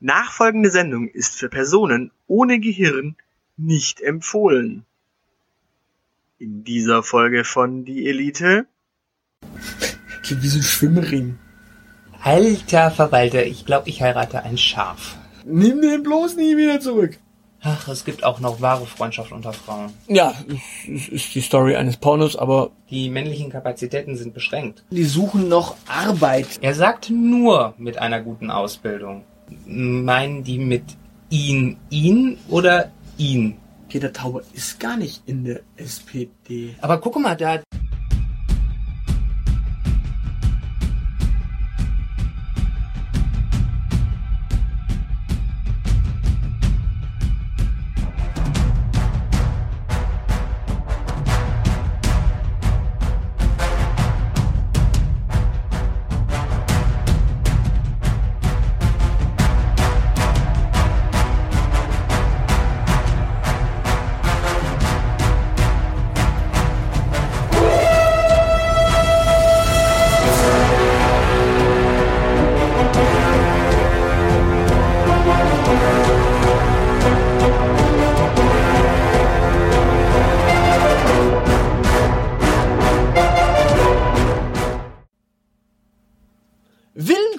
Nachfolgende 0.00 0.70
Sendung 0.70 1.08
ist 1.08 1.36
für 1.36 1.48
Personen 1.48 2.10
ohne 2.26 2.60
Gehirn 2.60 3.16
nicht 3.56 4.00
empfohlen. 4.00 4.84
In 6.38 6.62
dieser 6.62 7.02
Folge 7.02 7.42
von 7.44 7.84
Die 7.84 8.08
Elite. 8.08 8.66
Klingt 10.22 10.42
wie 10.42 10.48
so 10.48 10.58
ein 10.58 10.62
Schwimmring. 10.62 11.38
Alter 12.22 12.90
Verwalter, 12.90 13.44
ich 13.44 13.64
glaube, 13.64 13.88
ich 13.88 14.02
heirate 14.02 14.42
ein 14.44 14.58
Schaf. 14.58 15.16
Nimm 15.44 15.80
den 15.80 16.02
bloß 16.02 16.36
nie 16.36 16.56
wieder 16.56 16.78
zurück. 16.80 17.18
Ach, 17.60 17.88
es 17.88 18.04
gibt 18.04 18.22
auch 18.22 18.38
noch 18.38 18.60
wahre 18.60 18.86
Freundschaft 18.86 19.32
unter 19.32 19.52
Frauen. 19.52 19.92
Ja, 20.06 20.32
es 20.86 21.08
ist 21.08 21.34
die 21.34 21.40
Story 21.40 21.74
eines 21.74 21.96
Pornos, 21.96 22.36
aber 22.36 22.70
Die 22.88 23.10
männlichen 23.10 23.50
Kapazitäten 23.50 24.16
sind 24.16 24.32
beschränkt. 24.32 24.84
die 24.90 25.02
suchen 25.04 25.48
noch 25.48 25.74
Arbeit. 25.88 26.46
Er 26.60 26.74
sagt 26.74 27.10
nur 27.10 27.74
mit 27.78 27.98
einer 27.98 28.20
guten 28.20 28.52
Ausbildung. 28.52 29.24
Meinen 29.66 30.44
die 30.44 30.58
mit 30.58 30.84
ihn 31.30 31.76
ihn 31.90 32.38
oder 32.48 32.90
ihn? 33.16 33.56
Peter 33.88 34.12
Tauber 34.12 34.42
ist 34.52 34.78
gar 34.78 34.96
nicht 34.96 35.22
in 35.26 35.44
der 35.44 35.60
SPD. 35.76 36.74
Aber 36.80 37.00
guck 37.00 37.18
mal, 37.18 37.36
da 37.36 37.60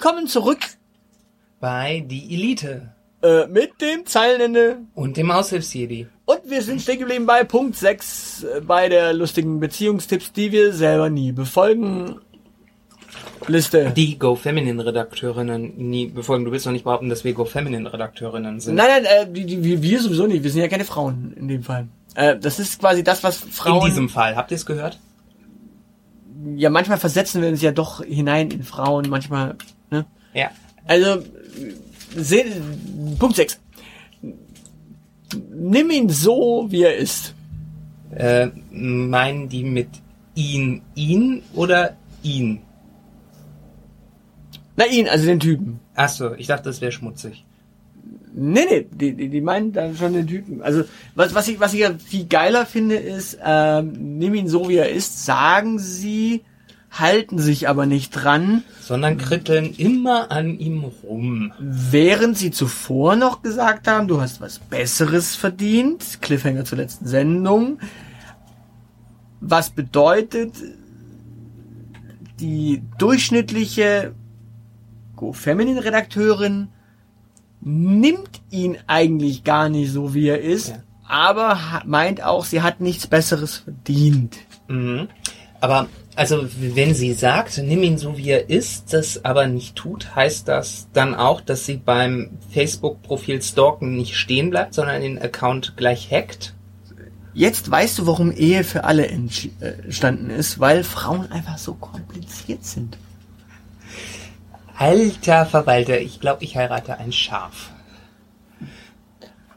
Willkommen 0.02 0.28
zurück 0.28 0.60
bei 1.60 2.02
die 2.08 2.32
Elite 2.32 2.94
äh, 3.22 3.46
mit 3.48 3.82
dem 3.82 4.06
Zeilenende. 4.06 4.78
und 4.94 5.18
dem 5.18 5.30
Aushilfsjedi. 5.30 6.06
Und 6.24 6.40
wir 6.48 6.62
sind 6.62 6.80
stehen 6.80 7.00
geblieben 7.00 7.26
bei 7.26 7.44
Punkt 7.44 7.76
6 7.76 8.44
äh, 8.44 8.60
bei 8.62 8.88
der 8.88 9.12
lustigen 9.12 9.60
Beziehungstipps, 9.60 10.32
die 10.32 10.52
wir 10.52 10.72
selber 10.72 11.10
nie 11.10 11.32
befolgen. 11.32 12.16
Liste. 13.46 13.90
Die 13.94 14.18
Go 14.18 14.36
Feminine 14.36 14.86
Redakteurinnen 14.86 15.76
nie 15.76 16.06
befolgen. 16.06 16.46
Du 16.46 16.50
willst 16.50 16.64
doch 16.64 16.72
nicht 16.72 16.84
behaupten, 16.84 17.10
dass 17.10 17.24
wir 17.24 17.34
Go 17.34 17.44
Feminine 17.44 17.92
Redakteurinnen 17.92 18.58
sind. 18.58 18.76
Nein, 18.76 19.02
nein, 19.02 19.04
äh, 19.04 19.30
die, 19.30 19.44
die, 19.44 19.62
wir- 19.62 19.82
wir 19.82 20.00
sowieso 20.00 20.26
nicht. 20.26 20.42
Wir 20.42 20.50
sind 20.50 20.62
ja 20.62 20.68
keine 20.68 20.86
Frauen 20.86 21.34
in 21.36 21.46
dem 21.46 21.62
Fall. 21.62 21.88
Äh, 22.14 22.38
das 22.38 22.58
ist 22.58 22.80
quasi 22.80 23.04
das, 23.04 23.22
was 23.22 23.36
Frauen. 23.36 23.82
In 23.82 23.88
diesem 23.90 24.08
Fall, 24.08 24.34
habt 24.34 24.50
ihr 24.50 24.54
es 24.56 24.64
gehört? 24.64 24.98
ja, 26.56 26.70
manchmal 26.70 26.96
versetzen 26.96 27.42
wir 27.42 27.50
uns 27.50 27.60
ja 27.60 27.70
doch 27.70 28.02
hinein 28.02 28.50
in 28.50 28.62
Frauen, 28.62 29.10
manchmal. 29.10 29.56
Ne? 29.90 30.06
Ja. 30.34 30.50
Also, 30.86 31.22
seh, 32.16 32.44
Punkt 33.18 33.36
6. 33.36 33.60
Nimm 35.52 35.90
ihn 35.90 36.08
so, 36.08 36.66
wie 36.70 36.82
er 36.82 36.96
ist. 36.96 37.34
Äh, 38.10 38.48
meinen 38.70 39.48
die 39.48 39.62
mit 39.62 39.88
ihn 40.34 40.82
ihn 40.94 41.42
oder 41.54 41.96
ihn? 42.22 42.60
Na, 44.76 44.86
ihn, 44.86 45.08
also 45.08 45.26
den 45.26 45.40
Typen. 45.40 45.80
Ach 45.94 46.08
so, 46.08 46.34
ich 46.34 46.46
dachte, 46.46 46.64
das 46.64 46.80
wäre 46.80 46.92
schmutzig. 46.92 47.44
Nee, 48.32 48.64
nee, 48.68 48.86
die, 48.90 49.14
die, 49.14 49.28
die 49.28 49.40
meinen 49.40 49.72
dann 49.72 49.96
schon 49.96 50.12
den 50.12 50.26
Typen. 50.26 50.62
Also, 50.62 50.84
was, 51.14 51.34
was, 51.34 51.48
ich, 51.48 51.60
was 51.60 51.74
ich 51.74 51.80
ja 51.80 51.92
viel 51.98 52.26
geiler 52.26 52.64
finde, 52.64 52.96
ist, 52.96 53.38
ähm, 53.44 54.18
nimm 54.18 54.34
ihn 54.34 54.48
so, 54.48 54.68
wie 54.68 54.76
er 54.76 54.90
ist, 54.90 55.24
sagen 55.24 55.78
sie, 55.78 56.42
halten 56.90 57.38
sich 57.38 57.68
aber 57.68 57.86
nicht 57.86 58.10
dran, 58.10 58.64
Sondern 58.82 59.16
kritteln 59.16 59.72
immer 59.74 60.30
an 60.32 60.58
ihm 60.58 60.82
rum. 60.84 61.52
während 61.60 62.36
sie 62.36 62.50
zuvor 62.50 63.14
noch 63.16 63.42
gesagt 63.42 63.86
haben, 63.86 64.08
du 64.08 64.20
hast 64.20 64.40
was 64.40 64.58
Besseres 64.58 65.36
verdient. 65.36 66.20
Cliffhanger 66.20 66.64
zur 66.64 66.78
letzten 66.78 67.06
Sendung. 67.06 67.78
Was 69.40 69.70
bedeutet, 69.70 70.54
die 72.40 72.82
durchschnittliche 72.98 74.14
Go 75.16 75.32
Feminine 75.32 75.84
Redakteurin 75.84 76.68
nimmt 77.60 78.40
ihn 78.50 78.78
eigentlich 78.86 79.44
gar 79.44 79.68
nicht 79.68 79.92
so, 79.92 80.14
wie 80.14 80.28
er 80.28 80.40
ist, 80.40 80.68
Ja. 80.70 80.76
aber 81.06 81.58
meint 81.86 82.22
auch, 82.22 82.44
sie 82.46 82.62
hat 82.62 82.80
nichts 82.80 83.06
Besseres 83.06 83.56
verdient. 83.58 84.36
Mhm. 84.68 85.08
Aber 85.60 85.88
also 86.16 86.46
wenn 86.58 86.94
sie 86.94 87.14
sagt, 87.14 87.58
nimm 87.58 87.82
ihn 87.82 87.98
so 87.98 88.18
wie 88.18 88.30
er 88.30 88.50
ist, 88.50 88.92
das 88.92 89.24
aber 89.24 89.46
nicht 89.46 89.76
tut, 89.76 90.14
heißt 90.14 90.48
das 90.48 90.88
dann 90.92 91.14
auch, 91.14 91.40
dass 91.40 91.66
sie 91.66 91.76
beim 91.76 92.38
Facebook-Profil 92.50 93.40
Stalken 93.42 93.96
nicht 93.96 94.16
stehen 94.16 94.50
bleibt, 94.50 94.74
sondern 94.74 95.02
den 95.02 95.20
Account 95.20 95.76
gleich 95.76 96.10
hackt? 96.10 96.54
Jetzt 97.32 97.70
weißt 97.70 98.00
du, 98.00 98.06
warum 98.06 98.32
Ehe 98.32 98.64
für 98.64 98.84
alle 98.84 99.06
entstanden 99.06 100.30
ist, 100.30 100.58
weil 100.58 100.82
Frauen 100.82 101.30
einfach 101.30 101.58
so 101.58 101.74
kompliziert 101.74 102.64
sind. 102.64 102.98
Alter 104.76 105.46
Verwalter, 105.46 106.00
ich 106.00 106.20
glaube, 106.20 106.42
ich 106.42 106.56
heirate 106.56 106.98
ein 106.98 107.12
Schaf. 107.12 107.70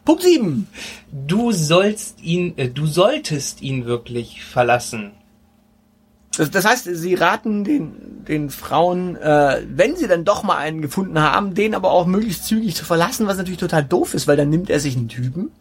Punkt 0.05 0.21
7. 0.21 0.67
Du 1.11 1.53
sollst 1.53 2.21
ihn, 2.21 2.57
äh, 2.57 2.67
du 2.67 2.85
solltest 2.85 3.61
ihn 3.61 3.85
wirklich 3.85 4.43
verlassen. 4.43 5.13
Das, 6.37 6.49
das 6.49 6.65
heißt, 6.65 6.89
sie 6.91 7.13
raten 7.13 7.63
den, 7.63 8.25
den 8.27 8.49
Frauen, 8.49 9.15
äh, 9.17 9.61
wenn 9.67 9.95
sie 9.95 10.07
dann 10.07 10.25
doch 10.25 10.43
mal 10.43 10.57
einen 10.57 10.81
gefunden 10.81 11.19
haben, 11.19 11.53
den 11.53 11.75
aber 11.75 11.91
auch 11.91 12.05
möglichst 12.05 12.45
zügig 12.45 12.75
zu 12.75 12.85
verlassen, 12.85 13.27
was 13.27 13.37
natürlich 13.37 13.59
total 13.59 13.83
doof 13.83 14.13
ist, 14.13 14.27
weil 14.27 14.37
dann 14.37 14.49
nimmt 14.49 14.69
er 14.69 14.79
sich 14.79 14.95
einen 14.95 15.09
Typen, 15.09 15.51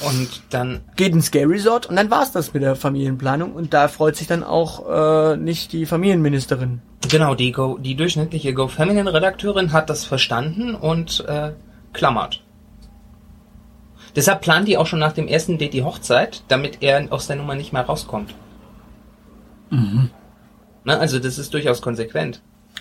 Und 0.00 0.42
dann, 0.50 0.80
geht 0.96 1.12
ins 1.12 1.30
Gay 1.30 1.44
Resort 1.44 1.86
und 1.86 1.96
dann 1.96 2.10
war's 2.10 2.32
das 2.32 2.54
mit 2.54 2.62
der 2.62 2.76
Familienplanung 2.76 3.52
und 3.52 3.74
da 3.74 3.88
freut 3.88 4.16
sich 4.16 4.26
dann 4.26 4.44
auch 4.44 5.32
äh, 5.32 5.36
nicht 5.36 5.72
die 5.72 5.86
Familienministerin. 5.86 6.80
genau, 7.08 7.34
die, 7.34 7.52
Go, 7.52 7.78
die 7.78 7.96
durchschnittliche 7.96 8.54
Go 8.54 8.68
Feminine 8.68 9.12
Redakteurin 9.12 9.72
hat 9.72 9.90
das 9.90 10.04
verstanden 10.04 10.74
und 10.74 11.24
äh, 11.28 11.52
klammert. 11.92 12.42
Deshalb 14.14 14.40
plant 14.40 14.66
die 14.66 14.76
auch 14.76 14.86
schon 14.86 14.98
nach 14.98 15.12
dem 15.12 15.28
ersten 15.28 15.58
Date 15.58 15.74
die 15.74 15.84
Hochzeit, 15.84 16.42
damit 16.48 16.78
er 16.80 17.06
aus 17.10 17.26
der 17.26 17.36
Nummer 17.36 17.54
nicht 17.54 17.72
mehr 17.72 17.82
rauskommt. 17.82 18.34
Mhm. 19.70 20.10
Na, 20.84 20.98
also 20.98 21.18
das 21.18 21.38
ist 21.38 21.52
durchaus 21.52 21.82
konsequent. 21.82 22.40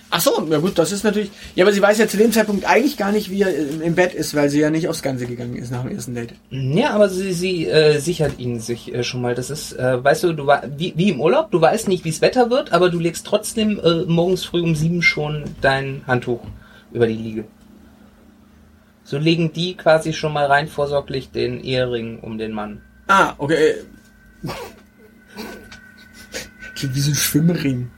Ach 0.09 0.21
so, 0.21 0.47
ja 0.49 0.59
gut, 0.59 0.77
das 0.77 0.93
ist 0.93 1.03
natürlich. 1.03 1.31
Ja, 1.55 1.65
aber 1.65 1.73
sie 1.73 1.81
weiß 1.81 1.97
ja 1.97 2.07
zu 2.07 2.15
dem 2.15 2.31
Zeitpunkt 2.31 2.65
eigentlich 2.65 2.95
gar 2.95 3.11
nicht, 3.11 3.29
wie 3.29 3.41
er 3.41 3.53
im, 3.81 3.95
Bett 3.95 4.13
ist, 4.13 4.35
weil 4.35 4.49
sie 4.49 4.61
ja 4.61 4.69
nicht 4.69 4.87
aufs 4.87 5.01
Ganze 5.01 5.25
gegangen 5.25 5.57
ist 5.57 5.71
nach 5.71 5.81
dem 5.81 5.91
ersten 5.91 6.15
Date. 6.15 6.33
Ja, 6.49 6.91
aber 6.91 7.09
sie, 7.09 7.33
sie 7.33 7.67
äh, 7.67 7.99
sichert 7.99 8.39
ihn 8.39 8.61
sich 8.61 8.93
äh, 8.93 9.03
schon 9.03 9.21
mal. 9.21 9.35
Das 9.35 9.49
ist, 9.49 9.73
äh, 9.73 10.01
weißt 10.01 10.23
du, 10.23 10.33
du 10.33 10.45
war 10.45 10.63
wie, 10.77 10.93
wie 10.95 11.09
im 11.09 11.19
Urlaub, 11.19 11.51
du 11.51 11.59
weißt 11.59 11.89
nicht, 11.89 12.05
wie 12.05 12.09
es 12.09 12.21
Wetter 12.21 12.49
wird, 12.49 12.71
aber 12.71 12.89
du 12.89 12.99
legst 12.99 13.25
trotzdem 13.25 13.79
äh, 13.79 14.05
morgens 14.05 14.45
früh 14.45 14.61
um 14.61 14.75
sieben 14.75 15.01
schon 15.01 15.43
dein 15.59 16.03
Handtuch 16.07 16.41
über 16.93 17.07
die 17.07 17.15
Liege. 17.15 17.43
So 19.03 19.17
legen 19.17 19.51
die 19.51 19.75
quasi 19.75 20.13
schon 20.13 20.31
mal 20.31 20.45
rein 20.45 20.67
vorsorglich 20.67 21.31
den 21.31 21.61
Ehering 21.61 22.19
um 22.19 22.37
den 22.37 22.53
Mann. 22.53 22.81
Ah, 23.07 23.33
okay. 23.37 23.75
Klingt 26.77 26.95
wie 26.95 26.99
so 27.01 27.11
ein 27.11 27.15
Schwimmring. 27.15 27.89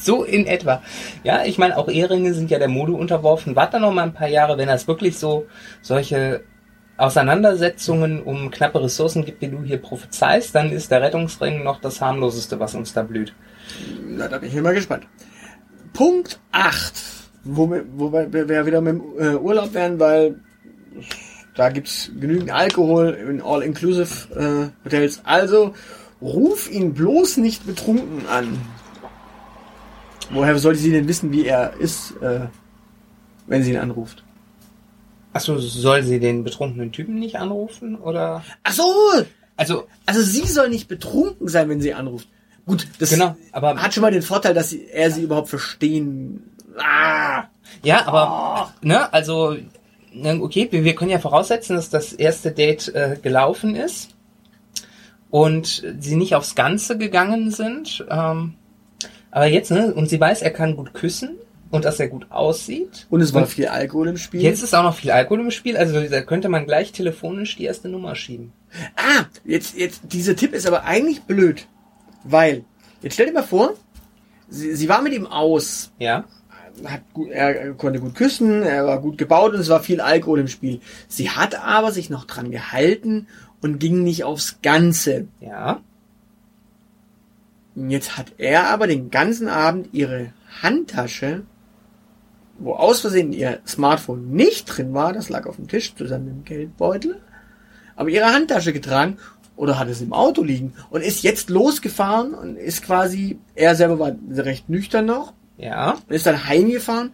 So 0.00 0.22
in 0.22 0.46
etwa. 0.46 0.82
Ja, 1.24 1.44
ich 1.44 1.58
meine, 1.58 1.76
auch 1.76 1.88
Eheringe 1.88 2.32
sind 2.32 2.50
ja 2.50 2.58
der 2.60 2.68
Mode 2.68 2.92
unterworfen. 2.92 3.56
Warte 3.56 3.80
noch 3.80 3.92
mal 3.92 4.04
ein 4.04 4.12
paar 4.14 4.28
Jahre, 4.28 4.56
wenn 4.56 4.68
das 4.68 4.86
wirklich 4.86 5.18
so 5.18 5.46
solche 5.82 6.42
Auseinandersetzungen 6.96 8.22
um 8.22 8.50
knappe 8.50 8.82
Ressourcen 8.82 9.24
gibt, 9.24 9.40
wie 9.42 9.48
du 9.48 9.62
hier 9.62 9.78
prophezeist, 9.78 10.54
dann 10.54 10.70
ist 10.70 10.90
der 10.90 11.02
Rettungsring 11.02 11.62
noch 11.64 11.80
das 11.80 12.00
harmloseste, 12.00 12.58
was 12.60 12.74
uns 12.74 12.92
da 12.94 13.02
blüht. 13.02 13.34
Na, 14.06 14.28
da 14.28 14.38
bin 14.38 14.48
ich 14.48 14.62
mal 14.62 14.74
gespannt. 14.74 15.06
Punkt 15.92 16.38
8. 16.52 16.92
Wo, 17.44 17.70
wir- 17.70 17.84
wo 17.96 18.12
wir 18.12 18.32
wir 18.32 18.66
wieder 18.66 18.80
mit 18.80 18.94
dem 18.94 19.02
äh, 19.18 19.34
Urlaub 19.36 19.74
wären, 19.74 19.98
weil 20.00 20.36
da 21.54 21.68
gibt's 21.70 22.10
genügend 22.18 22.50
Alkohol 22.50 23.08
in 23.10 23.40
All-Inclusive 23.42 24.70
äh, 24.74 24.84
Hotels. 24.84 25.20
Also 25.24 25.74
ruf 26.20 26.70
ihn 26.70 26.94
bloß 26.94 27.38
nicht 27.38 27.66
betrunken 27.66 28.26
an. 28.28 28.58
Woher 30.30 30.58
sollte 30.58 30.80
sie 30.80 30.90
denn 30.90 31.06
wissen, 31.08 31.32
wie 31.32 31.44
er 31.46 31.74
ist, 31.74 32.12
äh, 32.20 32.46
wenn 33.46 33.62
sie 33.62 33.72
ihn 33.72 33.78
anruft? 33.78 34.24
Achso, 35.32 35.58
soll 35.58 36.02
sie 36.02 36.18
den 36.18 36.42
betrunkenen 36.44 36.92
Typen 36.92 37.18
nicht 37.18 37.36
anrufen? 37.36 37.96
Oder? 37.96 38.42
Ach 38.64 38.72
so! 38.72 38.84
Also, 39.56 39.86
Also 40.06 40.22
sie 40.22 40.46
soll 40.46 40.68
nicht 40.68 40.88
betrunken 40.88 41.48
sein, 41.48 41.68
wenn 41.68 41.80
sie 41.80 41.94
anruft. 41.94 42.28
Gut, 42.66 42.88
das 42.98 43.10
Genau, 43.10 43.36
aber- 43.52 43.76
hat 43.80 43.94
schon 43.94 44.00
mal 44.02 44.10
den 44.10 44.22
Vorteil, 44.22 44.54
dass 44.54 44.70
sie, 44.70 44.86
er 44.88 45.10
sie 45.10 45.22
überhaupt 45.22 45.48
verstehen. 45.48 46.42
Ah! 46.78 47.44
ja, 47.82 48.06
aber, 48.06 48.74
ne, 48.82 49.12
also, 49.12 49.56
ne, 50.12 50.40
okay, 50.42 50.68
wir, 50.70 50.82
wir 50.84 50.94
können 50.94 51.10
ja 51.10 51.18
voraussetzen, 51.18 51.76
dass 51.76 51.88
das 51.90 52.12
erste 52.12 52.50
Date 52.50 52.88
äh, 52.94 53.16
gelaufen 53.22 53.76
ist 53.76 54.10
und 55.36 55.84
sie 56.00 56.16
nicht 56.16 56.34
aufs 56.34 56.54
Ganze 56.54 56.96
gegangen 56.96 57.50
sind. 57.50 58.06
Ähm, 58.08 58.54
aber 59.30 59.44
jetzt, 59.44 59.70
ne, 59.70 59.92
und 59.92 60.08
sie 60.08 60.18
weiß, 60.18 60.40
er 60.40 60.50
kann 60.50 60.76
gut 60.76 60.94
küssen 60.94 61.36
und 61.70 61.84
dass 61.84 62.00
er 62.00 62.08
gut 62.08 62.30
aussieht. 62.30 63.06
Und 63.10 63.20
es 63.20 63.34
war 63.34 63.46
viel 63.46 63.66
Alkohol 63.66 64.08
im 64.08 64.16
Spiel. 64.16 64.40
Jetzt 64.40 64.62
ist 64.62 64.74
auch 64.74 64.82
noch 64.82 64.94
viel 64.94 65.10
Alkohol 65.10 65.40
im 65.40 65.50
Spiel, 65.50 65.76
also 65.76 66.00
da 66.00 66.22
könnte 66.22 66.48
man 66.48 66.64
gleich 66.64 66.90
telefonisch 66.92 67.54
die 67.56 67.64
erste 67.64 67.90
Nummer 67.90 68.14
schieben. 68.14 68.54
Ah, 68.96 69.26
jetzt, 69.44 69.76
jetzt, 69.76 70.00
dieser 70.10 70.36
Tipp 70.36 70.54
ist 70.54 70.66
aber 70.66 70.84
eigentlich 70.84 71.20
blöd. 71.24 71.66
Weil, 72.24 72.64
jetzt 73.02 73.12
stell 73.12 73.26
dir 73.26 73.34
mal 73.34 73.42
vor, 73.42 73.74
sie, 74.48 74.74
sie 74.74 74.88
war 74.88 75.02
mit 75.02 75.12
ihm 75.12 75.26
aus, 75.26 75.92
Ja? 75.98 76.24
hat 76.84 77.02
gut, 77.12 77.30
er 77.30 77.72
konnte 77.74 78.00
gut 78.00 78.14
küssen, 78.14 78.62
er 78.62 78.86
war 78.86 79.00
gut 79.00 79.18
gebaut 79.18 79.54
und 79.54 79.60
es 79.60 79.68
war 79.68 79.82
viel 79.82 80.00
Alkohol 80.00 80.40
im 80.40 80.48
Spiel. 80.48 80.80
Sie 81.08 81.30
hat 81.30 81.54
aber 81.62 81.92
sich 81.92 82.10
noch 82.10 82.24
dran 82.24 82.50
gehalten 82.50 83.28
und 83.62 83.78
ging 83.78 84.02
nicht 84.02 84.24
aufs 84.24 84.58
Ganze. 84.62 85.28
Ja? 85.40 85.80
Jetzt 87.74 88.16
hat 88.16 88.32
er 88.38 88.68
aber 88.68 88.86
den 88.86 89.10
ganzen 89.10 89.48
Abend 89.48 89.88
ihre 89.92 90.32
Handtasche, 90.62 91.42
wo 92.58 92.74
aus 92.74 93.00
Versehen 93.00 93.32
ihr 93.32 93.60
Smartphone 93.66 94.30
nicht 94.30 94.64
drin 94.64 94.94
war, 94.94 95.12
das 95.12 95.28
lag 95.28 95.46
auf 95.46 95.56
dem 95.56 95.68
Tisch 95.68 95.94
zusammen 95.94 96.24
mit 96.24 96.34
dem 96.34 96.44
Geldbeutel, 96.44 97.20
aber 97.96 98.08
ihre 98.08 98.32
Handtasche 98.32 98.72
getragen 98.72 99.18
oder 99.56 99.78
hat 99.78 99.88
es 99.88 100.00
im 100.00 100.12
Auto 100.14 100.42
liegen 100.42 100.72
und 100.90 101.02
ist 101.02 101.22
jetzt 101.22 101.50
losgefahren 101.50 102.32
und 102.34 102.56
ist 102.56 102.82
quasi, 102.82 103.38
er 103.54 103.74
selber 103.74 103.98
war 103.98 104.12
recht 104.36 104.68
nüchtern 104.70 105.04
noch, 105.06 105.34
Ja? 105.58 105.96
und 106.08 106.14
ist 106.14 106.26
dann 106.26 106.46
heimgefahren 106.46 107.10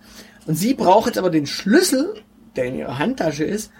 und 0.46 0.54
sie 0.54 0.74
braucht 0.74 1.06
jetzt 1.06 1.18
aber 1.18 1.30
den 1.30 1.46
Schlüssel, 1.46 2.14
der 2.54 2.66
in 2.66 2.76
ihrer 2.76 2.98
Handtasche 3.00 3.44
ist, 3.44 3.72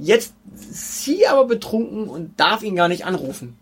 jetzt 0.00 0.34
sie 0.70 1.26
aber 1.26 1.46
betrunken 1.46 2.08
und 2.08 2.38
darf 2.38 2.62
ihn 2.62 2.76
gar 2.76 2.88
nicht 2.88 3.04
anrufen. 3.06 3.56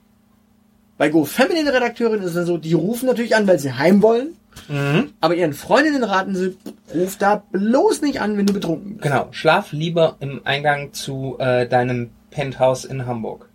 Bei 0.98 1.08
Go 1.08 1.24
Feminine 1.24 1.72
Redakteurin 1.72 2.22
ist 2.22 2.34
es 2.36 2.46
so, 2.46 2.58
die 2.58 2.74
rufen 2.74 3.06
natürlich 3.06 3.34
an, 3.34 3.46
weil 3.46 3.58
sie 3.58 3.72
heim 3.72 4.02
wollen, 4.02 4.36
Mhm. 4.68 5.14
aber 5.20 5.34
ihren 5.34 5.54
Freundinnen 5.54 6.04
raten 6.04 6.34
sie, 6.36 6.56
ruf 6.94 7.16
da 7.16 7.42
bloß 7.52 8.02
nicht 8.02 8.20
an, 8.20 8.36
wenn 8.36 8.44
du 8.46 8.52
betrunken 8.52 8.92
bist. 8.98 9.02
Genau, 9.02 9.28
schlaf 9.30 9.72
lieber 9.72 10.16
im 10.20 10.42
Eingang 10.44 10.92
zu 10.92 11.36
äh, 11.38 11.66
deinem 11.66 12.10
Penthouse 12.30 12.84
in 12.84 13.06
Hamburg. 13.06 13.48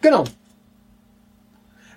Genau. 0.00 0.24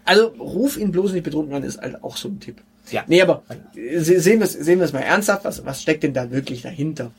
Also 0.05 0.27
ruf 0.39 0.77
ihn 0.77 0.91
bloß 0.91 1.13
nicht 1.13 1.23
betrunken 1.23 1.53
an, 1.55 1.63
ist 1.63 1.79
halt 1.81 2.03
auch 2.03 2.17
so 2.17 2.29
ein 2.29 2.39
Tipp. 2.39 2.61
Ja. 2.91 3.03
Nee, 3.07 3.21
aber 3.21 3.43
äh, 3.75 3.99
se- 3.99 4.19
sehen 4.21 4.39
wir 4.39 4.45
es 4.45 4.53
sehen 4.53 4.79
wir 4.79 4.85
es 4.85 4.93
mal 4.93 4.99
ernsthaft, 5.01 5.43
was, 5.45 5.65
was 5.65 5.81
steckt 5.81 6.03
denn 6.03 6.13
da 6.13 6.31
wirklich 6.31 6.61
dahinter? 6.61 7.11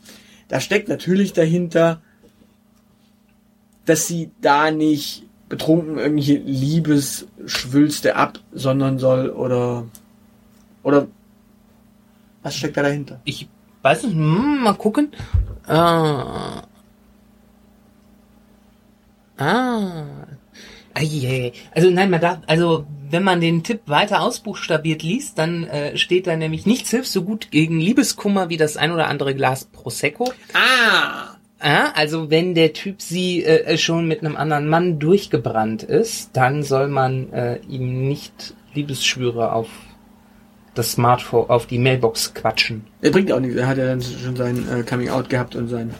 Da 0.49 0.61
steckt 0.61 0.89
natürlich 0.89 1.35
dahinter, 1.35 2.01
dass 3.89 4.07
sie 4.07 4.31
da 4.41 4.71
nicht 4.71 5.25
betrunken 5.49 5.99
irgendwelche 5.99 6.37
Liebesschwülste 6.37 8.17
ab, 8.17 8.39
sondern 8.53 8.99
soll 8.99 9.31
oder 9.31 9.87
oder 10.83 11.09
was 12.43 12.55
steckt 12.55 12.77
da 12.77 12.83
dahinter? 12.83 13.21
Ich 13.25 13.49
weiß 13.83 14.05
nicht, 14.05 14.15
hm, 14.15 14.63
mal 14.63 14.75
gucken. 14.75 15.11
Ah. 15.67 16.63
Ah. 19.39 20.05
Eieiei. 20.95 21.53
Also 21.75 21.91
nein, 21.91 22.11
man 22.11 22.21
darf, 22.21 22.39
also 22.47 22.87
wenn 23.11 23.23
man 23.23 23.41
den 23.41 23.63
Tipp 23.63 23.83
weiter 23.87 24.21
ausbuchstabiert 24.21 25.03
liest, 25.03 25.39
dann 25.39 25.65
äh, 25.65 25.97
steht 25.97 26.27
da 26.27 26.37
nämlich 26.37 26.67
nichts 26.67 26.91
hilft 26.91 27.11
so 27.11 27.23
gut 27.23 27.51
gegen 27.51 27.81
Liebeskummer 27.81 28.49
wie 28.49 28.57
das 28.57 28.77
ein 28.77 28.93
oder 28.93 29.09
andere 29.09 29.35
Glas 29.35 29.65
Prosecco. 29.65 30.33
Ah, 30.53 31.38
Ah, 31.61 31.91
also 31.95 32.31
wenn 32.31 32.55
der 32.55 32.73
Typ 32.73 33.03
sie 33.03 33.45
äh, 33.45 33.77
schon 33.79 34.07
mit 34.07 34.25
einem 34.25 34.37
anderen 34.37 34.69
Mann 34.69 34.99
durchgebrannt 34.99 35.83
ist, 35.83 36.31
dann 36.35 36.63
soll 36.63 36.89
man 36.89 37.33
äh, 37.33 37.59
ihm 37.69 38.07
nicht 38.07 38.55
Liebesschwüre 38.75 39.53
auf 39.53 39.69
das 40.75 40.93
Smartphone, 40.93 41.51
auf 41.51 41.67
die 41.67 41.79
Mailbox 41.79 42.35
quatschen. 42.35 42.85
er 43.03 43.11
bringt 43.11 43.33
auch 43.33 43.41
nichts. 43.41 43.57
Er 43.57 43.67
hat 43.67 43.79
ja 43.79 43.87
dann 43.87 44.01
schon 44.01 44.37
sein 44.37 44.65
äh, 44.69 44.83
Coming 44.85 45.09
Out 45.09 45.29
gehabt 45.29 45.57
und 45.57 45.69
sein 45.69 45.93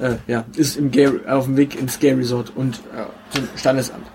äh, 0.00 0.16
ja 0.26 0.44
ist 0.56 0.76
im 0.76 0.90
Gay, 0.90 1.08
auf 1.26 1.46
dem 1.46 1.56
Weg 1.56 1.80
ins 1.80 1.98
Gay 1.98 2.12
Resort 2.12 2.52
und 2.54 2.76
äh, 2.94 3.34
zum 3.34 3.48
Standesamt. 3.56 4.06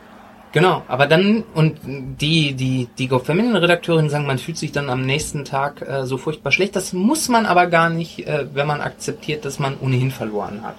Genau, 0.54 0.84
aber 0.88 1.08
dann, 1.08 1.44
und 1.54 1.78
die, 1.86 2.54
die, 2.54 2.88
die 2.98 3.08
Go 3.08 3.20
Feminine 3.20 3.62
Redakteurin 3.62 4.10
sagen, 4.10 4.26
man 4.26 4.38
fühlt 4.38 4.58
sich 4.58 4.72
dann 4.72 4.90
am 4.90 5.02
nächsten 5.06 5.46
Tag 5.46 5.82
äh, 5.82 6.06
so 6.06 6.18
furchtbar 6.18 6.52
schlecht. 6.52 6.76
Das 6.76 6.94
muss 6.94 7.30
man 7.30 7.46
aber 7.46 7.68
gar 7.68 7.90
nicht, 7.90 8.26
äh, 8.26 8.46
wenn 8.54 8.66
man 8.66 8.82
akzeptiert, 8.82 9.46
dass 9.46 9.60
man 9.60 9.78
ohnehin 9.80 10.12
verloren 10.12 10.64
hat. 10.64 10.78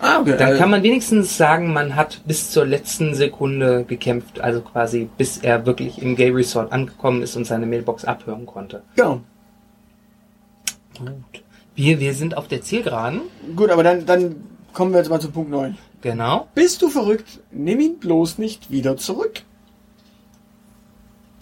Ah, 0.00 0.20
okay. 0.20 0.36
Dann 0.36 0.54
äh, 0.54 0.58
kann 0.58 0.70
man 0.70 0.82
wenigstens 0.82 1.36
sagen, 1.36 1.72
man 1.72 1.96
hat 1.96 2.22
bis 2.26 2.50
zur 2.50 2.64
letzten 2.64 3.14
Sekunde 3.14 3.84
gekämpft, 3.84 4.40
also 4.40 4.60
quasi 4.60 5.08
bis 5.16 5.38
er 5.38 5.66
wirklich 5.66 6.00
im 6.00 6.16
Gay 6.16 6.30
Resort 6.30 6.72
angekommen 6.72 7.22
ist 7.22 7.36
und 7.36 7.44
seine 7.44 7.66
Mailbox 7.66 8.04
abhören 8.04 8.46
konnte. 8.46 8.82
genau. 8.96 9.20
Gut. 10.98 11.42
Wir, 11.74 12.00
wir 12.00 12.14
sind 12.14 12.36
auf 12.36 12.48
der 12.48 12.60
Zielgeraden. 12.60 13.22
Gut, 13.56 13.70
aber 13.70 13.82
dann, 13.82 14.04
dann 14.04 14.36
kommen 14.72 14.92
wir 14.92 14.98
jetzt 14.98 15.08
mal 15.10 15.20
zu 15.20 15.30
Punkt 15.30 15.50
9. 15.50 15.76
Genau. 16.00 16.48
Bist 16.54 16.82
du 16.82 16.88
verrückt? 16.88 17.40
Nimm 17.50 17.80
ihn 17.80 17.98
bloß 17.98 18.38
nicht 18.38 18.70
wieder 18.70 18.96
zurück. 18.96 19.42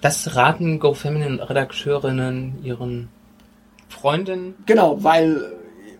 Das 0.00 0.34
raten 0.34 0.78
Go 0.80 0.94
Feminine 0.94 1.48
Redakteurinnen 1.48 2.64
ihren 2.64 3.08
Freundinnen. 3.88 4.54
Genau, 4.66 5.02
weil 5.04 5.52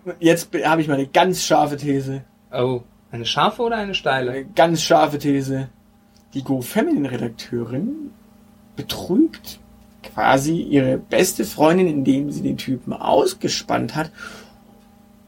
äh, 0.05 0.11
jetzt 0.19 0.51
be- 0.51 0.67
habe 0.67 0.81
ich 0.81 0.87
mal 0.87 0.95
eine 0.95 1.07
ganz 1.07 1.43
scharfe 1.43 1.77
These. 1.77 2.23
Oh, 2.51 2.81
eine 3.11 3.25
scharfe 3.25 3.61
oder 3.61 3.77
eine 3.77 3.93
steile? 3.93 4.31
Eine 4.31 4.45
ganz 4.45 4.81
scharfe 4.81 5.19
These. 5.19 5.69
Die 6.33 6.43
Go 6.43 6.61
Feminine 6.61 7.11
Redakteurin 7.11 8.11
betrügt 8.75 9.59
quasi 10.01 10.61
ihre 10.61 10.97
beste 10.97 11.45
Freundin, 11.45 11.87
indem 11.87 12.31
sie 12.31 12.41
den 12.41 12.57
Typen 12.57 12.93
ausgespannt 12.93 13.95
hat. 13.95 14.11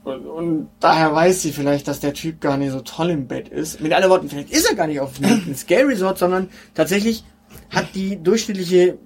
Und, 0.04 0.26
und 0.26 0.70
daher 0.80 1.14
weiß 1.14 1.42
sie 1.42 1.52
vielleicht, 1.52 1.88
dass 1.88 2.00
der 2.02 2.14
Typ 2.14 2.42
gar 2.42 2.58
nicht 2.58 2.72
so 2.72 2.82
toll 2.82 3.10
im 3.10 3.28
Bett 3.28 3.48
ist. 3.48 3.80
Mit 3.80 3.94
anderen 3.94 4.12
Worten, 4.12 4.30
vielleicht 4.30 4.52
ist 4.52 4.70
er 4.70 4.76
gar 4.76 4.88
nicht 4.88 5.00
auf 5.00 5.18
dem 5.18 5.56
Scare 5.56 5.88
Resort, 5.88 6.18
sondern 6.18 6.50
tatsächlich 6.74 7.24
hat 7.70 7.96
die 7.96 8.22
durchschnittliche 8.22 8.98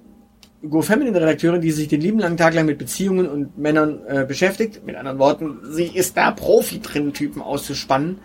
Go 0.68 0.82
Feminine 0.82 1.22
Redakteurin, 1.22 1.62
die 1.62 1.72
sich 1.72 1.88
den 1.88 2.02
lieben 2.02 2.20
langen 2.20 2.38
Tag 2.38 2.56
lang 2.56 2.66
mit 2.66 2.80
Beziehungen 2.80 3.28
und 3.28 3.58
Männern 3.60 4.02
äh, 4.08 4.26
beschäftigt, 4.26 4.84
mit 4.86 4.96
anderen 4.96 5.20
Worten, 5.20 5.60
sie 5.72 5.86
ist 5.86 6.18
da 6.18 6.32
Profi 6.32 6.82
drin, 6.82 7.14
Typen 7.14 7.44
auszuspannen. 7.44 8.20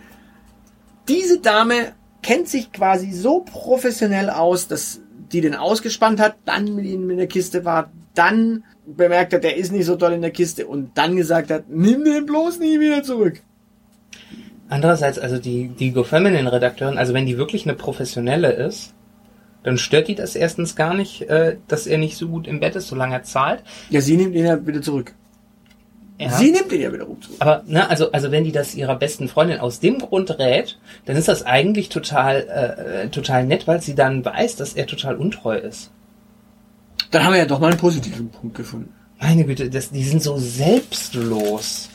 Diese 1.07 1.39
Dame 1.39 1.93
kennt 2.23 2.47
sich 2.47 2.71
quasi 2.71 3.11
so 3.11 3.41
professionell 3.41 4.31
aus, 4.31 4.67
dass 4.67 5.01
die 5.31 5.41
den 5.41 5.55
ausgespannt 5.55 6.19
hat, 6.19 6.37
dann 6.45 6.73
mit 6.75 6.85
ihm 6.85 7.09
in 7.09 7.17
der 7.17 7.27
Kiste 7.27 7.65
war, 7.65 7.91
dann 8.15 8.63
bemerkt 8.85 9.33
hat, 9.33 9.43
der 9.43 9.57
ist 9.57 9.71
nicht 9.71 9.85
so 9.85 9.95
toll 9.95 10.13
in 10.13 10.21
der 10.21 10.31
Kiste 10.31 10.67
und 10.67 10.91
dann 10.97 11.15
gesagt 11.15 11.51
hat, 11.51 11.65
nimm 11.69 12.03
den 12.03 12.25
bloß 12.25 12.59
nie 12.59 12.79
wieder 12.79 13.03
zurück. 13.03 13.41
Andererseits, 14.69 15.19
also 15.19 15.37
die, 15.37 15.67
die 15.67 15.91
Go 15.91 16.03
Feminine 16.03 16.51
Redakteurin, 16.51 16.97
also 16.97 17.13
wenn 17.13 17.25
die 17.25 17.37
wirklich 17.37 17.65
eine 17.65 17.75
professionelle 17.75 18.51
ist, 18.51 18.93
dann 19.63 19.77
stört 19.77 20.07
die 20.07 20.15
das 20.15 20.35
erstens 20.35 20.75
gar 20.75 20.93
nicht, 20.93 21.23
äh, 21.29 21.57
dass 21.67 21.87
er 21.87 21.97
nicht 21.97 22.17
so 22.17 22.27
gut 22.27 22.47
im 22.47 22.59
Bett 22.59 22.75
ist, 22.75 22.87
solange 22.87 23.15
er 23.15 23.23
zahlt. 23.23 23.63
Ja, 23.89 24.01
sie 24.01 24.17
nimmt 24.17 24.35
ihn 24.35 24.45
ja 24.45 24.65
wieder 24.65 24.81
zurück. 24.81 25.13
Ja. 26.19 26.29
Sie 26.31 26.51
nimmt 26.51 26.71
ihn 26.71 26.81
ja 26.81 26.93
wiederum 26.93 27.21
zurück. 27.21 27.37
Aber, 27.39 27.63
ne, 27.65 27.89
also, 27.89 28.11
also 28.11 28.31
wenn 28.31 28.43
die 28.43 28.51
das 28.51 28.75
ihrer 28.75 28.95
besten 28.95 29.27
Freundin 29.27 29.59
aus 29.59 29.79
dem 29.79 29.99
Grund 29.99 30.37
rät, 30.37 30.77
dann 31.05 31.15
ist 31.15 31.27
das 31.27 31.43
eigentlich 31.43 31.89
total, 31.89 32.35
äh, 32.41 33.03
äh, 33.03 33.09
total 33.09 33.45
nett, 33.45 33.67
weil 33.67 33.81
sie 33.81 33.95
dann 33.95 34.23
weiß, 34.23 34.55
dass 34.57 34.73
er 34.73 34.85
total 34.85 35.15
untreu 35.15 35.57
ist. 35.57 35.91
Dann 37.13 37.23
haben 37.23 37.31
wir 37.33 37.39
ja 37.39 37.45
doch 37.45 37.59
mal 37.59 37.69
einen 37.69 37.79
positiven 37.79 38.29
Punkt 38.29 38.57
gefunden. 38.57 38.91
Meine 39.21 39.45
Güte, 39.45 39.69
das, 39.69 39.91
die 39.91 40.03
sind 40.03 40.21
so 40.21 40.37
selbstlos. 40.37 41.87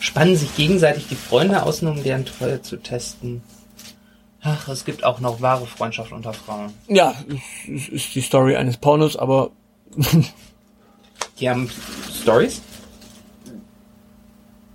Spannen 0.00 0.34
sich 0.36 0.56
gegenseitig 0.56 1.06
die 1.08 1.14
Freunde 1.14 1.62
aus, 1.62 1.82
nur 1.82 1.92
um 1.92 2.02
deren 2.02 2.24
Treue 2.24 2.60
zu 2.62 2.76
testen. 2.78 3.42
Ach, 4.40 4.66
es 4.68 4.84
gibt 4.84 5.04
auch 5.04 5.20
noch 5.20 5.40
wahre 5.40 5.66
Freundschaft 5.66 6.12
unter 6.12 6.32
Frauen. 6.32 6.72
Ja, 6.88 7.14
es 7.72 7.88
ist 7.88 8.14
die 8.14 8.20
Story 8.20 8.56
eines 8.56 8.76
Pornos, 8.78 9.16
aber 9.16 9.50
Die 11.38 11.48
haben 11.50 11.68
Stories? 12.22 12.62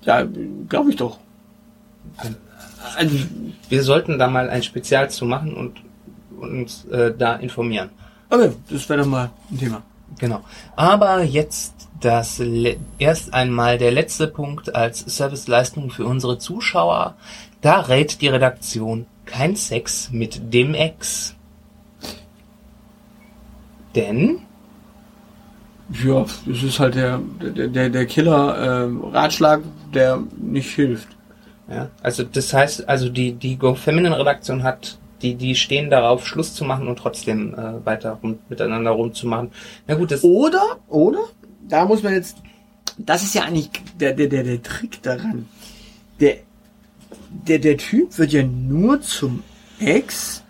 ja, 0.03 0.27
glaube 0.69 0.91
ich 0.91 0.95
doch. 0.95 1.17
Also, 2.95 3.15
Wir 3.69 3.83
sollten 3.83 4.19
da 4.19 4.27
mal 4.27 4.49
ein 4.49 4.63
Spezial 4.63 5.09
zu 5.09 5.25
machen 5.25 5.53
und 5.55 5.81
uns 6.39 6.85
äh, 6.85 7.13
da 7.17 7.35
informieren. 7.35 7.89
Okay, 8.31 8.51
das 8.69 8.89
wäre 8.89 9.01
doch 9.01 9.07
mal 9.07 9.29
ein 9.51 9.57
Thema. 9.59 9.81
Genau. 10.17 10.41
Aber 10.75 11.23
jetzt 11.23 11.73
das 11.99 12.39
le 12.39 12.77
erst 12.97 13.33
einmal 13.33 13.77
der 13.77 13.91
letzte 13.91 14.27
Punkt 14.27 14.75
als 14.75 14.99
Serviceleistung 14.99 15.91
für 15.91 16.05
unsere 16.05 16.37
Zuschauer. 16.39 17.15
Da 17.61 17.81
rät 17.81 18.21
die 18.21 18.27
Redaktion 18.27 19.05
kein 19.25 19.55
Sex 19.55 20.09
mit 20.11 20.53
dem 20.53 20.73
Ex. 20.73 21.35
Denn 23.95 24.39
Ja, 26.03 26.25
das 26.45 26.63
ist 26.63 26.79
halt 26.79 26.95
der, 26.95 27.19
der, 27.41 27.67
der, 27.67 27.89
der 27.89 28.05
Killer-Ratschlag, 28.05 29.61
der 29.93 30.23
nicht 30.37 30.73
hilft. 30.73 31.09
Ja, 31.69 31.89
also 32.01 32.23
das 32.23 32.53
heißt, 32.53 32.87
also 32.89 33.09
die, 33.09 33.33
die 33.33 33.57
Go 33.57 33.75
Feminine 33.75 34.17
Redaktion 34.17 34.63
hat, 34.63 34.97
die, 35.21 35.35
die 35.35 35.55
stehen 35.55 35.89
darauf, 35.89 36.25
Schluss 36.25 36.53
zu 36.53 36.65
machen 36.65 36.87
und 36.87 36.97
trotzdem 36.97 37.53
äh, 37.53 37.85
weiter 37.85 38.19
rum, 38.21 38.39
miteinander 38.49 38.91
rumzumachen. 38.91 39.51
Na 39.87 39.95
gut, 39.95 40.11
das 40.11 40.23
Oder, 40.23 40.79
oder, 40.87 41.23
da 41.67 41.85
muss 41.85 42.03
man 42.03 42.13
jetzt, 42.13 42.37
das 42.97 43.23
ist 43.23 43.35
ja 43.35 43.43
eigentlich 43.43 43.69
der, 43.99 44.13
der, 44.13 44.27
der, 44.27 44.43
der 44.43 44.61
Trick 44.61 45.01
daran. 45.01 45.47
Der, 46.19 46.37
der, 47.29 47.59
der 47.59 47.77
Typ 47.77 48.17
wird 48.17 48.31
ja 48.31 48.43
nur 48.43 49.01
zum 49.01 49.43
Ex, 49.79 50.43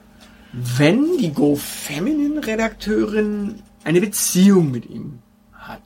wenn 0.51 1.17
die 1.17 1.31
Go 1.31 1.55
Feminine 1.55 2.45
Redakteurin 2.45 3.61
eine 3.83 4.01
Beziehung 4.01 4.71
mit 4.71 4.89
ihm 4.89 5.19
hat. 5.53 5.81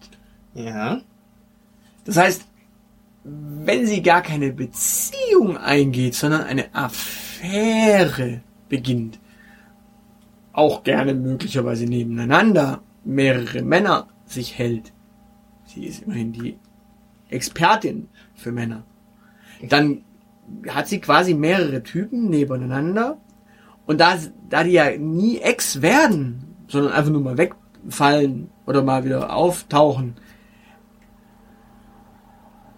ja, 0.53 1.01
Das 2.05 2.17
heißt, 2.17 2.45
wenn 3.23 3.87
sie 3.87 4.01
gar 4.01 4.21
keine 4.21 4.51
Beziehung 4.51 5.57
eingeht, 5.57 6.15
sondern 6.15 6.43
eine 6.43 6.73
Affäre 6.73 8.41
beginnt, 8.69 9.19
auch 10.53 10.83
gerne 10.83 11.13
möglicherweise 11.13 11.85
nebeneinander 11.85 12.81
mehrere 13.03 13.61
Männer 13.61 14.07
sich 14.25 14.57
hält, 14.57 14.93
sie 15.65 15.85
ist 15.85 16.03
immerhin 16.03 16.31
die 16.31 16.57
Expertin 17.29 18.07
für 18.33 18.51
Männer, 18.51 18.83
dann 19.69 20.03
hat 20.69 20.87
sie 20.87 20.99
quasi 20.99 21.33
mehrere 21.33 21.83
Typen 21.83 22.29
nebeneinander 22.29 23.17
und 23.85 23.99
da, 23.99 24.17
da 24.49 24.63
die 24.63 24.71
ja 24.71 24.97
nie 24.97 25.39
Ex 25.39 25.81
werden, 25.81 26.55
sondern 26.67 26.93
einfach 26.93 27.11
nur 27.11 27.21
mal 27.21 27.37
wegfallen 27.37 28.49
oder 28.65 28.83
mal 28.83 29.05
wieder 29.05 29.35
auftauchen, 29.35 30.15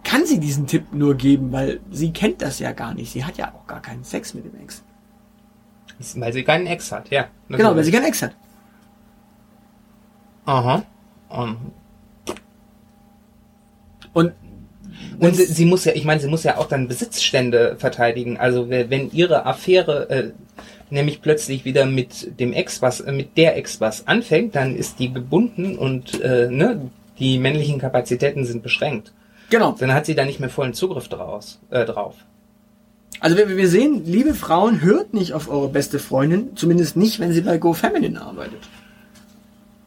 kann 0.03 0.25
sie 0.25 0.39
diesen 0.39 0.67
Tipp 0.67 0.93
nur 0.93 1.15
geben, 1.15 1.51
weil 1.51 1.81
sie 1.91 2.13
kennt 2.13 2.41
das 2.41 2.59
ja 2.59 2.71
gar 2.71 2.93
nicht. 2.93 3.11
Sie 3.11 3.25
hat 3.25 3.37
ja 3.37 3.53
auch 3.53 3.67
gar 3.67 3.81
keinen 3.81 4.05
Sex 4.05 4.33
mit 4.33 4.45
dem 4.45 4.59
Ex. 4.61 4.83
Weil 6.15 6.33
sie 6.33 6.43
keinen 6.43 6.67
Ex 6.67 6.91
hat, 6.91 7.09
ja. 7.09 7.25
Genau, 7.49 7.75
weil 7.75 7.83
sie 7.83 7.91
keinen 7.91 8.05
Ex 8.05 8.21
hat. 8.21 8.31
Aha. 10.45 10.83
Um, 11.29 11.57
Und 14.13 14.33
Und 15.19 15.35
sie, 15.35 15.45
sie 15.45 15.65
muss 15.65 15.85
ja, 15.85 15.93
ich 15.93 16.05
meine, 16.05 16.19
sie 16.21 16.27
muss 16.27 16.43
ja 16.43 16.57
auch 16.57 16.67
dann 16.67 16.87
Besitzstände 16.87 17.75
verteidigen. 17.77 18.37
Also 18.37 18.69
we- 18.69 18.89
wenn 18.89 19.11
ihre 19.11 19.45
Affäre 19.45 20.09
äh, 20.09 20.31
nämlich 20.89 21.21
plötzlich 21.21 21.65
wieder 21.65 21.85
mit 21.85 22.39
dem 22.39 22.53
Ex 22.53 22.81
was, 22.81 23.01
äh, 23.01 23.11
mit 23.11 23.37
der 23.37 23.57
Ex 23.57 23.81
was 23.81 24.07
anfängt, 24.07 24.55
dann 24.55 24.75
ist 24.75 24.99
die 24.99 25.11
gebunden 25.13 25.77
und 25.77 26.21
äh, 26.21 26.47
ne, 26.49 26.89
die 27.19 27.39
männlichen 27.39 27.79
Kapazitäten 27.79 28.45
sind 28.45 28.63
beschränkt. 28.63 29.11
genau. 29.49 29.75
Dann 29.77 29.93
hat 29.93 30.05
sie 30.05 30.15
da 30.15 30.23
nicht 30.25 30.39
mehr 30.39 30.49
vollen 30.49 30.73
Zugriff 30.73 31.09
draus, 31.09 31.59
äh, 31.71 31.83
drauf. 31.85 32.15
Also 33.19 33.37
wir, 33.37 33.49
wir 33.49 33.67
sehen, 33.67 34.03
liebe 34.05 34.33
Frauen, 34.33 34.81
hört 34.81 35.13
nicht 35.13 35.33
auf 35.33 35.49
eure 35.49 35.69
beste 35.69 35.99
Freundin, 35.99 36.55
zumindest 36.55 36.95
nicht, 36.95 37.19
wenn 37.19 37.33
sie 37.33 37.41
bei 37.41 37.57
Go 37.57 37.73
Feminine 37.73 38.21
arbeitet. 38.21 38.69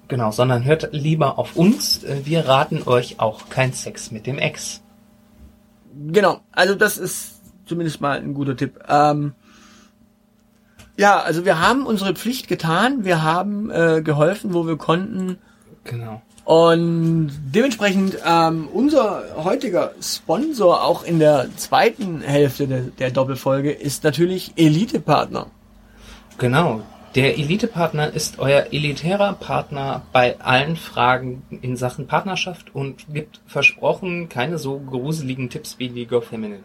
Genau, 0.09 0.33
sondern 0.33 0.65
hört 0.65 0.89
lieber 0.93 1.39
auf 1.39 1.55
uns. 1.55 2.03
Äh, 2.03 2.23
Wir 2.25 2.49
raten 2.49 2.83
euch 2.85 3.21
auch 3.21 3.49
kein 3.49 3.73
Sex 3.73 4.11
mit 4.11 4.27
dem 4.27 4.39
Ex. 4.39 4.83
Genau, 6.09 6.41
also 6.51 6.75
das 6.75 6.99
ist 6.99 7.41
zumindest 7.67 8.01
mal 8.01 8.19
ein 8.19 8.35
guter 8.35 8.57
Tipp. 8.57 8.81
Ähm, 8.89 9.35
ja, 10.97 11.21
also 11.21 11.45
wir 11.45 11.61
haben 11.61 11.87
unsere 11.87 12.15
Pflicht 12.15 12.49
getan, 12.49 13.05
wir 13.05 13.23
haben 13.23 13.71
äh, 13.71 14.03
geholfen, 14.03 14.53
wo 14.53 14.67
wir 14.67 14.77
konnten. 14.77 15.39
Genau. 15.85 16.23
Und 16.51 17.31
dementsprechend 17.55 18.19
ähm, 18.27 18.67
unser 18.73 19.23
heutiger 19.45 19.93
Sponsor 20.03 20.83
auch 20.83 21.05
in 21.05 21.21
der 21.21 21.47
zweiten 21.55 22.23
Hälfte 22.23 22.67
der, 22.67 22.81
der 22.81 23.13
Doppelfolge 23.13 23.71
ist 23.71 24.03
natürlich 24.03 24.55
Elite-Partner. 24.57 25.47
Genau. 26.39 26.81
Der 27.15 27.39
Elite-Partner 27.39 28.13
ist 28.13 28.41
euer 28.41 28.67
elitärer 28.73 29.35
Partner 29.35 30.03
bei 30.11 30.41
allen 30.41 30.75
Fragen 30.75 31.45
in 31.63 31.77
Sachen 31.77 32.09
Partnerschaft 32.09 32.75
und 32.75 33.07
gibt 33.15 33.41
versprochen 33.47 34.29
keine 34.29 34.59
so 34.59 34.81
gruseligen 34.81 35.51
Tipps 35.51 35.79
wie 35.79 35.89
die 35.89 36.07
Go 36.07 36.21
Feminine. 36.21 36.65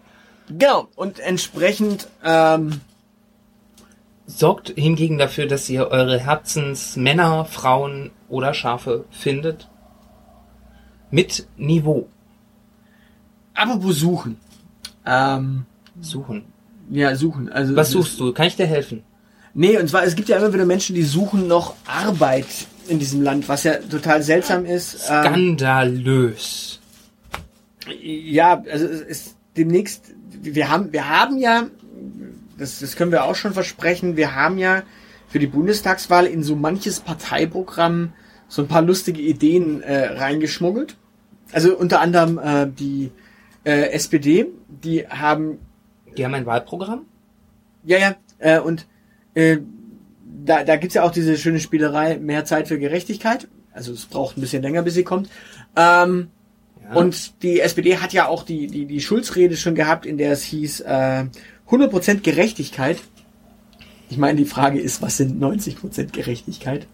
Genau, 0.49 0.87
und 0.95 1.19
entsprechend 1.19 2.07
ähm, 2.23 2.81
Sorgt 4.27 4.73
hingegen 4.75 5.19
dafür, 5.19 5.45
dass 5.45 5.69
ihr 5.69 5.89
eure 5.89 6.19
Herzensmänner, 6.19 7.45
Frauen 7.45 8.09
oder 8.27 8.55
Schafe 8.55 9.05
findet. 9.11 9.67
Mit 11.15 11.47
Niveau 11.57 12.07
apropos 13.55 13.99
suchen. 13.99 14.37
Ähm, 15.05 15.65
suchen. 16.01 16.45
ja, 16.89 17.15
suchen. 17.15 17.49
Also 17.49 17.75
Was 17.75 17.91
suchst 17.91 18.19
du? 18.19 18.33
Kann 18.33 18.47
ich 18.47 18.55
dir 18.55 18.67
helfen? 18.67 19.03
Nee, 19.53 19.77
und 19.77 19.87
zwar, 19.89 20.03
es 20.03 20.15
gibt 20.15 20.29
ja 20.29 20.37
immer 20.37 20.53
wieder 20.53 20.65
Menschen, 20.65 20.95
die 20.95 21.03
suchen 21.03 21.47
noch 21.47 21.75
Arbeit 21.87 22.45
in 22.87 22.99
diesem 22.99 23.21
Land, 23.21 23.47
was 23.47 23.63
ja 23.63 23.75
total 23.75 24.21
seltsam 24.21 24.65
ist. 24.65 25.09
Ähm, 25.09 25.23
Skandalös. 25.23 26.81
ja, 28.01 28.61
also 28.69 28.85
es 28.85 29.01
ist 29.01 29.35
demnächst, 29.55 30.13
wir 30.41 30.69
haben, 30.69 30.91
wir 30.91 31.07
haben 31.07 31.37
ja, 31.37 31.67
das, 32.57 32.79
das 32.79 32.95
können 32.95 33.11
wir 33.11 33.23
auch 33.23 33.35
schon 33.35 33.53
versprechen, 33.53 34.17
wir 34.17 34.35
haben 34.35 34.57
ja 34.57 34.83
für 35.29 35.39
die 35.39 35.47
Bundestagswahl 35.47 36.25
in 36.25 36.43
so 36.43 36.55
manches 36.55 36.99
Parteiprogramm 36.99 38.13
so 38.47 38.61
ein 38.61 38.67
paar 38.67 38.81
lustige 38.81 39.21
Ideen 39.21 39.81
äh, 39.81 40.07
reingeschmuggelt. 40.07 40.97
Also 41.55 41.75
unter 41.75 42.01
anderem 42.01 42.37
äh, 42.37 42.67
die 42.67 43.11
äh, 43.63 43.89
SPD, 43.91 44.47
die 44.67 45.07
haben 45.07 45.57
Die 46.17 46.23
haben 46.25 46.33
ein 46.33 46.45
Wahlprogramm? 46.45 47.05
Ja, 47.85 47.97
ja, 47.97 48.15
äh, 48.39 48.59
und 48.59 48.85
äh, 49.35 49.57
da, 50.45 50.63
da 50.63 50.75
gibt's 50.75 50.95
ja 50.95 51.03
auch 51.03 51.11
diese 51.11 51.37
schöne 51.37 51.59
Spielerei, 51.59 52.17
mehr 52.17 52.45
Zeit 52.45 52.67
für 52.67 52.77
Gerechtigkeit. 52.77 53.47
Also 53.73 53.93
es 53.93 54.05
braucht 54.05 54.37
ein 54.37 54.41
bisschen 54.41 54.61
länger, 54.63 54.83
bis 54.83 54.93
sie 54.93 55.03
kommt. 55.03 55.29
Ähm, 55.75 56.27
Ja. 56.83 56.95
Und 56.95 57.41
die 57.41 57.61
SPD 57.61 57.97
hat 57.97 58.13
ja 58.13 58.27
auch 58.27 58.43
die, 58.43 58.67
die, 58.67 58.85
die 58.85 59.01
Schulzrede 59.01 59.57
schon 59.57 59.75
gehabt, 59.75 60.05
in 60.05 60.17
der 60.17 60.31
es 60.31 60.43
hieß, 60.43 60.81
äh, 60.81 61.25
100% 61.69 62.21
Gerechtigkeit. 62.21 62.97
Ich 64.09 64.17
meine, 64.17 64.37
die 64.37 64.45
Frage 64.45 64.79
ist, 64.79 65.01
was 65.01 65.17
sind 65.17 65.41
90% 65.41 66.11
Gerechtigkeit? 66.11 66.85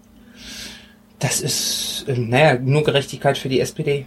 Das 1.19 1.41
ist, 1.41 2.05
äh, 2.07 2.17
naja, 2.17 2.57
nur 2.57 2.83
Gerechtigkeit 2.83 3.37
für 3.37 3.49
die 3.49 3.59
SPD. 3.59 4.05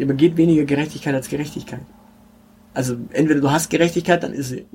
Aber 0.00 0.14
geht 0.14 0.36
weniger 0.36 0.64
Gerechtigkeit 0.64 1.14
als 1.14 1.28
Gerechtigkeit. 1.28 1.80
Also 2.74 2.96
entweder 3.12 3.40
du 3.40 3.50
hast 3.50 3.70
Gerechtigkeit, 3.70 4.22
dann 4.22 4.32
ist 4.32 4.50
sie 4.50 4.66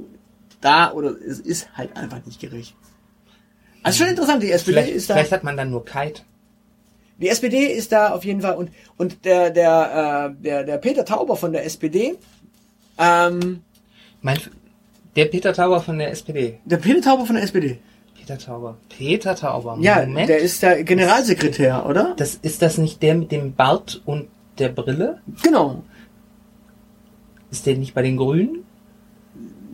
da, 0.61 0.91
oder 0.93 1.11
es 1.11 1.39
ist 1.39 1.69
halt 1.77 1.95
einfach 1.95 2.25
nicht 2.25 2.39
gerecht. 2.39 2.75
Also 3.83 3.99
schon 3.99 4.07
interessant, 4.09 4.43
die 4.43 4.51
SPD 4.51 4.73
Vielleicht, 4.73 4.93
ist 4.95 5.09
da. 5.09 5.13
vielleicht 5.15 5.31
hat 5.31 5.43
man 5.43 5.57
dann 5.57 5.69
nur 5.71 5.83
Kite. 5.85 6.21
Die 7.17 7.29
SPD 7.29 7.67
ist 7.67 7.91
da 7.91 8.13
auf 8.13 8.25
jeden 8.25 8.41
Fall 8.41 8.55
und 8.55 8.71
und 8.97 9.23
der 9.23 9.49
der 9.51 10.33
äh, 10.39 10.43
der 10.43 10.63
der 10.63 10.77
Peter 10.77 11.05
Tauber 11.05 11.35
von 11.35 11.51
der 11.53 11.65
SPD, 11.65 12.15
ähm, 12.97 13.61
Mein, 14.21 14.39
der 15.15 15.25
Peter 15.25 15.53
Tauber 15.53 15.79
von 15.81 15.99
der 15.99 16.11
SPD. 16.11 16.59
der 16.65 16.77
Peter 16.77 17.01
Tauber 17.01 17.25
von 17.25 17.35
der 17.35 17.43
SPD. 17.43 17.79
Peter 18.25 18.37
Tauber. 18.37 18.77
Peter 18.87 19.35
Tauber. 19.35 19.77
Ja, 19.81 20.05
Moment. 20.05 20.29
der 20.29 20.39
ist 20.39 20.63
der 20.63 20.83
Generalsekretär, 20.85 21.85
oder? 21.85 22.13
das, 22.15 22.35
ist 22.35 22.61
das 22.61 22.77
nicht 22.77 23.01
der 23.01 23.15
mit 23.15 23.31
dem 23.33 23.53
Bart 23.53 24.01
und 24.05 24.29
der 24.59 24.69
Brille? 24.69 25.21
Genau. 25.41 25.83
Ist 27.51 27.65
der 27.65 27.75
nicht 27.75 27.93
bei 27.93 28.01
den 28.01 28.15
Grünen? 28.15 28.63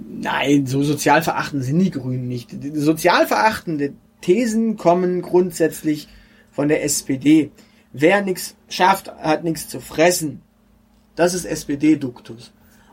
Nein, 0.09 0.65
so 0.65 0.81
sozial 0.81 1.21
verachtend 1.21 1.63
sind 1.63 1.77
die 1.77 1.91
Grünen 1.91 2.27
nicht. 2.27 2.49
Sozial 2.73 3.27
verachtende 3.27 3.93
Thesen 4.21 4.77
kommen 4.77 5.21
grundsätzlich 5.21 6.07
von 6.51 6.67
der 6.67 6.83
SPD. 6.83 7.51
Wer 7.93 8.21
nichts 8.23 8.55
schafft, 8.67 9.13
hat 9.15 9.43
nichts 9.43 9.69
zu 9.69 9.79
fressen. 9.79 10.41
Das 11.15 11.35
ist 11.35 11.45
SPD-Duktus. 11.45 12.51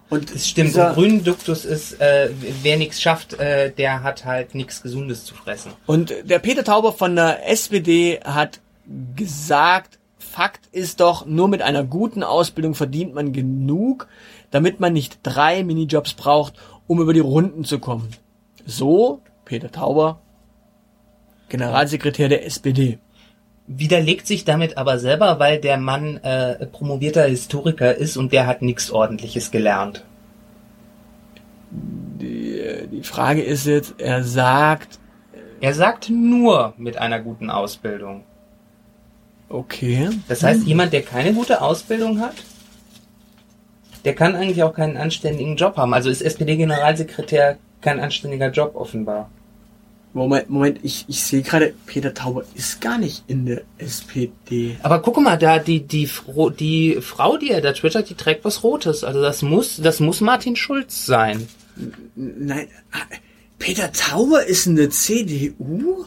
Und 0.09 0.33
Das 0.35 0.49
stimmt. 0.49 0.69
dieser- 0.69 0.95
grünen 0.95 1.25
Duktus 1.25 1.65
ist, 1.65 2.01
äh, 2.01 2.31
wer 2.63 2.77
nichts 2.77 3.01
schafft, 3.03 3.35
äh, 3.41 3.73
der 3.73 4.03
hat 4.05 4.25
halt 4.25 4.55
nichts 4.55 4.83
Gesundes 4.83 5.25
zu 5.25 5.35
fressen. 5.35 5.73
Und 5.87 6.15
der 6.25 6.39
Peter 6.39 6.63
Tauber 6.63 6.93
von 6.93 7.17
der 7.17 7.49
SPD 7.51 8.21
hat 8.25 8.61
gesagt, 9.17 9.99
Fakt 10.19 10.67
ist 10.71 11.01
doch, 11.01 11.25
nur 11.27 11.49
mit 11.49 11.63
einer 11.63 11.83
guten 11.83 12.23
Ausbildung 12.23 12.75
verdient 12.75 13.15
man 13.15 13.33
genug, 13.33 14.07
damit 14.51 14.81
man 14.81 14.93
nicht 14.93 15.19
drei 15.23 15.65
Minijobs 15.65 16.13
braucht, 16.15 16.55
um 16.87 17.01
über 17.01 17.15
die 17.15 17.21
Runden 17.21 17.65
zu 17.65 17.79
kommen. 17.79 18.11
So 18.67 19.23
Peter 19.45 19.71
Tauber, 19.73 20.21
Generalsekretär 21.49 22.29
der 22.29 22.45
SPD. 22.45 22.99
Widerlegt 23.67 24.27
sich 24.27 24.45
damit 24.45 24.79
aber 24.79 24.99
selber, 24.99 25.39
weil 25.39 25.61
der 25.61 25.77
Mann 25.77 26.19
äh, 26.19 26.67
promovierter 26.67 27.25
Historiker 27.25 27.95
ist 27.95 28.17
und 28.17 28.33
der 28.33 28.47
hat 28.47 28.63
nichts 28.63 28.91
Ordentliches 28.91 29.51
gelernt. 29.51 30.05
Die, 31.71 32.87
die 32.91 33.03
Frage 33.03 33.43
ist 33.43 33.67
jetzt, 33.67 33.95
er 33.99 34.23
sagt, 34.25 34.99
Er 35.61 35.75
sagt 35.75 36.11
nur 36.11 36.75
mit 36.77 36.99
einer 36.99 37.21
guten 37.21 37.51
Ausbildung. 37.51 38.25
okay. 39.49 40.11
Das 40.29 40.43
heißt, 40.43 40.65
jemand, 40.67 40.93
der 40.93 41.03
keine 41.03 41.33
gute 41.35 41.61
Ausbildung 41.61 42.21
hat, 42.21 42.35
der 44.05 44.15
kann 44.15 44.37
eigentlich 44.37 44.63
auch 44.63 44.73
keinen 44.75 44.97
anständigen 44.97 45.57
Job 45.57 45.77
haben. 45.77 45.93
Also 45.93 46.11
ist 46.11 46.23
SPD-Generalsekretär 46.23 47.59
kein 47.81 48.01
anständiger 48.01 48.51
Job 48.51 48.77
offenbar. 48.77 49.31
Moment, 50.17 50.49
Moment, 50.49 50.79
ich, 50.83 51.05
ich 51.09 51.23
sehe 51.23 51.43
gerade, 51.43 51.75
Peter 51.85 52.15
Tauber 52.15 52.45
ist 52.55 52.81
gar 52.81 52.97
nicht 52.97 53.25
in 53.27 53.45
der 53.45 53.63
SPD. 53.77 54.79
Aber 54.83 55.03
guck 55.03 55.21
mal, 55.21 55.37
da 55.37 55.59
die 55.59 55.87
die 55.87 56.09
die 56.59 56.99
Frau, 57.03 57.37
die 57.37 57.51
er 57.51 57.61
da 57.61 57.75
twittert, 57.75 58.09
die 58.09 58.15
trägt 58.15 58.43
was 58.43 58.63
Rotes. 58.63 59.05
Also 59.05 59.21
das 59.21 59.43
muss 59.43 59.77
das 59.77 60.01
muss 60.01 60.23
Martin 60.23 60.57
Schulz 60.57 61.05
sein. 61.05 61.47
Nein, 62.15 62.69
ah, 62.93 63.03
Peter 63.59 63.93
Tauber 63.93 64.47
ist 64.47 64.67
in 64.67 64.77
der 64.77 64.89
CDU? 64.89 66.07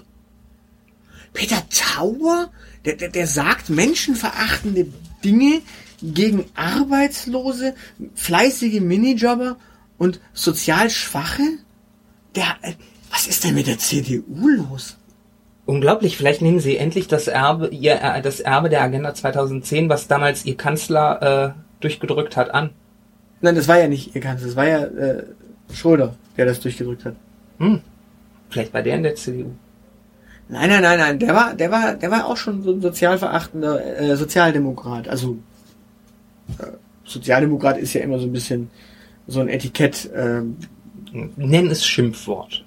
Peter 1.33 1.61
Tauber? 1.69 2.49
Der, 2.85 2.95
der, 2.95 3.09
der 3.09 3.27
sagt 3.27 3.69
menschenverachtende 3.69 4.87
Dinge 5.23 5.61
gegen 6.01 6.45
Arbeitslose, 6.55 7.75
fleißige 8.15 8.79
Minijobber 8.79 9.57
und 9.99 10.19
sozial 10.33 10.89
Schwache? 10.89 11.43
Der, 12.35 12.57
äh, 12.63 12.73
was 13.11 13.27
ist 13.27 13.43
denn 13.43 13.55
mit 13.55 13.67
der 13.67 13.77
CDU 13.77 14.47
los? 14.47 14.97
Unglaublich, 15.65 16.17
vielleicht 16.17 16.41
nehmen 16.41 16.59
sie 16.59 16.77
endlich 16.77 17.07
das 17.07 17.27
Erbe 17.27 17.67
ihr 17.67 18.01
äh, 18.01 18.21
das 18.21 18.39
Erbe 18.39 18.69
der 18.69 18.81
Agenda 18.81 19.13
2010, 19.13 19.89
was 19.89 20.07
damals 20.07 20.45
ihr 20.45 20.57
Kanzler 20.57 21.55
äh, 21.55 21.81
durchgedrückt 21.81 22.37
hat, 22.37 22.53
an. 22.53 22.71
Nein, 23.41 23.55
das 23.55 23.67
war 23.67 23.79
ja 23.79 23.87
nicht 23.87 24.15
ihr 24.15 24.21
Kanzler, 24.21 24.47
das 24.47 24.55
war 24.55 24.67
ja 24.67 24.83
äh, 24.83 25.23
Schröder, 25.71 26.15
der 26.37 26.45
das 26.45 26.59
durchgedrückt 26.59 27.05
hat. 27.05 27.15
Hm. 27.59 27.81
Vielleicht 28.49 28.71
bei 28.71 28.81
der 28.81 28.95
in 28.95 29.03
der 29.03 29.15
CDU. 29.15 29.51
Nein, 30.47 30.69
nein, 30.69 30.81
nein, 30.81 30.97
nein, 30.97 31.19
der 31.19 31.35
war, 31.35 31.53
der 31.53 31.69
war, 31.69 31.93
der 31.93 32.09
war 32.09 32.25
auch 32.25 32.37
schon 32.37 32.63
so 32.63 32.71
ein 32.71 32.81
sozial 32.81 33.19
verachtender 33.19 33.99
äh, 33.99 34.15
Sozialdemokrat. 34.15 35.07
Also 35.07 35.37
äh, 36.57 36.65
Sozialdemokrat 37.03 37.77
ist 37.77 37.93
ja 37.93 38.01
immer 38.01 38.17
so 38.17 38.25
ein 38.25 38.33
bisschen 38.33 38.71
so 39.27 39.41
ein 39.41 39.47
Etikett. 39.47 40.09
ähm, 40.15 40.57
Nenn 41.11 41.67
es 41.67 41.85
Schimpfwort. 41.85 42.65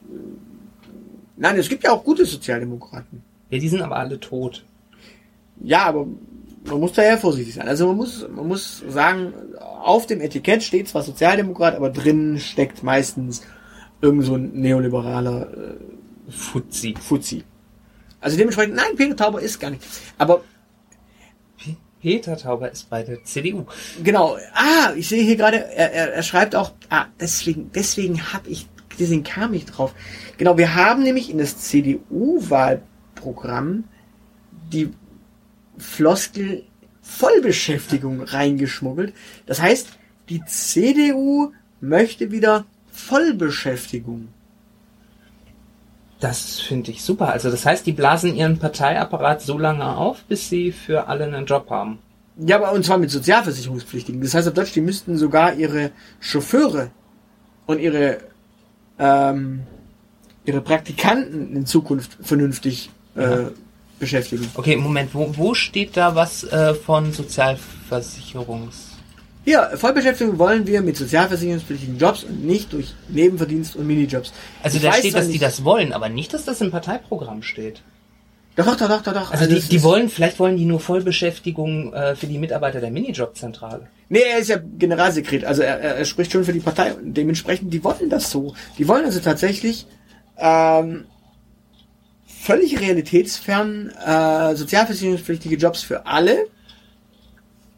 nein, 1.37 1.56
es 1.56 1.68
gibt 1.68 1.84
ja 1.84 1.92
auch 1.92 2.04
gute 2.04 2.25
Sozialdemokraten. 2.25 3.22
Ja, 3.50 3.58
die 3.58 3.68
sind 3.68 3.82
aber 3.82 3.96
alle 3.96 4.18
tot. 4.18 4.64
Ja, 5.61 5.84
aber 5.84 6.06
man 6.64 6.80
muss 6.80 6.92
da 6.92 7.02
ja 7.02 7.16
vorsichtig 7.16 7.54
sein. 7.54 7.68
Also 7.68 7.87
man 7.87 7.96
muss, 7.96 8.26
man 8.34 8.49
muss 8.49 8.82
sagen, 8.88 9.32
auf 9.58 10.06
dem 10.06 10.20
Etikett 10.20 10.62
steht 10.62 10.88
zwar 10.88 11.02
Sozialdemokrat, 11.02 11.75
aber 11.75 11.90
drin 11.90 12.38
steckt 12.38 12.82
meistens 12.82 13.42
irgend 14.00 14.25
so 14.25 14.34
ein 14.34 14.52
neoliberaler 14.52 15.52
äh, 15.52 16.30
Fuzzi. 16.30 16.94
Fuzzi. 16.99 17.44
Also 18.20 18.37
dementsprechend, 18.37 18.76
nein, 18.76 18.96
Peter 18.96 19.16
Tauber 19.16 19.40
ist 19.40 19.58
gar 19.58 19.70
nicht. 19.70 19.82
Aber 20.18 20.42
Peter 22.02 22.37
Tauber 22.37 22.71
ist 22.71 22.90
bei 22.90 23.02
der 23.04 23.25
CDU. 23.25 23.64
Genau. 24.02 24.37
Ah, 24.54 24.92
ich 24.97 25.09
sehe 25.09 25.23
hier 25.23 25.37
gerade, 25.37 25.59
er, 25.59 25.92
er, 25.92 26.14
er 26.14 26.23
schreibt 26.25 26.56
auch, 26.56 26.73
ah, 26.90 27.06
deswegen, 27.21 27.71
deswegen 27.73 28.32
habe 28.32 28.50
ich, 28.50 28.66
deswegen 28.99 29.23
kam 29.23 29.54
ich 29.54 29.66
drauf. 29.66 29.94
Genau, 30.37 30.59
wir 30.59 30.75
haben 30.75 31.04
nämlich 31.04 31.30
in 31.30 31.38
das 31.38 31.59
CDU-Wahlprogramm 31.59 33.85
die 34.73 34.92
Floskel 35.78 36.64
Vollbeschäftigung 37.02 38.21
reingeschmuggelt. 38.23 39.14
Das 39.47 39.62
heißt, 39.62 39.90
die 40.28 40.44
CDU 40.44 41.52
möchte 41.80 42.32
wieder 42.32 42.66
Vollbeschäftigung. 42.90 44.26
Das 46.22 46.61
finde 46.61 46.92
ich 46.92 47.02
super. 47.02 47.30
Also 47.30 47.50
das 47.50 47.66
heißt, 47.66 47.85
die 47.85 47.90
blasen 47.90 48.37
ihren 48.37 48.61
Parteiapparat 48.61 49.42
so 49.42 49.58
lange 49.58 49.96
auf, 49.96 50.22
bis 50.22 50.48
sie 50.48 50.70
für 50.70 51.08
alle 51.08 51.24
einen 51.24 51.46
Job 51.46 51.68
haben. 51.68 51.98
Ja, 52.37 52.56
aber 52.56 52.70
und 52.70 52.85
zwar 52.85 52.96
mit 52.98 53.11
Sozialversicherungspflichtigen. 53.11 54.20
Das 54.20 54.32
heißt 54.32 54.46
auf 54.46 54.54
Deutsch, 54.54 54.72
die 54.72 54.82
müssten 54.82 55.18
sogar 55.18 55.54
ihre 55.54 55.90
Chauffeure 56.20 56.92
und 57.66 57.80
ihre 57.80 58.18
ähm, 59.00 59.64
ihre 60.44 60.61
Praktikanten 60.61 61.56
in 61.56 61.66
Zukunft 61.66 62.16
vernünftig 62.22 62.90
äh, 63.16 63.46
beschäftigen. 63.98 64.48
Okay, 64.54 64.76
Moment, 64.76 65.12
wo, 65.14 65.37
wo 65.37 65.54
steht 65.54 65.96
da 65.96 66.14
was 66.14 66.44
äh, 66.44 66.74
von 66.74 67.12
Sozialversicherungs... 67.12 68.91
Hier, 69.44 69.72
Vollbeschäftigung 69.74 70.38
wollen 70.38 70.66
wir 70.66 70.83
mit 70.83 70.96
sozialversicherungspflichtigen 70.96 71.98
Jobs 71.98 72.22
und 72.22 72.44
nicht 72.44 72.72
durch 72.72 72.94
Nebenverdienst 73.09 73.74
und 73.74 73.87
Minijobs. 73.87 74.33
Also 74.62 74.76
Ich 74.76 74.83
da 74.83 74.90
weiß 74.90 74.98
steht, 74.98 75.14
dass 75.14 75.28
die 75.28 75.38
das 75.38 75.64
wollen, 75.64 75.92
aber 75.92 76.09
nicht, 76.09 76.33
dass 76.33 76.44
das 76.44 76.61
im 76.61 76.70
Parteiprogramm 76.70 77.42
steht. 77.42 77.83
Doch, 78.55 78.66
doch, 78.66 78.76
doch, 78.76 78.88
doch, 78.88 79.02
doch, 79.02 79.14
doch. 79.14 79.33
Also 79.33 79.46
die, 79.46 79.61
die 79.61 79.83
wollen, 79.83 80.11
vielleicht 80.11 80.38
wollen 80.38 80.59
die 80.59 80.66
nur 80.66 80.78
Vollbeschäftigung 80.78 81.92
äh, 81.94 82.14
für 82.14 82.26
die 82.26 82.38
Mitarbeiter 82.38 82.81
der 82.81 82.90
Minijobzentrale. 82.90 83.88
Nee, 84.11 84.20
er 84.31 84.38
ist 84.38 84.48
ja 84.48 84.59
Generalsekret, 84.78 85.44
also 85.44 85.62
er, 85.62 85.81
er, 85.81 85.96
er 85.96 86.05
spricht 86.05 86.33
schon 86.33 86.44
für 86.44 86.52
die 86.52 86.61
Partei 86.61 86.92
und 86.92 87.14
dementsprechend, 87.14 87.72
die 87.72 87.83
wollen 87.83 88.11
das 88.11 88.31
so. 88.31 88.55
Die 88.78 88.87
wollen 88.87 89.07
also 89.07 89.20
tatsächlich 89.20 89.87
ähm, 90.37 91.07
völlig 92.26 92.78
realitätsfern 92.78 93.90
äh, 93.90 94.55
sozialversicherungspflichtige 94.55 95.57
Jobs 95.57 95.83
für 95.83 96.07
alle. 96.07 96.46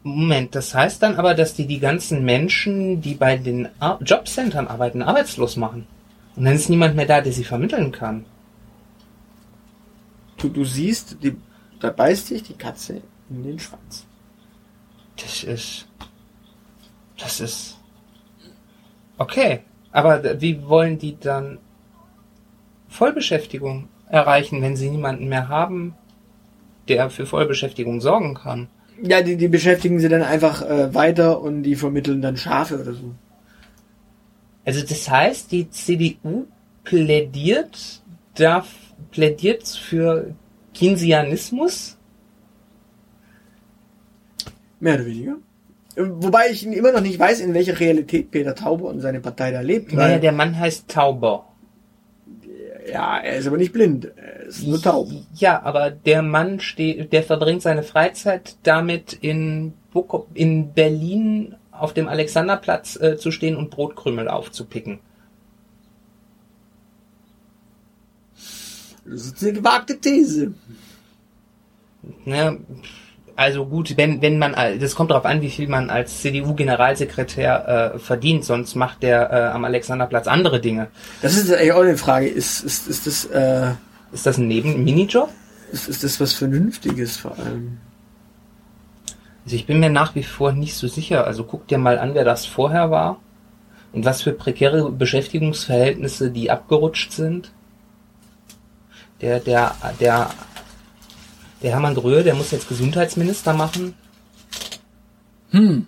Moment, 0.05 0.53
das 0.53 0.75
heißt 0.75 1.01
dann 1.01 1.15
aber, 1.15 1.33
dass 1.33 1.55
die 1.55 1.65
die 1.65 1.79
ganzen 1.79 2.23
Menschen, 2.23 3.01
die 3.01 3.15
bei 3.15 3.37
den 3.37 3.69
Ar 3.79 3.97
Jobcentern 4.03 4.67
arbeiten, 4.67 5.01
arbeitslos 5.01 5.55
machen. 5.55 5.87
Und 6.35 6.45
dann 6.45 6.53
ist 6.53 6.69
niemand 6.69 6.95
mehr 6.95 7.07
da, 7.07 7.21
der 7.21 7.33
sie 7.33 7.43
vermitteln 7.43 7.91
kann. 7.91 8.23
Du, 10.37 10.49
du 10.49 10.63
siehst, 10.63 11.17
die, 11.23 11.35
da 11.79 11.89
beißt 11.89 12.27
sich 12.27 12.43
die 12.43 12.53
Katze 12.53 13.01
in 13.31 13.41
den 13.41 13.57
Schwanz. 13.57 14.05
Das 15.15 15.43
ist. 15.43 15.87
Das 17.17 17.39
ist. 17.39 17.79
Okay. 19.17 19.61
Aber 19.91 20.39
wie 20.39 20.67
wollen 20.67 20.99
die 20.99 21.19
dann 21.19 21.57
Vollbeschäftigung 22.89 23.87
erreichen, 24.07 24.61
wenn 24.61 24.75
sie 24.75 24.91
niemanden 24.91 25.29
mehr 25.29 25.47
haben, 25.47 25.95
der 26.89 27.09
für 27.09 27.25
Vollbeschäftigung 27.25 28.01
sorgen 28.01 28.35
kann? 28.35 28.67
Ja, 29.01 29.21
die, 29.21 29.35
die 29.35 29.47
beschäftigen 29.47 29.99
sie 29.99 30.09
dann 30.09 30.21
einfach 30.21 30.61
äh, 30.61 30.93
weiter 30.93 31.41
und 31.41 31.63
die 31.63 31.75
vermitteln 31.75 32.21
dann 32.21 32.37
Schafe 32.37 32.79
oder 32.79 32.93
so. 32.93 33.13
Also 34.65 34.81
das 34.81 35.09
heißt, 35.09 35.51
die 35.51 35.69
CDU 35.69 36.45
plädiert, 36.83 38.01
darf, 38.35 38.67
plädiert 39.11 39.67
für 39.67 40.33
Keynesianismus? 40.77 41.97
Mehr 44.79 44.95
oder 44.95 45.05
weniger. 45.05 45.35
Wobei 45.97 46.49
ich 46.51 46.65
immer 46.65 46.91
noch 46.91 47.01
nicht 47.01 47.17
weiß, 47.17 47.39
in 47.39 47.53
welcher 47.53 47.79
Realität 47.79 48.31
Peter 48.31 48.53
Tauber 48.53 48.89
und 48.89 48.99
seine 48.99 49.21
Partei 49.21 49.51
da 49.51 49.61
lebt. 49.61 49.93
Naja, 49.93 50.19
der 50.19 50.33
Mann 50.33 50.57
heißt 50.59 50.89
Tauber. 50.89 51.47
Ja, 52.87 53.17
er 53.19 53.37
ist 53.37 53.47
aber 53.47 53.57
nicht 53.57 53.73
blind. 53.73 54.05
Er 54.15 54.43
ist 54.43 54.65
nur 54.65 54.81
taub. 54.81 55.09
Ja, 55.35 55.61
aber 55.63 55.91
der 55.91 56.21
Mann 56.21 56.59
steht, 56.59 57.11
der 57.13 57.23
verbringt 57.23 57.61
seine 57.61 57.83
Freizeit 57.83 58.57
damit 58.63 59.13
in, 59.13 59.73
Buko- 59.93 60.27
in 60.33 60.73
Berlin 60.73 61.55
auf 61.71 61.93
dem 61.93 62.07
Alexanderplatz 62.07 62.95
äh, 62.95 63.17
zu 63.17 63.31
stehen 63.31 63.55
und 63.55 63.69
Brotkrümel 63.69 64.27
aufzupicken. 64.27 64.99
Das 69.05 69.27
ist 69.27 69.43
eine 69.43 69.53
gewagte 69.53 69.99
These. 69.99 70.53
Ne? 72.25 72.59
Also 73.37 73.65
gut, 73.65 73.97
wenn, 73.97 74.21
wenn 74.21 74.37
man, 74.39 74.55
al- 74.55 74.79
das 74.79 74.95
kommt 74.95 75.11
darauf 75.11 75.25
an, 75.25 75.41
wie 75.41 75.49
viel 75.49 75.67
man 75.67 75.89
als 75.89 76.21
CDU-Generalsekretär 76.21 77.93
äh, 77.95 77.99
verdient, 77.99 78.45
sonst 78.45 78.75
macht 78.75 79.03
der 79.03 79.29
äh, 79.31 79.35
am 79.53 79.65
Alexanderplatz 79.65 80.27
andere 80.27 80.61
Dinge. 80.61 80.87
Das 81.21 81.35
ist 81.35 81.51
eigentlich 81.51 81.73
auch 81.73 81.81
eine 81.81 81.97
Frage. 81.97 82.27
Ist, 82.27 82.63
ist, 82.63 82.87
ist 82.87 83.05
das, 83.07 83.25
äh, 83.25 83.71
Ist 84.13 84.25
das 84.25 84.37
ein 84.37 84.47
Neben-Minijob? 84.47 85.29
ist, 85.71 85.89
ist 85.89 86.03
das 86.05 86.19
was 86.21 86.31
Vernünftiges 86.33 87.17
vor 87.17 87.37
allem? 87.37 87.79
Also 89.43 89.57
ich 89.57 89.65
bin 89.65 89.79
mir 89.81 89.89
nach 89.89 90.15
wie 90.15 90.23
vor 90.23 90.53
nicht 90.53 90.75
so 90.75 90.87
sicher. 90.87 91.27
Also 91.27 91.43
guck 91.43 91.67
dir 91.67 91.77
mal 91.77 91.99
an, 91.99 92.13
wer 92.13 92.23
das 92.23 92.45
vorher 92.45 92.89
war 92.89 93.19
und 93.91 94.05
was 94.05 94.21
für 94.21 94.31
prekäre 94.31 94.89
Beschäftigungsverhältnisse 94.91 96.31
die 96.31 96.49
abgerutscht 96.51 97.11
sind. 97.11 97.51
Der, 99.21 99.39
der, 99.39 99.75
der, 99.99 100.29
der 101.61 101.71
Hermann 101.71 101.95
Gröhe, 101.95 102.23
der 102.23 102.35
muss 102.35 102.51
jetzt 102.51 102.67
Gesundheitsminister 102.67 103.53
machen. 103.53 103.93
Hm. 105.51 105.87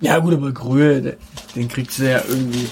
Ja 0.00 0.18
gut, 0.18 0.34
aber 0.34 0.52
Gröhe, 0.52 1.16
den 1.56 1.68
kriegt 1.68 1.90
sie 1.90 2.10
ja 2.10 2.22
irgendwie 2.28 2.68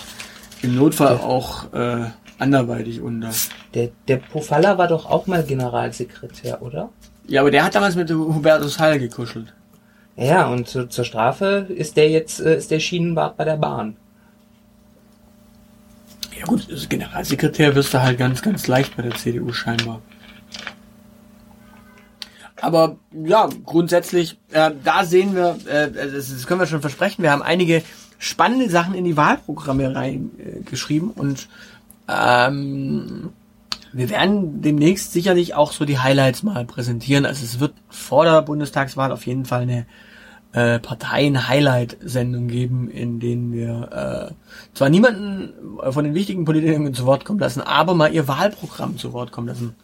im 0.63 0.77
Notfall 0.77 1.17
auch 1.17 1.73
äh, 1.73 2.07
anderweitig 2.39 3.01
unter. 3.01 3.31
Der, 3.75 3.91
der 4.07 4.17
Pofalla 4.19 4.79
war 4.79 4.89
doch 4.89 5.07
auch 5.07 5.27
mal 5.27 5.43
Generalsekretär, 5.43 6.63
oder? 6.63 6.91
Ja, 7.27 7.41
aber 7.41 7.51
der 7.51 7.65
hat 7.65 7.75
damals 7.75 7.97
mit 7.97 8.11
Hubertus 8.11 8.79
Heil 8.79 8.99
gekuschelt. 8.99 9.53
Ja, 10.17 10.47
und 10.47 10.69
zu, 10.69 10.89
zur 10.89 11.05
Strafe 11.05 11.67
ist 11.69 11.97
der 11.97 12.09
jetzt 12.09 12.41
äh, 12.41 12.57
ist 12.57 12.71
der 12.71 12.81
Schienenwart 12.81 13.37
bei 13.37 13.45
der 13.45 13.57
Bahn. 13.57 13.97
Ja 16.39 16.45
gut, 16.47 16.69
als 16.71 16.89
Generalsekretär 16.89 17.75
wirst 17.75 17.93
du 17.93 18.03
halt 18.03 18.19
ganz, 18.19 18.43
ganz 18.43 18.67
leicht 18.67 18.97
bei 18.97 19.03
der 19.03 19.15
CDU 19.15 19.53
scheinbar. 19.53 20.01
Aber 22.66 22.96
ja, 23.12 23.48
grundsätzlich, 23.64 24.40
äh, 24.50 24.72
da 24.83 25.05
sehen 25.05 25.37
wir, 25.37 25.57
äh, 25.68 25.88
das, 25.88 26.31
das 26.31 26.48
können 26.48 26.59
wir 26.59 26.66
schon 26.66 26.81
versprechen, 26.81 27.22
wir 27.22 27.31
haben 27.31 27.42
einige 27.42 27.85
spannende 28.18 28.68
Sachen 28.68 28.94
in 28.94 29.05
die 29.05 29.16
Wahlprogramme 29.16 29.94
reingeschrieben 29.94 31.11
äh, 31.14 31.20
und 31.20 31.48
ähm, 32.09 33.29
wir 33.92 34.11
werden 34.11 34.62
demnächst 34.62 35.12
sicherlich 35.12 35.55
auch 35.55 35.70
so 35.70 35.85
die 35.85 36.00
Highlights 36.00 36.42
mal 36.42 36.64
präsentieren. 36.64 37.24
Also 37.24 37.44
es 37.44 37.61
wird 37.61 37.72
vor 37.88 38.24
der 38.24 38.42
Bundestagswahl 38.42 39.12
auf 39.12 39.26
jeden 39.26 39.44
Fall 39.44 39.62
eine 39.62 39.87
äh, 40.52 40.81
Parteien-Highlight-Sendung 40.81 42.48
geben, 42.48 42.90
in 42.90 43.20
denen 43.20 43.52
wir 43.52 44.33
äh, 44.33 44.74
zwar 44.74 44.88
niemanden 44.88 45.52
von 45.88 46.05
den 46.05 46.14
wichtigen 46.14 46.44
Politikern 46.44 46.92
zu 46.94 47.07
Wort 47.07 47.24
kommen 47.24 47.38
lassen, 47.38 47.61
aber 47.61 47.94
mal 47.94 48.12
ihr 48.12 48.26
Wahlprogramm 48.26 48.98
zu 48.98 49.12
Wort 49.12 49.31
kommen 49.31 49.46
lassen. 49.46 49.76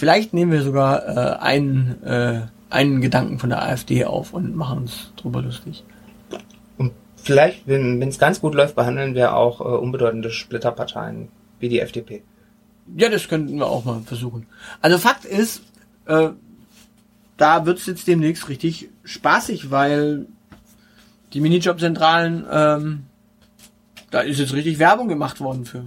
Vielleicht 0.00 0.32
nehmen 0.32 0.50
wir 0.50 0.62
sogar 0.62 1.06
äh, 1.06 1.36
einen, 1.40 2.02
äh, 2.04 2.46
einen 2.70 3.02
Gedanken 3.02 3.38
von 3.38 3.50
der 3.50 3.62
AfD 3.62 4.06
auf 4.06 4.32
und 4.32 4.56
machen 4.56 4.78
uns 4.78 5.12
drüber 5.16 5.42
lustig. 5.42 5.84
Und 6.78 6.92
vielleicht, 7.16 7.68
wenn 7.68 8.00
es 8.00 8.18
ganz 8.18 8.40
gut 8.40 8.54
läuft, 8.54 8.76
behandeln 8.76 9.14
wir 9.14 9.36
auch 9.36 9.60
äh, 9.60 9.64
unbedeutende 9.64 10.30
Splitterparteien 10.30 11.28
wie 11.58 11.68
die 11.68 11.80
FDP. 11.80 12.22
Ja, 12.96 13.10
das 13.10 13.28
könnten 13.28 13.58
wir 13.58 13.66
auch 13.66 13.84
mal 13.84 14.00
versuchen. 14.00 14.46
Also 14.80 14.96
Fakt 14.96 15.26
ist, 15.26 15.60
äh, 16.06 16.30
da 17.36 17.66
wird's 17.66 17.84
jetzt 17.84 18.06
demnächst 18.06 18.48
richtig 18.48 18.88
spaßig, 19.04 19.70
weil 19.70 20.24
die 21.34 21.42
Minijobzentralen, 21.42 22.46
ähm, 22.50 23.02
da 24.10 24.20
ist 24.20 24.38
jetzt 24.38 24.54
richtig 24.54 24.78
Werbung 24.78 25.08
gemacht 25.08 25.42
worden 25.42 25.66
für. 25.66 25.84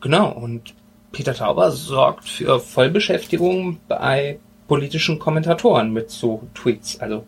Genau, 0.00 0.30
und 0.30 0.74
Peter 1.18 1.34
Tauber 1.34 1.72
sorgt 1.72 2.28
für 2.28 2.60
Vollbeschäftigung 2.60 3.80
bei 3.88 4.38
politischen 4.68 5.18
Kommentatoren 5.18 5.92
mit 5.92 6.12
so 6.12 6.46
Tweets. 6.54 7.00
Also 7.00 7.26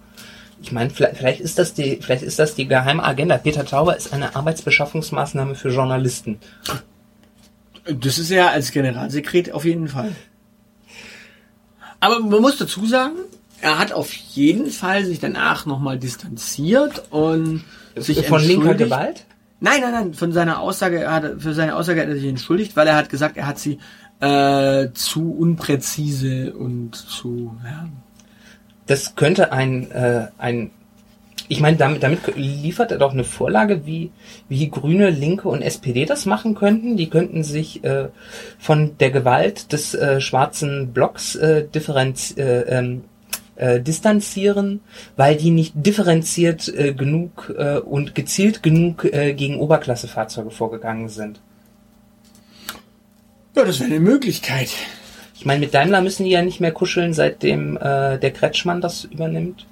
ich 0.63 0.71
meine, 0.71 0.91
vielleicht, 0.91 1.17
vielleicht 1.17 1.41
ist 1.41 1.59
das 1.59 1.75
die, 1.75 1.99
vielleicht 2.01 2.23
ist 2.23 2.39
das 2.39 2.55
die 2.55 2.69
geheime 2.69 3.03
Agenda. 3.03 3.37
Peter 3.37 3.65
Tauber 3.65 3.97
ist 3.97 4.13
eine 4.13 4.37
Arbeitsbeschaffungsmaßnahme 4.37 5.57
für 5.57 5.71
Journalisten. 5.71 6.39
Das 7.85 8.19
ist 8.19 8.31
ja 8.31 8.51
als 8.51 8.71
Generalsekret 8.71 9.51
auf 9.51 9.65
jeden 9.65 9.89
Fall. 9.89 10.15
Aber 11.99 12.21
man 12.21 12.41
muss 12.41 12.59
dazu 12.59 12.87
sagen, 12.87 13.17
er 13.61 13.81
hat 13.81 13.91
auf 13.93 14.13
jeden 14.13 14.71
Fall 14.71 15.05
sich 15.05 15.19
danach 15.19 15.67
nochmal 15.67 15.99
distanziert 15.99 17.11
und 17.11 17.65
sich 17.97 18.25
Von 18.25 18.41
linker. 18.41 18.75
Gewalt? 18.77 19.27
Nein, 19.61 19.83
nein, 19.83 19.93
nein, 19.93 20.15
von 20.15 20.33
seiner 20.33 20.61
Aussage, 20.61 21.01
er 21.01 21.13
hat, 21.13 21.25
für 21.39 21.53
seine 21.53 21.77
Aussage 21.77 22.01
hat 22.01 22.09
er 22.09 22.17
sich 22.17 22.27
entschuldigt, 22.27 22.77
weil 22.77 22.87
er 22.87 22.97
hat 22.97 23.11
gesagt, 23.11 23.37
er 23.37 23.47
hat 23.47 23.59
sie 23.59 23.79
äh, 24.21 24.89
zu 24.95 25.33
unpräzise 25.33 26.55
und 26.55 26.97
zu, 26.97 27.57
ja. 27.65 27.89
Das 28.87 29.15
könnte 29.15 29.53
ein, 29.53 29.91
äh, 29.93 30.29
ein 30.39 30.71
ich 31.51 31.61
meine, 31.61 31.77
damit, 31.77 32.03
damit 32.05 32.37
liefert 32.37 32.93
er 32.93 32.99
doch 32.99 33.13
eine 33.13 33.25
Vorlage, 33.25 33.85
wie, 33.85 34.13
wie 34.49 34.71
Grüne, 34.71 35.11
Linke 35.11 35.49
und 35.49 35.63
SPD 35.63 36.05
das 36.05 36.25
machen 36.25 36.55
könnten. 36.55 36.97
Die 36.97 37.11
könnten 37.11 37.43
sich 37.43 37.83
äh, 37.83 38.09
von 38.59 38.97
der 38.99 39.11
Gewalt 39.11 39.73
des 39.73 39.95
äh, 39.95 40.21
schwarzen 40.21 40.93
Blocks 40.93 41.35
äh, 41.35 41.67
differenz, 41.67 42.37
äh, 42.37 42.61
ähm, 42.63 43.03
äh, 43.57 43.81
distanzieren, 43.81 44.81
weil 45.17 45.37
die 45.37 45.51
nicht 45.51 45.75
differenziert 45.75 46.69
äh, 46.69 46.95
genug 46.95 47.55
äh, 47.57 47.79
und 47.79 48.15
gezielt 48.15 48.63
genug 48.63 49.05
äh, 49.05 49.35
gegen 49.35 49.59
Oberklassefahrzeuge 49.59 50.51
vorgegangen 50.51 51.09
sind. 51.09 51.41
Ja, 53.57 53.65
das 53.65 53.81
wäre 53.81 53.91
eine 53.91 54.01
Möglichkeit. 54.01 54.71
Ich 55.35 55.45
meine, 55.45 55.61
mit 55.61 55.75
Daimler 55.75 56.03
müssen 56.03 56.25
die 56.25 56.31
ja 56.31 56.43
nicht 56.43 56.61
mehr 56.61 56.73
kuscheln, 56.73 57.15
seitdem 57.15 57.77
äh, 57.77 58.19
der 58.19 58.31
Kretschmann 58.31 58.81
das 58.81 59.05
übernimmt. 59.05 59.67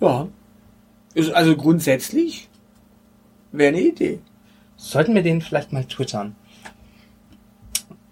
Ja. 0.00 0.28
Ist 1.14 1.32
also 1.32 1.56
grundsätzlich 1.56 2.48
wäre 3.52 3.68
eine 3.68 3.80
Idee. 3.80 4.20
Sollten 4.76 5.14
wir 5.14 5.22
den 5.22 5.42
vielleicht 5.42 5.72
mal 5.72 5.84
twittern. 5.84 6.34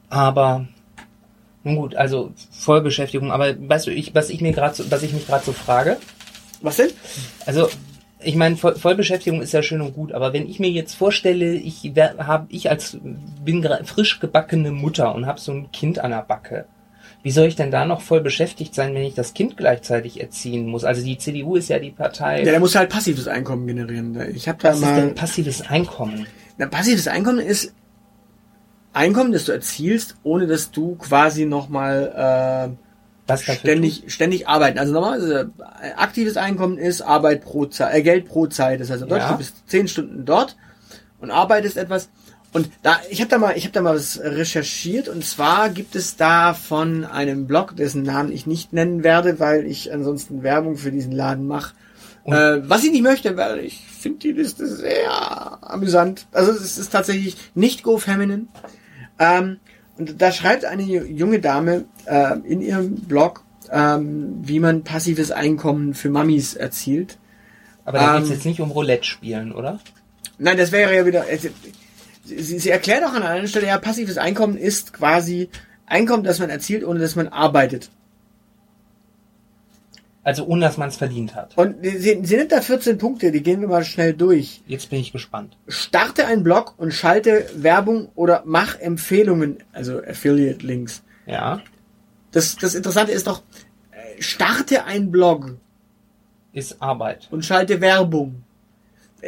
Aber 0.09 0.68
nun 1.62 1.77
gut, 1.77 1.94
also 1.94 2.33
Vollbeschäftigung. 2.51 3.31
Aber 3.31 3.55
weißt 3.59 3.87
du, 3.87 3.90
ich, 3.90 4.14
was 4.14 4.31
ich 4.31 4.40
mir 4.40 4.53
gerade, 4.53 4.75
so, 4.75 4.90
was 4.90 5.03
ich 5.03 5.12
mich 5.12 5.27
gerade 5.27 5.44
so 5.44 5.53
frage, 5.53 5.99
Was 6.62 6.77
denn? 6.77 6.90
also 7.46 7.68
ich 8.23 8.37
meine, 8.37 8.57
Voll 8.57 8.77
Vollbeschäftigung 8.77 9.40
ist 9.40 9.53
ja 9.53 9.62
schön 9.62 9.81
und 9.81 9.94
gut, 9.94 10.12
aber 10.12 10.33
wenn 10.33 10.49
ich 10.49 10.61
mir 10.61 10.70
jetzt 10.70 10.94
vorstelle, 10.94 11.55
ich 11.55 11.92
habe 12.18 12.46
ich 12.51 12.70
als 12.70 12.99
bin 13.44 13.66
frisch 13.85 14.20
gebackene 14.20 14.70
Mutter 14.70 15.14
und 15.14 15.27
habe 15.27 15.40
so 15.40 15.53
ein 15.53 15.73
Kind 15.73 15.99
an 15.99 16.11
der 16.11 16.23
Backe, 16.23 16.66
wie 17.23 17.31
soll 17.31 17.46
ich 17.46 17.57
denn 17.57 17.70
da 17.70 17.85
noch 17.85 18.01
voll 18.01 18.20
beschäftigt 18.20 18.75
sein, 18.75 18.94
wenn 18.94 19.03
ich 19.03 19.14
das 19.14 19.35
Kind 19.35 19.57
gleichzeitig 19.57 20.20
erziehen 20.20 20.66
muss? 20.66 20.85
Also 20.85 21.05
die 21.05 21.18
CDU 21.18 21.57
ist 21.57 21.68
ja 21.68 21.79
die 21.79 21.90
Partei. 21.90 22.38
Ja, 22.38 22.53
der 22.53 22.61
muss 22.61 22.75
halt 22.75 22.88
passives 22.88 23.29
Einkommen 23.29 23.66
generieren. 23.66 24.18
Ich 24.35 24.49
habe 24.49 24.59
da 24.62 24.70
was 24.70 24.77
ist 24.77 24.85
mal. 24.85 24.96
denn 25.01 25.14
passives 25.14 25.62
Einkommen? 25.62 26.27
Na, 26.57 26.66
passives 26.66 27.09
Einkommen 27.09 27.38
ist 27.40 27.75
Einkommen, 28.92 29.33
das 29.33 29.44
du 29.44 29.53
erzielst, 29.53 30.16
ohne 30.22 30.46
dass 30.46 30.70
du 30.70 30.96
quasi 30.96 31.44
nochmal 31.46 32.74
äh, 33.29 33.37
ständig, 33.37 34.05
ständig 34.09 34.48
arbeiten. 34.48 34.79
Also 34.79 34.92
normalerweise 34.92 35.50
äh, 35.81 35.92
aktives 35.96 36.37
Einkommen 36.37 36.76
ist 36.79 37.00
Arbeit 37.03 37.42
pro 37.42 37.66
Zeit, 37.66 37.94
äh, 37.94 38.03
Geld 38.03 38.26
pro 38.26 38.46
Zeit. 38.46 38.81
Das 38.81 38.90
heißt, 38.90 39.03
in 39.03 39.09
Deutsch, 39.09 39.22
Ja. 39.22 39.33
du 39.33 39.38
bist 39.38 39.68
zehn 39.68 39.87
Stunden 39.87 40.24
dort 40.24 40.57
und 41.20 41.31
arbeitest 41.31 41.76
etwas. 41.76 42.09
Und 42.53 42.68
da, 42.83 42.96
ich 43.09 43.20
habe 43.20 43.31
da 43.31 43.38
mal, 43.38 43.57
ich 43.57 43.62
habe 43.62 43.72
da 43.72 43.81
mal 43.81 43.94
was 43.94 44.20
recherchiert 44.20 45.09
und 45.09 45.24
zwar 45.24 45.68
gibt 45.68 45.94
es 45.94 46.16
da 46.16 46.53
von 46.53 47.05
einem 47.05 47.46
Blog, 47.46 47.76
dessen 47.76 48.03
Namen 48.03 48.33
ich 48.33 48.44
nicht 48.46 48.72
nennen 48.72 49.05
werde, 49.05 49.38
weil 49.38 49.66
ich 49.66 49.92
ansonsten 49.92 50.42
Werbung 50.42 50.76
für 50.76 50.90
diesen 50.90 51.12
Laden 51.12 51.46
mache. 51.46 51.74
Äh, 52.24 52.59
was 52.68 52.83
ich 52.83 52.90
nicht 52.90 53.03
möchte, 53.03 53.37
weil 53.37 53.61
ich 53.61 53.81
finde 53.87 54.18
die 54.18 54.33
Liste 54.33 54.66
sehr 54.66 55.11
amüsant. 55.62 56.26
Also 56.33 56.50
es 56.50 56.76
ist 56.76 56.90
tatsächlich 56.90 57.37
nicht 57.55 57.85
Go 57.85 57.98
Feminine. 57.98 58.46
Ähm, 59.20 59.59
und 59.98 60.20
da 60.20 60.33
schreibt 60.33 60.64
eine 60.64 60.83
ju- 60.83 61.04
junge 61.04 61.38
Dame 61.40 61.85
äh, 62.06 62.37
in 62.44 62.61
ihrem 62.62 62.96
Blog, 62.96 63.44
ähm, 63.70 64.38
wie 64.42 64.59
man 64.59 64.83
passives 64.83 65.30
Einkommen 65.30 65.94
für 65.94 66.11
Mamis 66.11 66.54
erzielt. 66.54 67.18
Aber 67.85 67.98
da 67.98 68.16
Ähm, 68.16 68.22
geht's 68.22 68.35
jetzt 68.35 68.46
nicht 68.46 68.61
um 68.61 68.70
Roulette 68.70 69.04
spielen, 69.04 69.52
oder? 69.52 69.78
Nein, 70.38 70.56
das 70.56 70.72
wäre 70.72 70.94
ja 70.96 71.06
wieder. 71.06 71.24
also, 71.30 71.48
Sie, 72.24 72.59
sie 72.61 72.70
erklärt 72.70 73.02
auch 73.04 73.12
an 73.14 73.22
einer 73.22 73.46
Stelle, 73.48 73.66
ja, 73.66 73.78
passives 73.78 74.16
Einkommen 74.16 74.56
ist 74.56 74.92
quasi 74.92 75.48
Einkommen, 75.87 76.22
das 76.22 76.38
man 76.38 76.48
erzielt, 76.50 76.85
ohne 76.85 77.00
dass 77.00 77.16
man 77.16 77.26
arbeitet. 77.28 77.90
Also 80.22 80.44
ohne 80.44 80.61
dass 80.61 80.76
man 80.76 80.88
es 80.90 80.96
verdient 80.96 81.35
hat. 81.35 81.56
Und 81.56 81.76
sie, 81.83 82.20
sie 82.22 82.37
nennt 82.37 82.52
da 82.52 82.61
14 82.61 82.98
Punkte, 82.98 83.33
die 83.33 83.42
gehen 83.42 83.61
wir 83.62 83.68
mal 83.68 83.85
schnell 83.85 84.12
durch. 84.12 84.61
Jetzt 84.66 84.90
bin 84.90 85.00
ich 85.00 85.12
gespannt. 85.12 85.56
Starte 85.66 86.26
einen 86.26 86.42
Blog 86.42 86.74
und 86.76 86.92
schalte 86.92 87.48
Werbung 87.54 88.11
oder 88.14 88.42
mach 88.44 88.78
Empfehlungen, 88.78 89.59
also 89.72 89.98
Affiliate 90.02 90.66
Links. 90.66 91.02
Ja, 91.26 91.62
Das, 92.33 92.56
das 92.56 92.74
Interessante 92.74 93.12
ist 93.12 93.26
doch, 93.26 93.42
starte 94.18 94.85
einen 94.85 95.11
Blog 95.11 95.56
ist 96.52 96.83
Arbeit. 96.83 97.28
und 97.30 97.44
schalte 97.44 97.80
Werbung. 97.80 98.42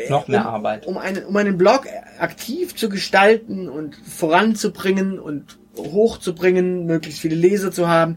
Noch 0.08 0.26
mehr 0.28 0.40
um, 0.40 0.46
Arbeit. 0.46 0.86
Um 0.86 0.98
einen, 0.98 1.24
um 1.24 1.36
einen 1.36 1.58
Blog 1.58 1.86
aktiv 2.18 2.74
zu 2.74 2.88
gestalten 2.88 3.68
und 3.68 3.94
voranzubringen 3.96 5.18
und 5.18 5.58
hochzubringen, 5.76 6.86
möglichst 6.86 7.20
viele 7.20 7.36
Leser 7.36 7.72
zu 7.72 7.88
haben, 7.88 8.16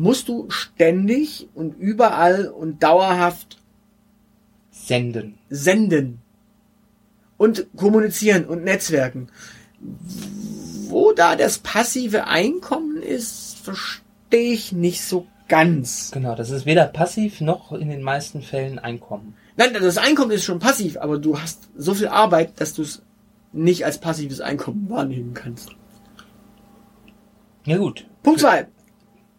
musst 0.00 0.28
du 0.28 0.48
ständig 0.48 1.48
und 1.54 1.78
überall 1.78 2.48
und 2.48 2.82
dauerhaft 2.82 3.58
Senden. 4.70 5.38
senden 5.50 6.20
und 7.36 7.66
kommunizieren 7.76 8.46
und 8.46 8.64
netzwerken. 8.64 9.28
Wo 10.88 11.12
da 11.12 11.36
das 11.36 11.58
passive 11.58 12.26
Einkommen 12.26 13.02
ist, 13.02 13.58
verstehe 13.62 14.52
ich 14.52 14.72
nicht 14.72 15.04
so 15.04 15.26
ganz. 15.48 16.10
Genau, 16.12 16.34
das 16.34 16.50
ist 16.50 16.66
weder 16.66 16.86
passiv 16.86 17.40
noch 17.40 17.72
in 17.72 17.90
den 17.90 18.02
meisten 18.02 18.42
Fällen 18.42 18.78
Einkommen. 18.78 19.34
Nein, 19.56 19.74
das 19.74 19.98
Einkommen 19.98 20.30
ist 20.30 20.44
schon 20.44 20.58
passiv, 20.58 20.96
aber 20.96 21.18
du 21.18 21.38
hast 21.38 21.68
so 21.76 21.92
viel 21.94 22.08
Arbeit, 22.08 22.60
dass 22.60 22.72
du 22.72 22.82
es 22.82 23.02
nicht 23.52 23.84
als 23.84 23.98
passives 23.98 24.40
Einkommen 24.40 24.88
wahrnehmen 24.88 25.34
kannst. 25.34 25.70
Ja 27.66 27.76
gut. 27.76 28.06
Punkt 28.22 28.40
zwei: 28.40 28.68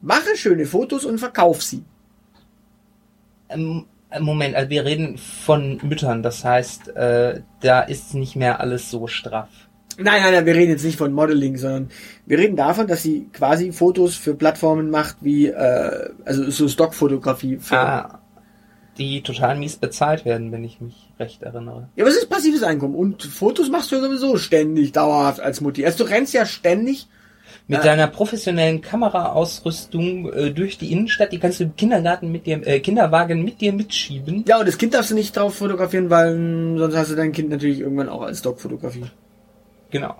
Mache 0.02 0.36
schöne 0.36 0.66
Fotos 0.66 1.06
und 1.06 1.20
verkauf 1.20 1.62
sie. 1.62 1.84
Ähm, 3.50 3.86
Moment, 4.20 4.56
also 4.56 4.70
wir 4.70 4.84
reden 4.84 5.18
von 5.18 5.80
Müttern, 5.84 6.22
das 6.22 6.44
heißt, 6.44 6.90
äh, 6.96 7.42
da 7.62 7.82
ist 7.82 8.14
nicht 8.14 8.36
mehr 8.36 8.60
alles 8.60 8.90
so 8.90 9.08
straff. 9.08 9.50
Nein, 9.98 10.22
nein, 10.22 10.34
nein, 10.34 10.46
wir 10.46 10.56
reden 10.56 10.72
jetzt 10.72 10.84
nicht 10.84 10.98
von 10.98 11.14
Modeling, 11.14 11.58
sondern 11.58 11.90
wir 12.26 12.38
reden 12.40 12.56
davon, 12.56 12.88
dass 12.88 13.04
sie 13.04 13.28
quasi 13.32 13.72
Fotos 13.72 14.16
für 14.16 14.34
Plattformen 14.36 14.90
macht, 14.90 15.18
wie, 15.22 15.48
äh, 15.48 16.10
also 16.26 16.50
so 16.50 16.68
Stockfotografie. 16.68 17.58
Für, 17.58 17.78
Ah, 17.78 18.22
die 18.98 19.22
total 19.22 19.58
mies 19.58 19.78
bezahlt 19.78 20.26
werden, 20.26 20.52
wenn 20.52 20.64
ich 20.64 20.82
mich 20.82 21.10
recht 21.20 21.44
erinnere. 21.44 21.90
Ja, 21.96 22.06
was 22.06 22.16
ist 22.16 22.30
passives 22.30 22.64
Einkommen? 22.64 22.96
Und 22.96 23.24
Fotos 23.24 23.70
machst 23.70 23.92
du 23.92 23.96
ja 23.96 24.02
sowieso 24.02 24.38
ständig, 24.38 24.92
dauerhaft 24.92 25.40
als 25.40 25.62
Mutti. 25.62 25.86
Also 25.86 26.04
du 26.04 26.10
rennst 26.10 26.34
ja 26.34 26.46
ständig. 26.46 27.08
Mit 27.68 27.80
Ja. 27.80 27.84
deiner 27.86 28.08
professionellen 28.08 28.82
Kameraausrüstung 28.82 30.32
äh, 30.34 30.52
durch 30.52 30.78
die 30.78 30.92
Innenstadt, 30.92 31.32
die 31.32 31.40
kannst 31.40 31.60
du 31.60 31.66
im 31.66 31.76
Kindergarten 31.76 32.32
mit 32.32 32.46
dir, 32.46 32.66
äh, 32.68 32.80
Kinderwagen 32.80 33.44
mit 33.44 33.62
dir 33.62 33.72
mitschieben. 33.72 34.44
Ja, 34.48 34.60
und 34.60 34.68
das 34.68 34.78
Kind 34.78 34.94
darfst 34.94 35.12
du 35.12 35.16
nicht 35.16 35.36
drauf 35.38 35.56
fotografieren, 35.56 36.10
weil 36.10 36.36
mh, 36.36 36.80
sonst 36.80 36.96
hast 36.98 37.12
du 37.12 37.16
dein 37.16 37.32
Kind 37.32 37.50
natürlich 37.50 37.80
irgendwann 37.80 38.10
auch 38.10 38.24
als 38.24 38.40
Stockfotografie. 38.40 39.06
Genau. 39.90 40.16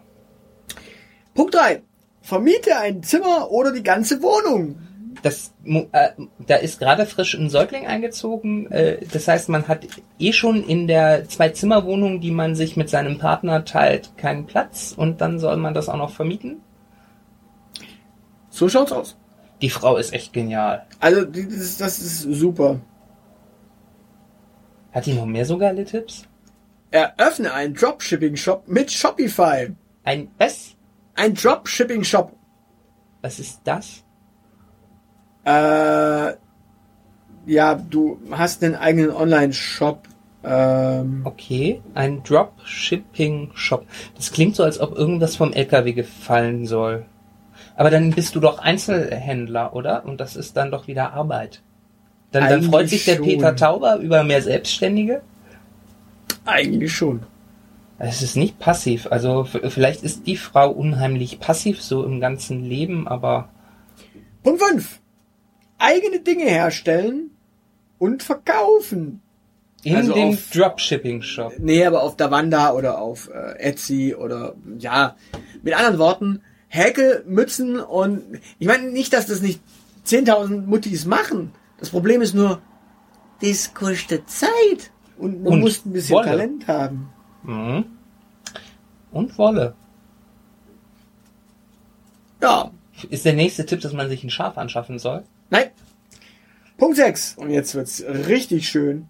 Punkt 1.34 1.56
drei: 1.56 1.82
Vermiete 2.22 2.78
ein 2.78 3.04
Zimmer 3.04 3.50
oder 3.52 3.72
die 3.74 3.84
ganze 3.84 4.22
Wohnung. 4.22 4.78
Das, 5.24 5.54
äh, 5.66 6.10
da 6.48 6.56
ist 6.56 6.80
gerade 6.80 7.06
frisch 7.06 7.34
ein 7.36 7.50
Säugling 7.50 7.86
eingezogen. 7.86 8.72
Äh, 8.72 8.98
das 9.12 9.28
heißt, 9.28 9.50
man 9.50 9.68
hat 9.68 9.86
eh 10.20 10.32
schon 10.32 10.64
in 10.64 10.88
der 10.88 11.28
Zwei-Zimmer-Wohnung, 11.28 12.22
die 12.22 12.32
man 12.32 12.56
sich 12.56 12.78
mit 12.78 12.90
seinem 12.90 13.18
Partner 13.18 13.66
teilt, 13.66 14.12
keinen 14.18 14.46
Platz 14.46 14.94
und 14.96 15.22
dann 15.22 15.40
soll 15.40 15.58
man 15.58 15.74
das 15.74 15.90
auch 15.90 15.98
noch 15.98 16.12
vermieten. 16.12 16.62
So 18.52 18.70
schaut's 18.70 18.92
aus. 18.92 19.18
Die 19.62 19.70
Frau 19.70 19.98
ist 19.98 20.14
echt 20.14 20.34
genial. 20.34 20.86
Also 21.00 21.26
das, 21.26 21.44
ist- 21.46 21.82
das 21.82 22.00
ist 22.00 22.22
super. 22.22 22.80
Hat 24.92 25.06
die 25.06 25.14
noch 25.14 25.26
mehr 25.26 25.46
so 25.46 25.58
geile 25.58 25.86
Tipps? 25.86 26.24
Eröffne 26.92 27.54
einen 27.54 27.74
Dropshipping-Shop 27.74 28.68
mit 28.68 28.92
Shopify. 28.92 29.72
Ein 30.04 30.30
was? 30.38 30.76
Ein 31.16 31.34
Dropshipping-Shop. 31.34 32.34
Was 33.22 33.40
ist 33.40 33.62
das? 33.64 34.04
Äh, 35.46 36.34
ja, 37.46 37.76
du 37.76 38.20
hast 38.32 38.64
einen 38.64 38.76
eigenen 38.76 39.12
Online-Shop. 39.12 40.08
Ähm, 40.44 41.22
Okay, 41.24 41.82
ein 41.94 42.24
Dropshipping-Shop. 42.24 43.86
Das 44.16 44.32
klingt 44.32 44.56
so, 44.56 44.64
als 44.64 44.80
ob 44.80 44.98
irgendwas 44.98 45.36
vom 45.38 45.54
LKW 45.54 45.94
gefallen 45.94 46.66
soll. 46.66 47.06
Aber 47.76 47.90
dann 47.90 48.12
bist 48.12 48.36
du 48.36 48.40
doch 48.40 48.60
Einzelhändler, 48.60 49.74
oder? 49.76 50.06
Und 50.06 50.20
das 50.20 50.36
ist 50.36 50.58
dann 50.58 50.72
doch 50.72 50.88
wieder 50.88 51.14
Arbeit. 51.14 51.62
Dann, 52.32 52.48
dann 52.50 52.64
freut 52.64 52.90
sich 52.90 53.06
der 53.06 53.16
schon. 53.18 53.26
Peter 53.26 53.56
Tauber 53.56 53.98
über 53.98 54.24
mehr 54.24 54.42
Selbstständige. 54.42 55.22
eigentlich 56.46 56.94
schon. 56.94 57.24
Es 58.00 58.22
ist 58.22 58.36
nicht 58.36 58.58
passiv. 58.58 59.08
Also 59.12 59.44
vielleicht 59.44 60.02
ist 60.04 60.26
die 60.26 60.38
Frau 60.38 60.72
unheimlich 60.72 61.40
passiv 61.40 61.82
so 61.82 62.04
im 62.04 62.20
ganzen 62.20 62.64
Leben, 62.66 63.08
aber 63.08 63.50
Punkt 64.44 64.62
5. 64.62 65.00
Eigene 65.78 66.20
Dinge 66.20 66.46
herstellen 66.46 67.32
und 68.00 68.24
verkaufen. 68.24 69.22
in 69.84 69.96
Also 69.96 70.14
dem 70.14 70.30
auf- 70.30 70.50
Dropshipping-Shop. 70.52 71.54
Nee, 71.60 71.86
aber 71.86 72.02
auf 72.02 72.16
Davanda 72.18 72.72
oder 72.74 73.00
auf 73.00 73.30
äh, 73.30 73.60
Etsy 73.60 74.16
oder 74.16 74.56
ja, 74.80 75.16
mit 75.62 75.76
anderen 75.76 76.00
Worten, 76.00 76.42
Häkel, 76.74 77.24
Mützen 77.28 77.80
und 77.82 78.40
ich 78.58 78.66
meine 78.68 78.90
nicht, 78.92 79.12
dass 79.12 79.26
das 79.28 79.42
nicht 79.42 79.62
10.000 80.08 80.62
Muttis 80.66 81.06
machen. 81.06 81.52
Das 81.80 81.90
Problem 81.90 82.22
ist 82.22 82.34
nur, 82.34 82.62
das 83.42 83.74
kostet 83.74 84.30
Zeit 84.30 84.92
und 85.18 85.44
man 85.44 85.54
Und 85.54 85.60
muss 85.60 85.86
ein 85.86 85.92
bisschen 85.92 86.16
Wolle. 86.16 86.28
Talent 86.28 86.68
haben. 86.68 87.10
Mhm. 87.44 87.86
Und 89.12 89.38
Wolle. 89.38 89.76
Ja, 92.42 92.72
Ist 93.10 93.26
der 93.26 93.34
nächste 93.34 93.66
Tipp, 93.66 93.82
dass 93.82 93.94
man 93.94 94.08
sich 94.10 94.24
ein 94.24 94.30
Schaf 94.30 94.58
anschaffen 94.58 94.98
soll? 95.00 95.24
nein. 95.50 95.66
Punkt 96.78 96.96
6 96.98 97.36
und 97.38 97.52
jetzt 97.52 97.76
wird's 97.76 98.02
richtig 98.04 98.68
schön. 98.68 99.08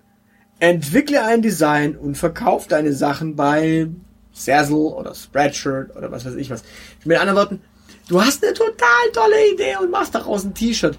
Entwickle 0.59 1.23
ein 1.23 1.41
Design 1.41 1.95
und 1.95 2.17
verkauf 2.17 2.67
deine 2.67 2.91
Sachen 2.91 3.35
bei 3.37 3.87
Zazzle 4.33 4.77
oder 4.77 5.13
Spreadshirt 5.15 5.95
oder 5.95 6.11
was 6.11 6.25
weiß 6.25 6.35
ich 6.35 6.49
was. 6.49 6.63
Mit 7.05 7.19
anderen 7.19 7.37
Worten, 7.37 7.61
du 8.07 8.21
hast 8.21 8.43
eine 8.43 8.53
total 8.53 9.11
tolle 9.13 9.53
Idee 9.53 9.75
und 9.81 9.91
machst 9.91 10.15
daraus 10.15 10.43
ein 10.43 10.53
T-Shirt. 10.53 10.97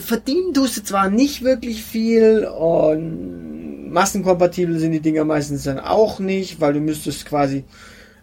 Verdienen 0.00 0.54
tust 0.54 0.78
du 0.78 0.82
zwar 0.82 1.10
nicht 1.10 1.42
wirklich 1.42 1.82
viel 1.82 2.46
und 2.46 3.90
massenkompatibel 3.90 4.78
sind 4.78 4.92
die 4.92 5.00
Dinger 5.00 5.24
meistens 5.24 5.64
dann 5.64 5.78
auch 5.78 6.18
nicht, 6.18 6.60
weil 6.60 6.72
du 6.72 6.80
müsstest 6.80 7.26
quasi 7.26 7.64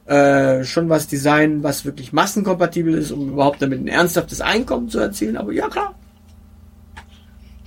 äh, 0.06 0.63
schon 0.63 0.89
was 0.89 1.08
designen, 1.08 1.63
was 1.63 1.86
wirklich 1.86 2.13
massenkompatibel 2.13 2.93
ist, 2.95 3.12
um 3.12 3.30
überhaupt 3.30 3.62
damit 3.62 3.80
ein 3.80 3.88
ernsthaftes 3.88 4.41
Einkommen 4.41 4.89
zu 4.89 4.99
erzielen. 4.99 5.38
Aber 5.38 5.52
ja 5.54 5.69
klar, 5.69 5.95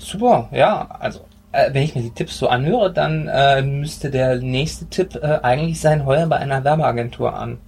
Super, 0.06 0.48
ja. 0.52 0.86
Also, 1.00 1.25
äh, 1.56 1.72
wenn 1.72 1.82
ich 1.82 1.94
mir 1.94 2.02
die 2.02 2.10
Tipps 2.10 2.38
so 2.38 2.48
anhöre, 2.48 2.92
dann 2.92 3.28
äh, 3.28 3.62
müsste 3.62 4.10
der 4.10 4.36
nächste 4.36 4.86
Tipp 4.86 5.14
äh, 5.16 5.40
eigentlich 5.42 5.80
sein, 5.80 6.04
heuer 6.04 6.26
bei 6.26 6.36
einer 6.36 6.62
Werbeagentur 6.64 7.34
an. 7.34 7.58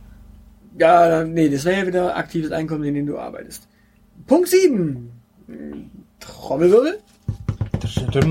Ja, 0.79 1.25
nee, 1.25 1.49
das 1.49 1.65
wäre 1.65 1.81
ja 1.81 1.87
wieder 1.87 2.17
aktives 2.17 2.53
Einkommen, 2.53 2.85
in 2.85 2.95
dem 2.95 3.07
du 3.07 3.19
arbeitest. 3.19 3.67
Punkt 4.27 4.49
7. 4.49 5.11
Trommelwirbel. 6.21 6.99
Tschüss. 7.81 8.25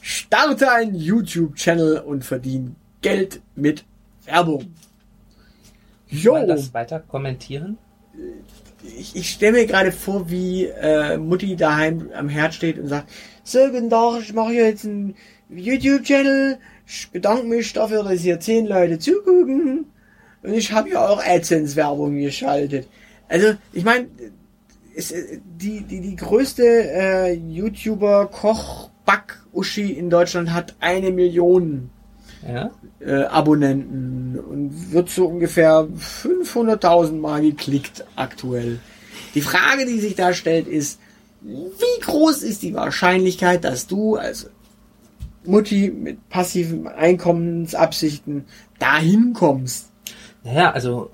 Starte 0.00 0.70
einen 0.70 0.94
YouTube-Channel 0.94 1.98
und 2.00 2.24
verdien 2.24 2.76
Geld 3.00 3.40
mit 3.54 3.84
Werbung. 4.24 4.74
Jo, 6.08 6.34
Mal 6.34 6.46
das 6.46 6.72
weiter 6.72 7.00
kommentieren? 7.00 7.78
ich, 8.82 9.16
ich 9.16 9.30
stelle 9.30 9.52
mir 9.52 9.66
gerade 9.66 9.92
vor, 9.92 10.30
wie 10.30 10.66
äh, 10.66 11.16
Mutti 11.16 11.56
daheim 11.56 12.10
am 12.14 12.28
Herd 12.28 12.54
steht 12.54 12.78
und 12.78 12.88
sagt, 12.88 13.10
so, 13.50 13.70
guten 13.70 13.90
Tag, 13.90 14.20
ich 14.20 14.32
mache 14.32 14.52
jetzt 14.52 14.84
einen 14.84 15.14
YouTube-Channel. 15.50 16.58
Ich 16.86 17.10
bedanke 17.10 17.46
mich 17.46 17.72
dafür, 17.72 18.02
dass 18.04 18.20
hier 18.20 18.40
zehn 18.40 18.66
Leute 18.66 18.98
zugucken. 18.98 19.86
Und 20.42 20.54
ich 20.54 20.72
habe 20.72 20.90
ja 20.90 21.08
auch 21.08 21.22
AdSense-Werbung 21.24 22.16
geschaltet. 22.18 22.88
Also, 23.28 23.54
ich 23.72 23.84
meine, 23.84 24.08
äh, 24.94 25.38
die, 25.44 25.82
die, 25.82 26.00
die 26.00 26.16
größte 26.16 26.62
äh, 26.64 27.32
YouTuber 27.32 28.26
Koch 28.30 28.90
Back 29.04 29.40
Uschi 29.52 29.92
in 29.92 30.10
Deutschland 30.10 30.52
hat 30.52 30.74
eine 30.80 31.10
Million 31.10 31.90
Ja. 32.46 32.70
äh, 33.00 33.24
Abonnenten 33.24 34.38
und 34.38 34.92
wird 34.92 35.08
so 35.10 35.26
ungefähr 35.26 35.88
500.000 36.22 37.12
Mal 37.18 37.40
geklickt 37.42 38.04
aktuell. 38.16 38.80
Die 39.34 39.40
Frage, 39.40 39.86
die 39.86 39.98
sich 39.98 40.14
da 40.14 40.32
stellt, 40.32 40.66
ist, 40.68 41.00
wie 41.40 42.00
groß 42.00 42.42
ist 42.42 42.62
die 42.62 42.74
Wahrscheinlichkeit, 42.74 43.64
dass 43.64 43.86
du 43.86 44.16
als 44.16 44.50
Mutti 45.44 45.90
mit 45.90 46.28
passiven 46.28 46.86
Einkommensabsichten 46.86 48.44
dahin 48.78 49.32
kommst? 49.32 49.90
Naja, 50.44 50.72
also 50.72 51.10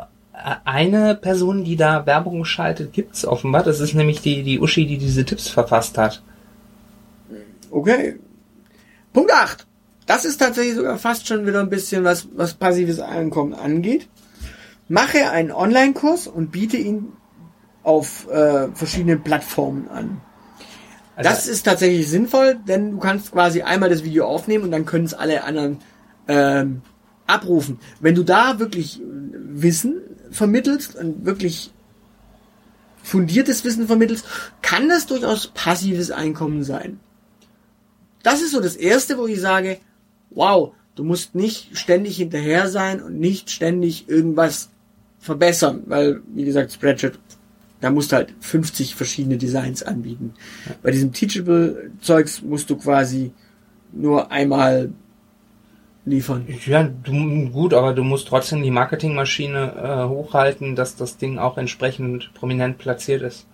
eine 0.64 1.14
Person, 1.14 1.64
die 1.64 1.76
da 1.76 2.06
Werbung 2.06 2.44
schaltet, 2.44 2.92
gibt's 2.92 3.24
offenbar. 3.24 3.62
Das 3.62 3.80
ist 3.80 3.94
nämlich 3.94 4.20
die, 4.20 4.42
die 4.42 4.60
Uschi, 4.60 4.86
die 4.86 4.98
diese 4.98 5.24
Tipps 5.24 5.48
verfasst 5.48 5.96
hat. 5.98 6.22
Okay. 7.70 8.18
Punkt 9.12 9.32
8. 9.32 9.66
Das 10.06 10.24
ist 10.24 10.38
tatsächlich 10.38 10.74
sogar 10.74 10.98
fast 10.98 11.26
schon 11.26 11.46
wieder 11.46 11.60
ein 11.60 11.70
bisschen 11.70 12.04
was, 12.04 12.28
was 12.34 12.54
passives 12.54 13.00
Einkommen 13.00 13.54
angeht. 13.54 14.08
Mache 14.88 15.30
einen 15.30 15.50
Online-Kurs 15.50 16.26
und 16.26 16.50
biete 16.50 16.76
ihn 16.76 17.12
auf 17.84 18.28
äh, 18.28 18.68
verschiedenen 18.72 19.22
Plattformen 19.22 19.88
an. 19.88 20.20
Also, 21.16 21.30
das 21.30 21.46
ist 21.46 21.62
tatsächlich 21.62 22.08
sinnvoll, 22.08 22.56
denn 22.66 22.92
du 22.92 22.98
kannst 22.98 23.30
quasi 23.30 23.62
einmal 23.62 23.88
das 23.88 24.02
Video 24.02 24.26
aufnehmen 24.26 24.64
und 24.64 24.72
dann 24.72 24.84
können 24.84 25.04
es 25.04 25.14
alle 25.14 25.44
anderen 25.44 25.78
ähm, 26.26 26.82
abrufen. 27.26 27.78
Wenn 28.00 28.16
du 28.16 28.24
da 28.24 28.58
wirklich 28.58 29.00
Wissen 29.04 30.00
vermittelst 30.30 30.96
und 30.96 31.24
wirklich 31.24 31.70
fundiertes 33.02 33.64
Wissen 33.64 33.86
vermittelst, 33.86 34.26
kann 34.62 34.88
das 34.88 35.06
durchaus 35.06 35.48
passives 35.48 36.10
Einkommen 36.10 36.64
sein. 36.64 36.98
Das 38.22 38.40
ist 38.40 38.52
so 38.52 38.60
das 38.60 38.74
Erste, 38.74 39.18
wo 39.18 39.26
ich 39.26 39.40
sage, 39.40 39.78
wow, 40.30 40.72
du 40.94 41.04
musst 41.04 41.34
nicht 41.34 41.76
ständig 41.76 42.16
hinterher 42.16 42.68
sein 42.68 43.02
und 43.02 43.20
nicht 43.20 43.50
ständig 43.50 44.08
irgendwas 44.08 44.70
verbessern, 45.18 45.84
weil, 45.86 46.22
wie 46.34 46.44
gesagt, 46.44 46.72
Spreadshirt, 46.72 47.18
da 47.84 47.90
musst 47.90 48.12
du 48.12 48.16
halt 48.16 48.32
50 48.40 48.94
verschiedene 48.94 49.36
Designs 49.36 49.82
anbieten. 49.82 50.32
Bei 50.82 50.90
diesem 50.90 51.12
Teachable-Zeugs 51.12 52.40
musst 52.40 52.70
du 52.70 52.76
quasi 52.76 53.32
nur 53.92 54.32
einmal 54.32 54.90
liefern. 56.06 56.46
ja, 56.64 56.84
du, 56.84 57.50
gut, 57.50 57.74
aber 57.74 57.92
du 57.92 58.02
musst 58.02 58.26
trotzdem 58.28 58.62
die 58.62 58.70
Marketingmaschine 58.70 59.74
äh, 59.76 60.08
hochhalten, 60.08 60.76
dass 60.76 60.96
das 60.96 61.18
Ding 61.18 61.36
auch 61.36 61.58
entsprechend 61.58 62.32
prominent 62.32 62.78
platziert 62.78 63.20
ist. 63.20 63.46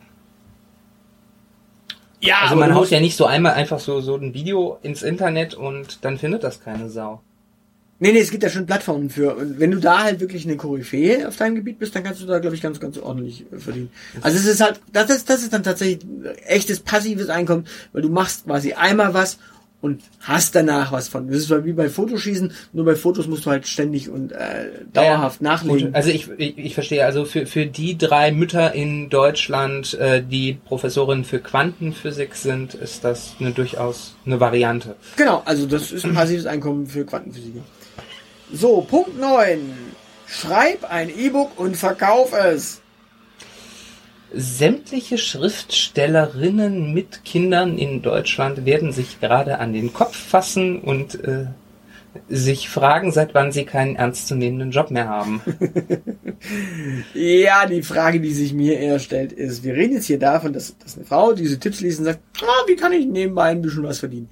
Ja, 2.20 2.42
Also 2.42 2.54
man 2.54 2.72
haut 2.76 2.90
ja 2.90 3.00
nicht 3.00 3.16
so 3.16 3.26
einmal 3.26 3.54
einfach 3.54 3.80
so, 3.80 4.00
so 4.00 4.14
ein 4.14 4.32
Video 4.32 4.78
ins 4.82 5.02
Internet 5.02 5.54
und 5.54 6.04
dann 6.04 6.18
findet 6.18 6.44
das 6.44 6.60
keine 6.60 6.88
Sau. 6.88 7.20
Nee, 8.02 8.12
nee, 8.12 8.20
es 8.20 8.30
gibt 8.30 8.42
ja 8.42 8.48
schon 8.48 8.64
Plattformen 8.64 9.10
für. 9.10 9.36
Und 9.36 9.60
wenn 9.60 9.70
du 9.70 9.78
da 9.78 10.02
halt 10.02 10.20
wirklich 10.20 10.46
eine 10.46 10.56
Koryphäe 10.56 11.28
auf 11.28 11.36
deinem 11.36 11.54
Gebiet 11.56 11.78
bist, 11.78 11.94
dann 11.94 12.02
kannst 12.02 12.22
du 12.22 12.26
da, 12.26 12.38
glaube 12.38 12.56
ich, 12.56 12.62
ganz, 12.62 12.80
ganz 12.80 12.96
ordentlich 12.96 13.44
äh, 13.52 13.58
verdienen. 13.58 13.90
Also 14.22 14.38
es 14.38 14.46
ist 14.46 14.60
halt, 14.62 14.80
das 14.92 15.10
ist, 15.10 15.28
das 15.28 15.42
ist 15.42 15.52
dann 15.52 15.62
tatsächlich 15.62 16.00
echtes 16.46 16.80
passives 16.80 17.28
Einkommen, 17.28 17.66
weil 17.92 18.00
du 18.00 18.08
machst 18.08 18.46
quasi 18.46 18.72
einmal 18.72 19.12
was 19.12 19.38
und 19.82 20.02
hast 20.20 20.54
danach 20.54 20.92
was 20.92 21.08
von. 21.08 21.28
Das 21.28 21.36
ist 21.36 21.64
wie 21.64 21.72
bei 21.72 21.88
Fotoschießen, 21.90 22.52
nur 22.72 22.84
bei 22.86 22.96
Fotos 22.96 23.26
musst 23.26 23.46
du 23.46 23.50
halt 23.50 23.66
ständig 23.66 24.08
und 24.08 24.32
äh, 24.32 24.68
dauerhaft 24.92 25.40
Ja, 25.40 25.48
nachlegen. 25.48 25.86
gut. 25.86 25.94
Also 25.94 26.08
ich, 26.10 26.28
ich, 26.38 26.56
ich 26.58 26.74
verstehe, 26.74 27.04
also 27.04 27.24
für, 27.24 27.46
für 27.46 27.66
die 27.66 27.96
drei 27.98 28.32
Mütter 28.32 28.72
in 28.74 29.10
Deutschland, 29.10 29.94
äh, 29.94 30.22
die 30.22 30.54
Professorinnen 30.64 31.24
für 31.24 31.38
Quantenphysik 31.38 32.34
sind, 32.34 32.74
ist 32.74 33.04
das 33.04 33.34
eine 33.40 33.52
durchaus 33.52 34.16
eine 34.26 34.40
Variante. 34.40 34.96
Genau, 35.16 35.42
also 35.44 35.66
das 35.66 35.92
ist 35.92 36.04
ein 36.04 36.14
passives 36.14 36.46
Einkommen 36.46 36.86
für 36.86 37.04
Quantenphysiker. 37.04 37.60
So, 38.52 38.80
Punkt 38.80 39.18
9. 39.18 39.72
Schreib 40.26 40.90
ein 40.90 41.08
E-Book 41.08 41.58
und 41.58 41.76
verkauf 41.76 42.32
es. 42.32 42.80
Sämtliche 44.32 45.18
Schriftstellerinnen 45.18 46.92
mit 46.92 47.24
Kindern 47.24 47.78
in 47.78 48.02
Deutschland 48.02 48.64
werden 48.64 48.92
sich 48.92 49.20
gerade 49.20 49.58
an 49.58 49.72
den 49.72 49.92
Kopf 49.92 50.16
fassen 50.16 50.80
und 50.80 51.22
äh, 51.24 51.46
sich 52.28 52.68
fragen, 52.68 53.12
seit 53.12 53.34
wann 53.34 53.52
sie 53.52 53.64
keinen 53.64 53.96
ernstzunehmenden 53.96 54.70
Job 54.70 54.90
mehr 54.90 55.08
haben. 55.08 55.40
Ja, 57.12 57.66
die 57.66 57.82
Frage, 57.82 58.18
die 58.18 58.32
sich 58.32 58.54
mir 58.54 58.78
eher 58.78 58.98
stellt, 58.98 59.30
ist, 59.30 59.62
wir 59.62 59.74
reden 59.74 59.96
jetzt 59.96 60.06
hier 60.06 60.18
davon, 60.18 60.54
dass, 60.54 60.74
dass 60.78 60.96
eine 60.96 61.04
Frau 61.04 61.34
diese 61.34 61.60
Tipps 61.60 61.82
liest 61.82 61.98
und 61.98 62.06
sagt, 62.06 62.20
ah, 62.40 62.66
wie 62.66 62.76
kann 62.76 62.94
ich 62.94 63.04
nebenbei 63.04 63.50
ein 63.50 63.60
bisschen 63.60 63.82
was 63.82 63.98
verdienen? 63.98 64.30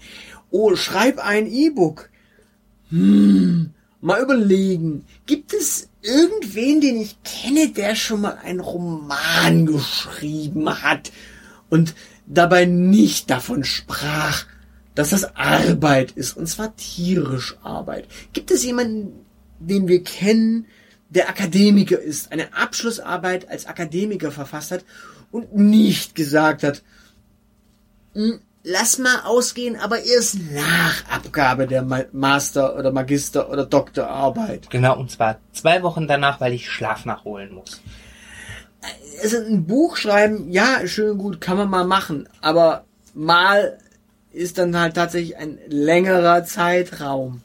Oh, 0.50 0.74
schreib 0.74 1.18
ein 1.18 1.46
E-Book. 1.46 2.08
Hm, 2.88 3.74
mal 4.00 4.22
überlegen. 4.22 5.04
Gibt 5.26 5.52
es 5.52 5.88
irgendwen, 6.02 6.80
den 6.80 7.00
ich 7.00 7.16
kenne, 7.22 7.70
der 7.70 7.94
schon 7.94 8.20
mal 8.20 8.38
einen 8.42 8.60
Roman 8.60 9.66
geschrieben 9.66 10.82
hat 10.82 11.12
und 11.68 11.94
dabei 12.26 12.64
nicht 12.64 13.30
davon 13.30 13.64
sprach, 13.64 14.46
dass 14.94 15.10
das 15.10 15.36
Arbeit 15.36 16.12
ist, 16.12 16.36
und 16.36 16.46
zwar 16.48 16.74
tierisch 16.76 17.56
Arbeit? 17.62 18.06
Gibt 18.32 18.50
es 18.50 18.64
jemanden, 18.64 19.24
den 19.60 19.88
wir 19.88 20.02
kennen, 20.02 20.66
der 21.10 21.28
Akademiker 21.28 21.98
ist, 21.98 22.32
eine 22.32 22.54
Abschlussarbeit 22.54 23.48
als 23.48 23.66
Akademiker 23.66 24.30
verfasst 24.30 24.70
hat 24.70 24.84
und 25.30 25.54
nicht 25.54 26.14
gesagt 26.14 26.62
hat, 26.62 26.82
"Hm, 28.14 28.40
lass 28.68 28.98
mal 28.98 29.20
ausgehen, 29.24 29.76
aber 29.76 30.02
erst 30.04 30.36
nach 30.52 31.10
Abgabe 31.10 31.66
der 31.66 31.82
Ma- 31.82 32.04
Master- 32.12 32.76
oder 32.76 32.92
Magister- 32.92 33.50
oder 33.50 33.64
Doktorarbeit. 33.64 34.70
Genau, 34.70 34.98
und 34.98 35.10
zwar 35.10 35.38
zwei 35.52 35.82
Wochen 35.82 36.06
danach, 36.06 36.40
weil 36.40 36.52
ich 36.52 36.70
Schlaf 36.70 37.04
nachholen 37.04 37.54
muss. 37.54 37.80
Also 39.22 39.38
ein 39.38 39.64
Buch 39.64 39.96
schreiben, 39.96 40.50
ja, 40.50 40.86
schön 40.86 41.18
gut, 41.18 41.40
kann 41.40 41.56
man 41.56 41.70
mal 41.70 41.84
machen, 41.84 42.28
aber 42.40 42.84
mal 43.14 43.78
ist 44.32 44.58
dann 44.58 44.78
halt 44.78 44.94
tatsächlich 44.94 45.36
ein 45.36 45.58
längerer 45.68 46.44
Zeitraum. 46.44 47.42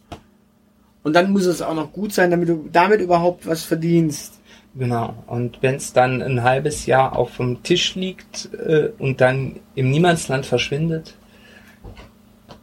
Und 1.02 1.14
dann 1.14 1.32
muss 1.32 1.46
es 1.46 1.62
auch 1.62 1.74
noch 1.74 1.92
gut 1.92 2.14
sein, 2.14 2.32
damit 2.32 2.50
du 2.50 2.70
damit 2.72 3.02
überhaupt 3.02 3.48
was 3.48 3.64
verdienst. 3.64 4.34
Genau. 4.76 5.24
Und 5.28 5.62
wenn 5.62 5.76
es 5.76 5.94
dann 5.94 6.22
ein 6.22 6.44
halbes 6.44 6.86
Jahr 6.86 7.16
auf 7.16 7.38
dem 7.38 7.62
Tisch 7.62 7.96
liegt 7.96 8.50
äh, 8.54 8.90
und 8.98 9.22
dann 9.22 9.60
im 9.76 9.92
Niemandsland 9.92 10.46
verschwindet, 10.46 11.14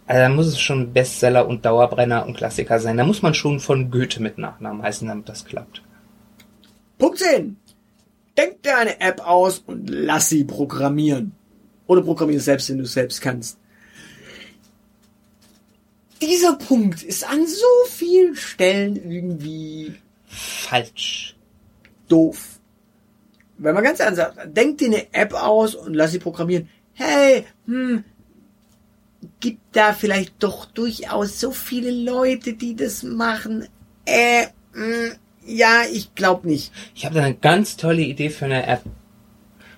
also 0.06 0.22
dann 0.22 0.34
muss 0.34 0.46
es 0.48 0.58
schon 0.58 0.92
Bestseller 0.92 1.46
und 1.46 1.64
Dauerbrenner 1.64 2.26
und 2.26 2.36
Klassiker 2.36 2.80
sein. 2.80 2.96
Da 2.96 3.04
muss 3.04 3.22
man 3.22 3.32
schon 3.32 3.60
von 3.60 3.92
Goethe 3.92 4.20
mit 4.20 4.38
Nachnamen 4.38 4.82
heißen, 4.82 5.06
damit 5.06 5.28
das 5.28 5.44
klappt. 5.44 5.82
Punkt 6.98 7.18
10. 7.18 7.56
Denk 8.36 8.62
dir 8.64 8.76
eine 8.76 9.00
App 9.00 9.24
aus 9.24 9.60
und 9.60 9.88
lass 9.88 10.28
sie 10.28 10.42
programmieren. 10.42 11.32
Oder 11.86 12.02
programmier 12.02 12.38
es 12.38 12.44
selbst, 12.44 12.68
wenn 12.70 12.78
du 12.78 12.84
es 12.84 12.92
selbst 12.92 13.20
kannst. 13.20 13.58
Dieser 16.20 16.54
Punkt 16.54 17.04
ist 17.04 17.28
an 17.28 17.46
so 17.46 17.66
vielen 17.88 18.34
Stellen 18.34 18.96
irgendwie 18.96 19.94
Falsch. 20.26 21.36
Doof. 22.10 22.60
Wenn 23.58 23.74
man 23.74 23.84
ganz 23.84 24.00
ernst 24.00 24.16
sagt, 24.16 24.56
denk 24.56 24.78
dir 24.78 24.88
eine 24.88 25.12
App 25.12 25.34
aus 25.34 25.74
und 25.74 25.94
lass 25.94 26.12
sie 26.12 26.18
programmieren. 26.18 26.68
Hey, 26.94 27.44
hm, 27.66 28.04
gibt 29.40 29.60
da 29.72 29.92
vielleicht 29.92 30.42
doch 30.42 30.66
durchaus 30.66 31.40
so 31.40 31.50
viele 31.50 31.90
Leute, 31.90 32.54
die 32.54 32.74
das 32.74 33.02
machen. 33.02 33.68
Äh, 34.06 34.46
hm, 34.72 35.12
ja, 35.46 35.82
ich 35.92 36.14
glaube 36.14 36.48
nicht. 36.48 36.72
Ich 36.94 37.04
habe 37.04 37.14
da 37.14 37.22
eine 37.22 37.34
ganz 37.34 37.76
tolle 37.76 38.02
Idee 38.02 38.30
für 38.30 38.46
eine 38.46 38.66
App. 38.66 38.82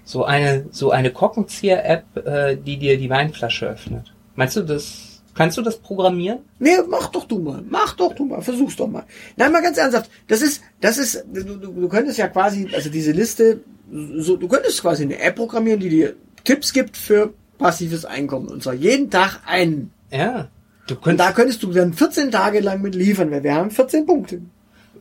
So 0.05 0.25
eine, 0.25 0.67
so 0.71 0.91
eine 0.91 1.11
Korkenzieher-App, 1.13 2.27
äh, 2.27 2.57
die 2.57 2.77
dir 2.77 2.99
die 2.99 3.11
Weinflasche 3.11 3.67
öffnet. 3.67 4.13
Meinst 4.35 4.57
du 4.57 4.63
das? 4.63 5.12
Kannst 5.35 5.57
du 5.57 5.63
das 5.63 5.79
programmieren? 5.79 6.41
Nee, 6.59 6.77
mach 6.89 7.09
doch 7.09 7.25
du 7.25 7.39
mal. 7.39 7.63
Mach 7.69 7.95
doch 7.95 8.15
du 8.15 8.27
mal. 8.27 8.43
Versuch's 8.43 8.77
doch 8.77 8.89
mal. 8.89 9.05
Nein, 9.37 9.51
mal 9.51 9.63
ganz 9.63 9.79
ernsthaft. 9.79 10.11
Das 10.29 10.43
ist, 10.43 10.63
das 10.81 10.99
ist, 10.99 11.25
du, 11.33 11.43
du, 11.43 11.73
du 11.73 11.89
könntest 11.89 12.19
ja 12.19 12.29
quasi, 12.29 12.69
also 12.75 12.91
diese 12.91 13.13
Liste, 13.13 13.61
so, 13.91 14.37
du 14.37 14.47
könntest 14.49 14.83
quasi 14.83 15.05
eine 15.05 15.19
App 15.21 15.37
programmieren, 15.37 15.81
die 15.81 15.89
dir 15.89 16.15
Tipps 16.45 16.73
gibt 16.73 16.97
für 16.97 17.33
passives 17.59 18.05
Einkommen. 18.05 18.49
Und 18.49 18.63
zwar 18.63 18.75
jeden 18.75 19.11
Tag 19.11 19.41
einen. 19.47 19.91
Ja. 20.11 20.49
Du 20.87 20.95
Und 20.97 21.03
könntest, 21.03 21.29
da 21.29 21.33
könntest 21.33 21.63
du 21.63 21.73
dann 21.73 21.95
14 21.95 22.31
Tage 22.31 22.61
lang 22.61 22.83
mit 22.83 22.95
liefern, 22.95 23.31
weil 23.31 23.43
wir 23.43 23.55
haben 23.55 23.71
14 23.71 24.05
Punkte. 24.05 24.43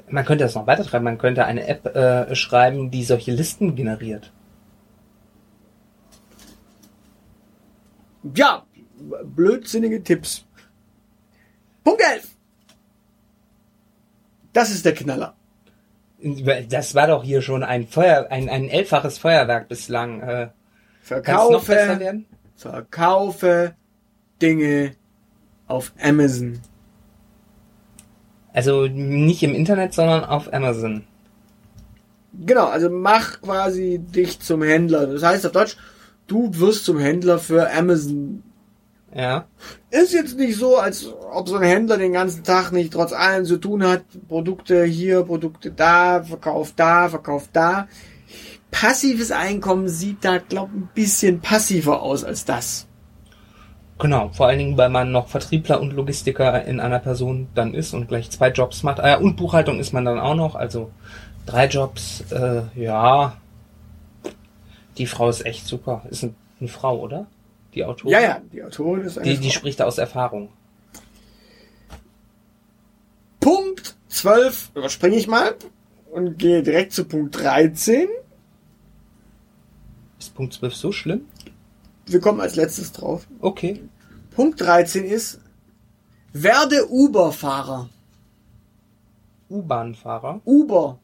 man 0.09 0.23
könnte 0.23 0.45
das 0.45 0.55
noch 0.55 0.67
weiter 0.67 0.85
treiben. 0.85 1.03
Man 1.03 1.17
könnte 1.17 1.43
eine 1.45 1.67
App 1.67 1.93
äh, 1.93 2.35
schreiben, 2.35 2.91
die 2.91 3.03
solche 3.03 3.31
Listen 3.31 3.75
generiert. 3.75 4.31
Ja, 8.35 8.63
blödsinnige 9.23 10.03
Tipps. 10.03 10.45
Punkt 11.83 12.01
11. 12.01 12.27
Das 14.53 14.71
ist 14.71 14.85
der 14.85 14.93
Knaller. 14.93 15.35
Das 16.69 16.93
war 16.93 17.07
doch 17.07 17.23
hier 17.23 17.41
schon 17.41 17.63
ein 17.63 17.87
Feuer, 17.87 18.27
ein, 18.29 18.47
ein 18.49 18.69
elffaches 18.69 19.17
Feuerwerk 19.17 19.67
bislang. 19.67 20.21
Äh, 20.21 20.49
Verkaufe, 21.01 21.71
werden? 21.71 22.25
verkaufe 22.55 23.73
Dinge 24.41 24.95
auf 25.67 25.93
Amazon. 25.99 26.59
Also 28.53 28.87
nicht 28.87 29.41
im 29.43 29.55
Internet, 29.55 29.93
sondern 29.93 30.25
auf 30.25 30.53
Amazon. 30.53 31.05
Genau, 32.33 32.67
also 32.67 32.89
mach 32.89 33.41
quasi 33.41 33.99
dich 33.99 34.39
zum 34.39 34.61
Händler. 34.61 35.07
Das 35.07 35.23
heißt 35.23 35.45
auf 35.45 35.51
Deutsch, 35.51 35.77
du 36.27 36.51
wirst 36.59 36.85
zum 36.85 36.99
Händler 36.99 37.39
für 37.39 37.71
Amazon. 37.71 38.43
Ja. 39.13 39.45
Ist 39.89 40.13
jetzt 40.13 40.37
nicht 40.37 40.57
so, 40.57 40.77
als 40.77 41.07
ob 41.33 41.49
so 41.49 41.57
ein 41.57 41.63
Händler 41.63 41.97
den 41.97 42.13
ganzen 42.13 42.43
Tag 42.43 42.71
nicht 42.71 42.93
trotz 42.93 43.11
allem 43.11 43.45
zu 43.45 43.57
tun 43.57 43.83
hat. 43.83 44.03
Produkte 44.27 44.85
hier, 44.85 45.23
Produkte 45.23 45.71
da, 45.71 46.23
Verkauf 46.23 46.73
da, 46.75 47.09
Verkauf 47.09 47.49
da. 47.51 47.87
Passives 48.71 49.31
Einkommen 49.31 49.89
sieht 49.89 50.23
da, 50.23 50.37
glaub 50.37 50.69
ein 50.69 50.89
bisschen 50.93 51.41
passiver 51.41 52.01
aus 52.01 52.23
als 52.23 52.45
das. 52.45 52.87
Genau, 53.99 54.29
vor 54.29 54.47
allen 54.47 54.57
Dingen, 54.57 54.77
weil 54.77 54.89
man 54.89 55.11
noch 55.11 55.27
Vertriebler 55.27 55.79
und 55.79 55.93
Logistiker 55.93 56.63
in 56.65 56.79
einer 56.79 56.99
Person 56.99 57.49
dann 57.53 57.73
ist 57.73 57.93
und 57.93 58.07
gleich 58.07 58.31
zwei 58.31 58.49
Jobs 58.49 58.81
macht. 58.81 58.99
Ah, 58.99 59.09
ja, 59.09 59.17
und 59.17 59.35
Buchhaltung 59.35 59.79
ist 59.79 59.93
man 59.93 60.05
dann 60.05 60.19
auch 60.19 60.33
noch, 60.33 60.55
also 60.55 60.89
drei 61.45 61.67
Jobs, 61.67 62.23
äh, 62.31 62.61
ja. 62.75 63.37
Die 64.97 65.05
Frau 65.05 65.29
ist 65.29 65.45
echt 65.45 65.67
super. 65.67 66.01
Ist 66.09 66.23
ein, 66.23 66.35
eine 66.59 66.69
Frau, 66.69 66.97
oder? 66.99 67.27
Die 67.73 67.85
Autorin? 67.85 68.11
Ja, 68.11 68.19
ja, 68.21 68.41
die 68.51 68.63
Autorin 68.63 69.03
ist 69.03 69.17
eine 69.17 69.29
Die, 69.29 69.37
die 69.37 69.49
Frau. 69.49 69.59
spricht 69.59 69.81
aus 69.81 69.97
Erfahrung. 69.97 70.49
Punkt 73.39 73.95
12 74.09 74.71
überspringe 74.75 75.15
ich 75.15 75.27
mal 75.27 75.55
und 76.11 76.37
gehe 76.37 76.63
direkt 76.63 76.93
zu 76.93 77.05
Punkt 77.05 77.37
13. 77.37 78.07
Ist 80.19 80.35
Punkt 80.35 80.53
12 80.53 80.75
so 80.75 80.91
schlimm? 80.91 81.25
Wir 82.05 82.19
kommen 82.19 82.41
als 82.41 82.55
letztes 82.55 82.91
drauf. 82.91 83.25
Okay. 83.39 83.81
Punkt 84.31 84.61
13 84.61 85.05
ist, 85.05 85.39
werde 86.33 86.89
Uber-Fahrer. 86.89 87.89
U-Bahn-Fahrer. 89.49 90.41
Uber. 90.45 90.99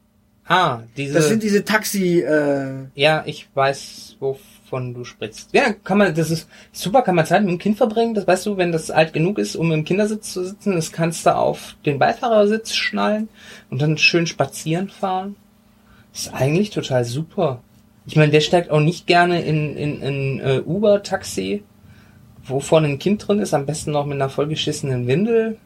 Ah, 0.48 0.80
diese. 0.96 1.14
Das 1.14 1.28
sind 1.28 1.42
diese 1.42 1.62
Taxi, 1.62 2.20
äh, 2.20 2.86
ja, 2.94 3.22
ich 3.26 3.48
weiß, 3.52 4.16
wovon 4.18 4.94
du 4.94 5.04
sprichst. 5.04 5.50
Ja, 5.52 5.74
kann 5.74 5.98
man, 5.98 6.14
das 6.14 6.30
ist 6.30 6.48
super, 6.72 7.02
kann 7.02 7.16
man 7.16 7.26
Zeit 7.26 7.42
mit 7.42 7.50
dem 7.50 7.58
Kind 7.58 7.76
verbringen. 7.76 8.14
Das 8.14 8.26
weißt 8.26 8.46
du, 8.46 8.56
wenn 8.56 8.72
das 8.72 8.90
alt 8.90 9.12
genug 9.12 9.38
ist, 9.38 9.56
um 9.56 9.70
im 9.72 9.84
Kindersitz 9.84 10.32
zu 10.32 10.44
sitzen, 10.44 10.74
das 10.74 10.90
kannst 10.90 11.26
du 11.26 11.36
auf 11.36 11.76
den 11.84 11.98
Beifahrersitz 11.98 12.74
schnallen 12.74 13.28
und 13.68 13.82
dann 13.82 13.98
schön 13.98 14.26
spazieren 14.26 14.88
fahren. 14.88 15.36
Das 16.12 16.22
ist 16.22 16.34
eigentlich 16.34 16.70
total 16.70 17.04
super. 17.04 17.62
Ich 18.06 18.16
meine, 18.16 18.32
der 18.32 18.40
steigt 18.40 18.70
auch 18.70 18.80
nicht 18.80 19.06
gerne 19.06 19.42
in, 19.42 19.76
in, 19.76 20.00
in 20.00 20.40
äh, 20.40 20.62
Uber-Taxi, 20.64 21.62
wo 22.42 22.60
vorne 22.60 22.88
ein 22.88 22.98
Kind 22.98 23.28
drin 23.28 23.38
ist, 23.38 23.52
am 23.52 23.66
besten 23.66 23.90
noch 23.90 24.06
mit 24.06 24.14
einer 24.14 24.30
vollgeschissenen 24.30 25.06
Windel. 25.06 25.58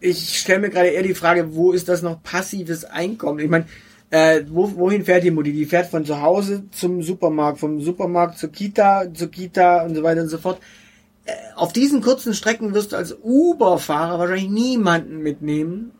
Ich 0.00 0.38
stelle 0.38 0.60
mir 0.60 0.70
gerade 0.70 0.88
eher 0.88 1.02
die 1.02 1.14
Frage, 1.14 1.54
wo 1.54 1.72
ist 1.72 1.88
das 1.88 2.02
noch 2.02 2.22
passives 2.22 2.84
Einkommen? 2.84 3.38
Ich 3.38 3.48
meine, 3.48 3.66
äh, 4.10 4.42
wo, 4.48 4.76
wohin 4.76 5.04
fährt 5.04 5.24
die 5.24 5.30
Mutti? 5.30 5.52
Die 5.52 5.64
fährt 5.64 5.86
von 5.86 6.04
zu 6.04 6.20
Hause 6.20 6.64
zum 6.70 7.02
Supermarkt, 7.02 7.58
vom 7.58 7.80
Supermarkt 7.80 8.38
zur 8.38 8.50
Kita, 8.50 9.12
zur 9.12 9.28
Kita 9.30 9.82
und 9.82 9.94
so 9.94 10.02
weiter 10.02 10.22
und 10.22 10.28
so 10.28 10.38
fort. 10.38 10.60
Äh, 11.24 11.32
auf 11.56 11.72
diesen 11.72 12.00
kurzen 12.00 12.34
Strecken 12.34 12.74
wirst 12.74 12.92
du 12.92 12.96
als 12.96 13.16
Uber-Fahrer 13.22 14.18
wahrscheinlich 14.18 14.50
niemanden 14.50 15.18
mitnehmen. 15.18 15.92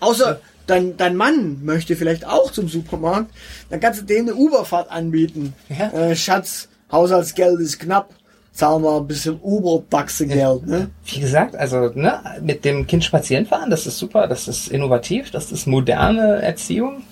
Außer 0.00 0.40
dein, 0.66 0.96
dein 0.96 1.16
Mann 1.16 1.64
möchte 1.64 1.96
vielleicht 1.96 2.26
auch 2.26 2.52
zum 2.52 2.68
Supermarkt. 2.68 3.32
Dann 3.70 3.80
kannst 3.80 4.00
du 4.00 4.04
dem 4.04 4.26
eine 4.26 4.34
Uberfahrt 4.34 4.90
anbieten. 4.90 5.54
Ja. 5.68 5.90
Äh, 5.90 6.16
Schatz, 6.16 6.68
Haushaltsgeld 6.90 7.60
ist 7.60 7.80
knapp. 7.80 8.14
Zahlen 8.58 8.82
wir 8.82 8.96
ein 8.96 9.06
bisschen 9.06 9.38
Uber-Taxe-Geld. 9.40 10.66
Ne? 10.66 10.90
Wie 11.04 11.20
gesagt, 11.20 11.54
also 11.54 11.92
ne, 11.94 12.20
mit 12.42 12.64
dem 12.64 12.88
Kind 12.88 13.04
spazieren 13.04 13.46
fahren, 13.46 13.70
das 13.70 13.86
ist 13.86 13.98
super, 13.98 14.26
das 14.26 14.48
ist 14.48 14.66
innovativ, 14.66 15.30
das 15.30 15.52
ist 15.52 15.68
moderne 15.68 16.42
Erziehung. 16.42 17.04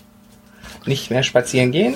Nicht 0.87 1.09
mehr 1.09 1.23
spazieren 1.23 1.71
gehen, 1.71 1.95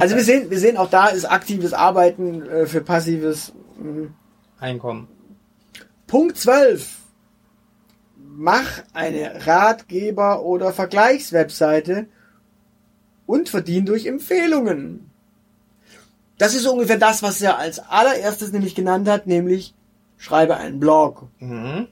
Also 0.00 0.16
wir 0.16 0.22
sehen, 0.22 0.50
wir 0.50 0.58
sehen 0.58 0.76
auch 0.76 0.90
da 0.90 1.06
ist 1.06 1.24
aktives 1.24 1.72
Arbeiten 1.72 2.42
äh, 2.42 2.66
für 2.66 2.82
passives. 2.82 3.54
mh. 3.82 4.08
Einkommen. 4.58 5.08
Punkt 6.06 6.36
12. 6.36 6.98
Mach 8.18 8.82
eine 8.92 9.46
Ratgeber- 9.46 10.42
oder 10.42 10.74
Vergleichswebseite 10.74 12.04
und 13.24 13.48
verdien 13.48 13.86
durch 13.86 14.04
Empfehlungen. 14.04 15.09
Das 16.40 16.54
ist 16.54 16.66
ungefähr 16.66 16.96
das, 16.96 17.22
was 17.22 17.42
er 17.42 17.58
als 17.58 17.80
allererstes 17.80 18.50
nämlich 18.50 18.74
genannt 18.74 19.06
hat, 19.06 19.26
nämlich 19.26 19.74
schreibe 20.16 20.56
einen 20.56 20.80
Blog. 20.80 21.28
Mhm. 21.38 21.86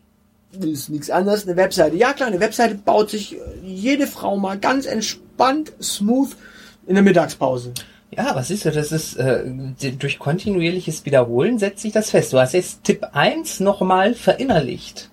Das 0.54 0.70
ist 0.70 0.88
nichts 0.88 1.10
anderes, 1.10 1.46
eine 1.46 1.58
Webseite. 1.58 1.96
Ja 1.96 2.14
klar, 2.14 2.28
eine 2.28 2.40
Webseite 2.40 2.74
baut 2.76 3.10
sich 3.10 3.34
äh, 3.34 3.38
jede 3.62 4.06
Frau 4.06 4.38
mal 4.38 4.58
ganz 4.58 4.86
entspannt, 4.86 5.74
smooth 5.82 6.30
in 6.86 6.94
der 6.94 7.04
Mittagspause. 7.04 7.74
Ja, 8.10 8.34
was 8.34 8.50
ist 8.50 8.64
du, 8.64 8.70
das 8.70 8.90
ist 8.90 9.16
äh, 9.16 9.44
durch 9.98 10.18
kontinuierliches 10.18 11.04
Wiederholen 11.04 11.58
setzt 11.58 11.82
sich 11.82 11.92
das 11.92 12.08
fest. 12.08 12.32
Du 12.32 12.38
hast 12.38 12.54
jetzt 12.54 12.84
Tipp 12.84 13.06
1 13.12 13.60
nochmal 13.60 14.14
verinnerlicht. 14.14 15.10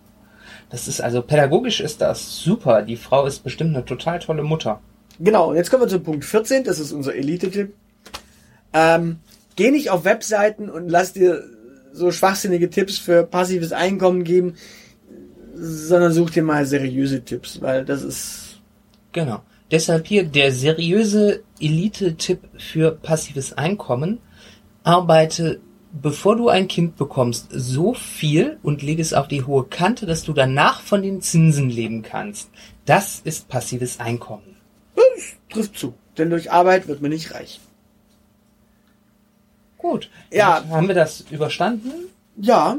Das 0.69 0.88
ist 0.88 1.01
also 1.01 1.21
pädagogisch 1.21 1.81
ist 1.81 1.99
das 1.99 2.39
super. 2.39 2.83
Die 2.83 2.95
Frau 2.95 3.25
ist 3.25 3.43
bestimmt 3.43 3.75
eine 3.75 3.83
total 3.83 4.19
tolle 4.19 4.43
Mutter. 4.43 4.79
Genau, 5.19 5.49
und 5.49 5.57
jetzt 5.57 5.71
kommen 5.71 5.83
wir 5.83 5.89
zu 5.89 5.99
Punkt 5.99 6.23
14, 6.23 6.63
das 6.63 6.79
ist 6.79 6.93
unser 6.93 7.13
Elite-Tipp. 7.13 7.73
Ähm, 8.71 9.19
geh 9.55 9.71
nicht 9.71 9.89
auf 9.89 10.05
Webseiten 10.05 10.69
und 10.69 10.89
lass 10.89 11.13
dir 11.13 11.43
so 11.91 12.11
schwachsinnige 12.11 12.69
Tipps 12.69 12.97
für 12.97 13.23
passives 13.23 13.71
Einkommen 13.71 14.23
geben, 14.23 14.55
sondern 15.53 16.11
such 16.11 16.31
dir 16.31 16.43
mal 16.43 16.65
seriöse 16.65 17.23
Tipps, 17.23 17.61
weil 17.61 17.85
das 17.85 18.03
ist 18.03 18.45
Genau. 19.15 19.43
Deshalb 19.71 20.07
hier 20.07 20.25
der 20.25 20.51
seriöse 20.51 21.43
Elite-Tipp 21.61 22.41
für 22.57 22.91
passives 22.91 23.53
Einkommen. 23.53 24.19
Arbeite, 24.83 25.61
bevor 25.93 26.35
du 26.35 26.49
ein 26.49 26.67
Kind 26.67 26.97
bekommst, 26.97 27.47
so 27.49 27.93
viel 27.93 28.59
und 28.61 28.83
lege 28.83 29.01
es 29.01 29.13
auf 29.13 29.29
die 29.29 29.43
hohe 29.43 29.63
Kante, 29.63 30.05
dass 30.05 30.23
du 30.25 30.33
danach 30.33 30.81
von 30.81 31.01
den 31.01 31.21
Zinsen 31.21 31.69
leben 31.69 32.01
kannst. 32.01 32.49
Das 32.83 33.21
ist 33.23 33.47
passives 33.47 34.01
Einkommen. 34.01 34.57
trifft 35.49 35.77
zu. 35.77 35.93
Denn 36.17 36.29
durch 36.29 36.51
Arbeit 36.51 36.89
wird 36.89 37.01
man 37.01 37.11
nicht 37.11 37.33
reich. 37.33 37.61
Gut. 39.78 40.09
Ja. 40.32 40.55
Damit 40.59 40.71
Haben 40.71 40.88
wir 40.88 40.95
das 40.95 41.21
überstanden? 41.32 41.91
Ja, 42.38 42.78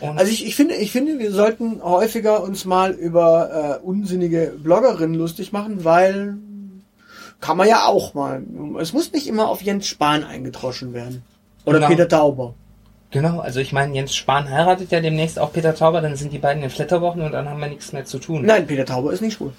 Und 0.00 0.18
also 0.18 0.30
ich, 0.30 0.46
ich 0.46 0.56
finde, 0.56 0.74
ich 0.74 0.90
finde, 0.92 1.18
wir 1.18 1.30
sollten 1.30 1.82
häufiger 1.82 2.42
uns 2.42 2.64
mal 2.64 2.92
über 2.92 3.78
äh, 3.80 3.84
unsinnige 3.86 4.54
Bloggerinnen 4.62 5.14
lustig 5.16 5.52
machen, 5.52 5.84
weil 5.84 6.36
kann 7.40 7.56
man 7.56 7.68
ja 7.68 7.84
auch 7.86 8.14
mal. 8.14 8.42
Es 8.80 8.92
muss 8.92 9.12
nicht 9.12 9.26
immer 9.26 9.48
auf 9.48 9.62
Jens 9.62 9.86
Spahn 9.86 10.24
eingedroschen 10.24 10.92
werden. 10.94 11.22
Oder 11.64 11.78
Genau. 11.78 11.88
Peter 11.90 12.08
Tauber. 12.08 12.54
genau, 13.10 13.40
also 13.40 13.60
ich 13.60 13.72
meine, 13.72 13.94
Jens 13.94 14.14
Spahn 14.14 14.50
heiratet 14.50 14.90
ja 14.90 15.00
demnächst 15.00 15.38
auch 15.38 15.52
Peter 15.52 15.74
Tauber, 15.74 16.00
dann 16.00 16.16
sind 16.16 16.32
die 16.32 16.38
beiden 16.38 16.62
in 16.62 16.70
Flitterwochen 16.70 17.22
und 17.22 17.32
dann 17.32 17.48
haben 17.48 17.60
wir 17.60 17.68
nichts 17.68 17.92
mehr 17.92 18.04
zu 18.04 18.18
tun. 18.18 18.44
Nein, 18.46 18.66
Peter 18.66 18.84
Tauber 18.86 19.12
ist 19.12 19.20
nicht 19.20 19.34
schwul. 19.34 19.52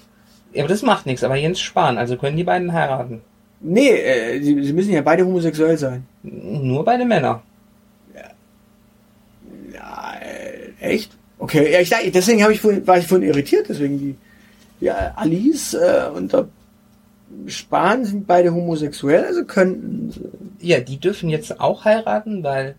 Ja, 0.52 0.62
aber 0.64 0.68
das 0.68 0.82
macht 0.82 1.06
nichts, 1.06 1.22
aber 1.24 1.36
Jens 1.36 1.60
Spahn, 1.60 1.98
also 1.98 2.16
können 2.16 2.36
die 2.36 2.44
beiden 2.44 2.72
heiraten. 2.72 3.20
Nee, 3.60 3.90
äh, 3.90 4.40
sie, 4.42 4.62
sie 4.62 4.72
müssen 4.72 4.92
ja 4.92 5.02
beide 5.02 5.24
homosexuell 5.26 5.76
sein. 5.76 6.06
Nur 6.22 6.84
beide 6.84 7.04
Männer. 7.04 7.42
Ja, 9.74 10.14
äh, 10.20 10.72
echt? 10.80 11.16
Okay, 11.38 11.72
ja, 11.72 11.80
ich, 11.80 12.12
deswegen 12.12 12.42
habe 12.42 12.52
ich 12.52 12.60
vorhin, 12.60 12.86
war 12.86 12.98
ich 12.98 13.06
vorhin 13.06 13.28
irritiert, 13.28 13.68
deswegen 13.68 13.98
die, 13.98 14.16
ja, 14.80 15.12
Alice 15.16 15.74
äh, 15.74 16.08
und 16.14 16.32
der 16.32 16.48
Spahn 17.46 18.04
sind 18.04 18.26
beide 18.26 18.52
homosexuell, 18.52 19.24
also 19.24 19.44
könnten. 19.44 20.12
Ja, 20.60 20.80
die 20.80 20.98
dürfen 20.98 21.28
jetzt 21.28 21.60
auch 21.60 21.84
heiraten, 21.84 22.42
weil 22.42 22.74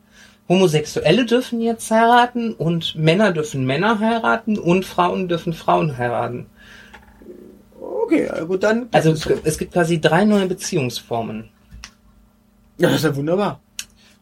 Homosexuelle 0.50 1.26
dürfen 1.26 1.62
jetzt 1.62 1.90
heiraten 1.92 2.54
und 2.54 2.96
Männer 2.96 3.32
dürfen 3.32 3.66
Männer 3.66 4.00
heiraten 4.00 4.58
und 4.58 4.86
Frauen 4.86 5.28
dürfen 5.28 5.54
Frauen 5.54 5.98
heiraten. 5.98 6.48
Okay, 8.10 8.46
gut, 8.48 8.64
dann. 8.64 8.88
Also 8.92 9.12
es 9.44 9.58
gibt 9.58 9.74
quasi 9.74 10.02
drei 10.02 10.26
neue 10.26 10.48
Beziehungsformen. 10.48 11.50
Ja, 12.78 12.90
das 12.90 13.00
ist 13.00 13.04
ja 13.04 13.16
wunderbar. 13.16 13.62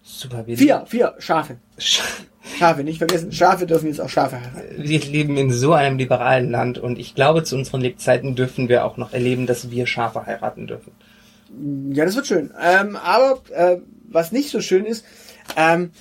Super, 0.04 0.46
wir, 0.46 0.58
Vier, 0.58 0.84
vier 0.88 1.14
Schafe. 1.20 1.58
Schafe, 1.78 2.84
nicht 2.84 2.98
vergessen. 2.98 3.32
Schafe 3.32 3.66
dürfen 3.66 3.88
jetzt 3.88 4.02
auch 4.02 4.10
Schafe 4.10 4.42
heiraten. 4.42 4.84
wir 4.84 5.00
leben 5.00 5.38
in 5.38 5.52
so 5.52 5.74
einem 5.74 5.98
liberalen 5.98 6.50
Land 6.50 6.78
und 6.78 6.98
ich 6.98 7.14
glaube, 7.14 7.44
zu 7.44 7.56
unseren 7.56 7.82
Lebzeiten 7.82 8.36
dürfen 8.36 8.68
wir 8.68 8.86
auch 8.86 8.98
noch 8.98 9.14
erleben, 9.14 9.46
dass 9.46 9.70
wir 9.70 9.86
Schafe 9.86 10.26
heiraten 10.26 10.68
dürfen. 10.68 10.92
Ja, 11.94 12.04
das 12.06 12.16
wird 12.16 12.28
schön. 12.28 12.52
Ähm, 12.62 12.96
aber 12.96 13.42
äh, 13.54 13.78
was 14.10 14.32
nicht 14.32 14.50
so 14.50 14.60
schön 14.60 14.86
ist, 14.86 15.06
ähm, 15.56 15.92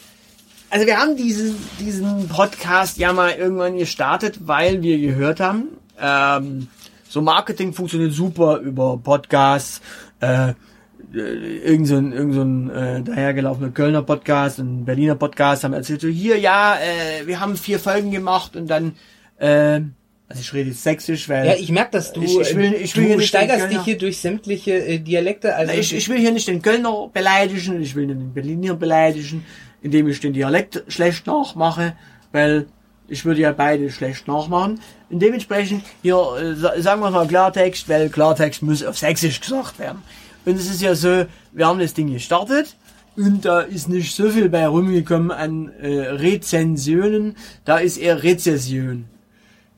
also 0.70 0.87
wir 0.87 0.99
haben 0.99 1.16
diesen, 1.16 1.57
diesen 1.78 2.28
Podcast 2.28 2.97
ja 2.99 3.12
mal 3.12 3.32
irgendwann 3.32 3.78
gestartet, 3.78 4.47
weil 4.47 4.82
wir 4.82 4.99
gehört 4.99 5.41
haben, 5.41 5.68
ähm, 6.01 6.68
so 7.16 7.22
Marketing 7.22 7.72
funktioniert 7.72 8.12
super 8.12 8.58
über 8.58 8.98
Podcasts, 8.98 9.80
äh, 10.20 10.50
äh, 10.50 11.18
irgend 11.64 11.86
so 11.88 11.96
ein, 11.96 12.12
irgend 12.12 12.34
so 12.34 12.42
ein 12.42 12.68
äh, 12.70 13.02
dahergelaufener 13.02 13.70
Kölner 13.70 14.02
Podcast, 14.02 14.58
ein 14.58 14.84
Berliner 14.84 15.14
Podcast 15.14 15.64
haben 15.64 15.72
erzählt, 15.72 16.02
so 16.02 16.08
hier, 16.08 16.38
ja, 16.38 16.74
äh, 16.76 17.26
wir 17.26 17.40
haben 17.40 17.56
vier 17.56 17.78
Folgen 17.78 18.10
gemacht 18.10 18.54
und 18.54 18.68
dann, 18.68 18.96
äh, 19.38 19.80
also 20.28 20.40
ich 20.42 20.52
rede 20.52 20.68
jetzt 20.68 20.82
sächsisch, 20.82 21.26
weil 21.30 21.46
Ja, 21.46 21.54
ich 21.54 21.70
merke, 21.70 21.92
dass 21.92 22.12
du, 22.12 22.20
Ich- 22.20 22.38
ich 22.38 22.54
will- 22.54 22.74
ich 22.74 22.94
will 22.96 23.04
du 23.04 23.08
hier 23.08 23.16
nicht 23.16 23.28
steigerst 23.28 23.70
dich 23.70 23.80
hier 23.80 23.96
durch 23.96 24.18
sämtliche 24.18 24.72
äh, 24.86 24.98
Dialekte. 24.98 25.56
Also 25.56 25.72
ich, 25.72 25.94
ich 25.94 26.06
will 26.10 26.18
hier 26.18 26.32
nicht 26.32 26.48
den 26.48 26.60
Kölner 26.60 27.08
beleidigen, 27.10 27.80
ich 27.80 27.94
will 27.94 28.06
nicht 28.08 28.20
den 28.20 28.34
Berliner 28.34 28.74
beleidigen, 28.74 29.42
indem 29.80 30.06
ich 30.08 30.20
den 30.20 30.34
Dialekt 30.34 30.84
schlecht 30.88 31.26
nachmache, 31.26 31.94
weil 32.32 32.66
ich 33.09 33.24
würde 33.24 33.40
ja 33.40 33.52
beide 33.52 33.90
schlecht 33.90 34.26
nachmachen. 34.28 34.80
Und 35.11 35.20
dementsprechend 35.20 35.84
hier, 36.02 36.16
äh, 36.40 36.54
sa- 36.54 36.80
sagen 36.80 37.00
wir 37.00 37.11
mal 37.11 37.26
Klartext, 37.26 37.88
weil 37.88 38.09
Klartext 38.09 38.62
muss 38.62 38.82
auf 38.84 38.98
Sächsisch 38.98 39.40
gesagt 39.40 39.78
werden. 39.78 40.02
Und 40.44 40.57
es 40.57 40.70
ist 40.70 40.82
ja 40.82 40.94
so, 40.94 41.26
wir 41.52 41.66
haben 41.66 41.78
das 41.80 41.94
Ding 41.94 42.12
gestartet 42.12 42.76
und 43.16 43.44
da 43.44 43.61
ist 43.61 43.88
nicht 43.88 44.14
so 44.14 44.30
viel 44.30 44.48
bei 44.48 44.66
rumgekommen 44.66 45.30
an 45.30 45.72
äh, 45.80 46.09
Rezensionen, 46.09 47.36
da 47.64 47.78
ist 47.78 47.96
eher 47.96 48.22
Rezession. 48.22 49.07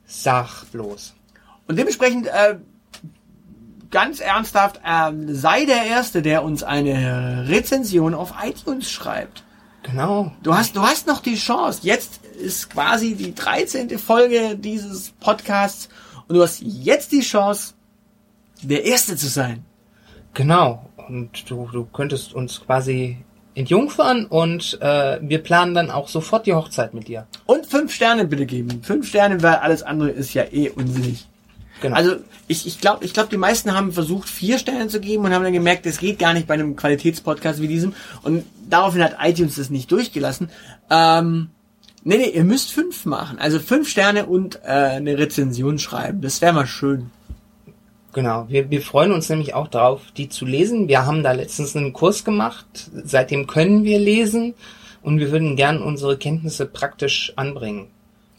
sag 0.07 0.65
bloß. 0.73 1.15
Und 1.67 1.77
dementsprechend, 1.79 2.27
äh, 2.27 2.57
ganz 3.91 4.21
ernsthaft, 4.21 4.81
ähm, 4.87 5.35
sei 5.35 5.65
der 5.65 5.85
Erste, 5.85 6.21
der 6.23 6.43
uns 6.45 6.63
eine 6.63 7.47
Rezension 7.49 8.15
auf 8.15 8.35
iTunes 8.43 8.91
schreibt. 8.91 9.45
Genau. 9.83 10.33
Du 10.43 10.55
hast, 10.55 10.77
du 10.77 10.83
hast 10.83 11.07
noch 11.07 11.21
die 11.21 11.37
Chance. 11.37 11.81
Jetzt 11.83 12.21
ist 12.39 12.71
quasi 12.71 13.15
die 13.15 13.35
13. 13.35 13.99
Folge 13.99 14.57
dieses 14.57 15.11
Podcasts 15.21 15.89
und 16.27 16.37
du 16.37 16.43
hast 16.43 16.61
jetzt 16.63 17.13
die 17.13 17.21
Chance, 17.21 17.75
der 18.63 18.85
Erste 18.85 19.17
zu 19.17 19.29
sein. 19.29 19.65
Genau. 20.35 20.89
Und 21.09 21.51
du, 21.51 21.69
du 21.73 21.85
könntest 21.87 22.35
uns 22.35 22.61
quasi 22.61 23.19
entjungfern 23.55 24.27
und 24.27 24.79
äh, 24.81 25.19
wir 25.21 25.43
planen 25.43 25.75
dann 25.75 25.91
auch 25.91 26.09
sofort 26.09 26.47
die 26.47 26.55
Hochzeit 26.55 26.95
mit 26.95 27.09
dir. 27.09 27.27
Und 27.45 27.67
fünf 27.67 27.93
Sterne 27.93 28.25
bitte 28.25 28.47
geben. 28.47 28.83
Fünf 28.83 29.09
Sterne, 29.09 29.43
weil 29.43 29.57
alles 29.57 29.83
andere 29.83 30.11
ist 30.11 30.35
ja 30.35 30.45
eh 30.45 30.71
unsinnig. 30.71 31.27
Genau. 31.81 31.97
Also 31.97 32.17
ich, 32.47 32.67
ich 32.67 32.81
glaube, 32.81 33.05
ich 33.05 33.13
glaub, 33.13 33.31
die 33.31 33.37
meisten 33.37 33.75
haben 33.75 33.93
versucht, 33.93 34.29
vier 34.29 34.59
Sterne 34.59 34.89
zu 34.89 35.01
geben 35.01 35.25
und 35.25 35.33
haben 35.33 35.45
dann 35.45 35.53
gemerkt, 35.53 35.87
das 35.87 35.99
geht 35.99 36.19
gar 36.19 36.35
nicht 36.35 36.47
bei 36.47 36.55
einem 36.55 36.77
Qualitätspodcast 36.77 37.61
wie 37.61 37.69
diesem. 37.69 37.95
Und 38.23 38.45
daraufhin 38.69 39.03
hat 39.03 39.17
iTunes 39.23 39.57
das 39.57 39.71
nicht 39.71 39.91
durchgelassen. 39.91 40.51
Ähm, 40.91 41.51
nee, 42.05 42.19
nee, 42.19 42.31
ihr 42.31 42.45
müsst 42.45 42.73
fünf 42.73 43.05
machen. 43.05 43.39
Also 43.39 43.59
fünf 43.59 43.89
Sterne 43.89 44.27
und 44.27 44.61
äh, 44.65 44.69
eine 44.69 45.19
Rezension 45.19 45.79
schreiben. 45.79 46.21
Das 46.21 46.41
wäre 46.41 46.53
mal 46.53 46.67
schön. 46.67 47.11
Genau, 48.13 48.47
wir, 48.49 48.71
wir 48.71 48.83
freuen 48.83 49.13
uns 49.13 49.29
nämlich 49.29 49.55
auch 49.55 49.69
darauf, 49.69 50.01
die 50.17 50.29
zu 50.29 50.47
lesen. 50.47 50.89
Wir 50.89 51.05
haben 51.05 51.23
da 51.23 51.33
letztens 51.33 51.77
einen 51.77 51.93
Kurs 51.93 52.25
gemacht, 52.25 52.67
seitdem 53.05 53.47
können 53.47 53.85
wir 53.85 53.99
lesen 53.99 54.55
und 55.03 55.19
wir 55.19 55.31
würden 55.31 55.57
gern 55.57 55.83
unsere 55.83 56.17
Kenntnisse 56.17 56.67
praktisch 56.67 57.33
anbringen. 57.37 57.89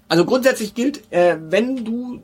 Also 0.08 0.26
grundsätzlich 0.26 0.74
gilt, 0.74 1.12
äh, 1.12 1.38
wenn 1.40 1.86
du, 1.86 2.22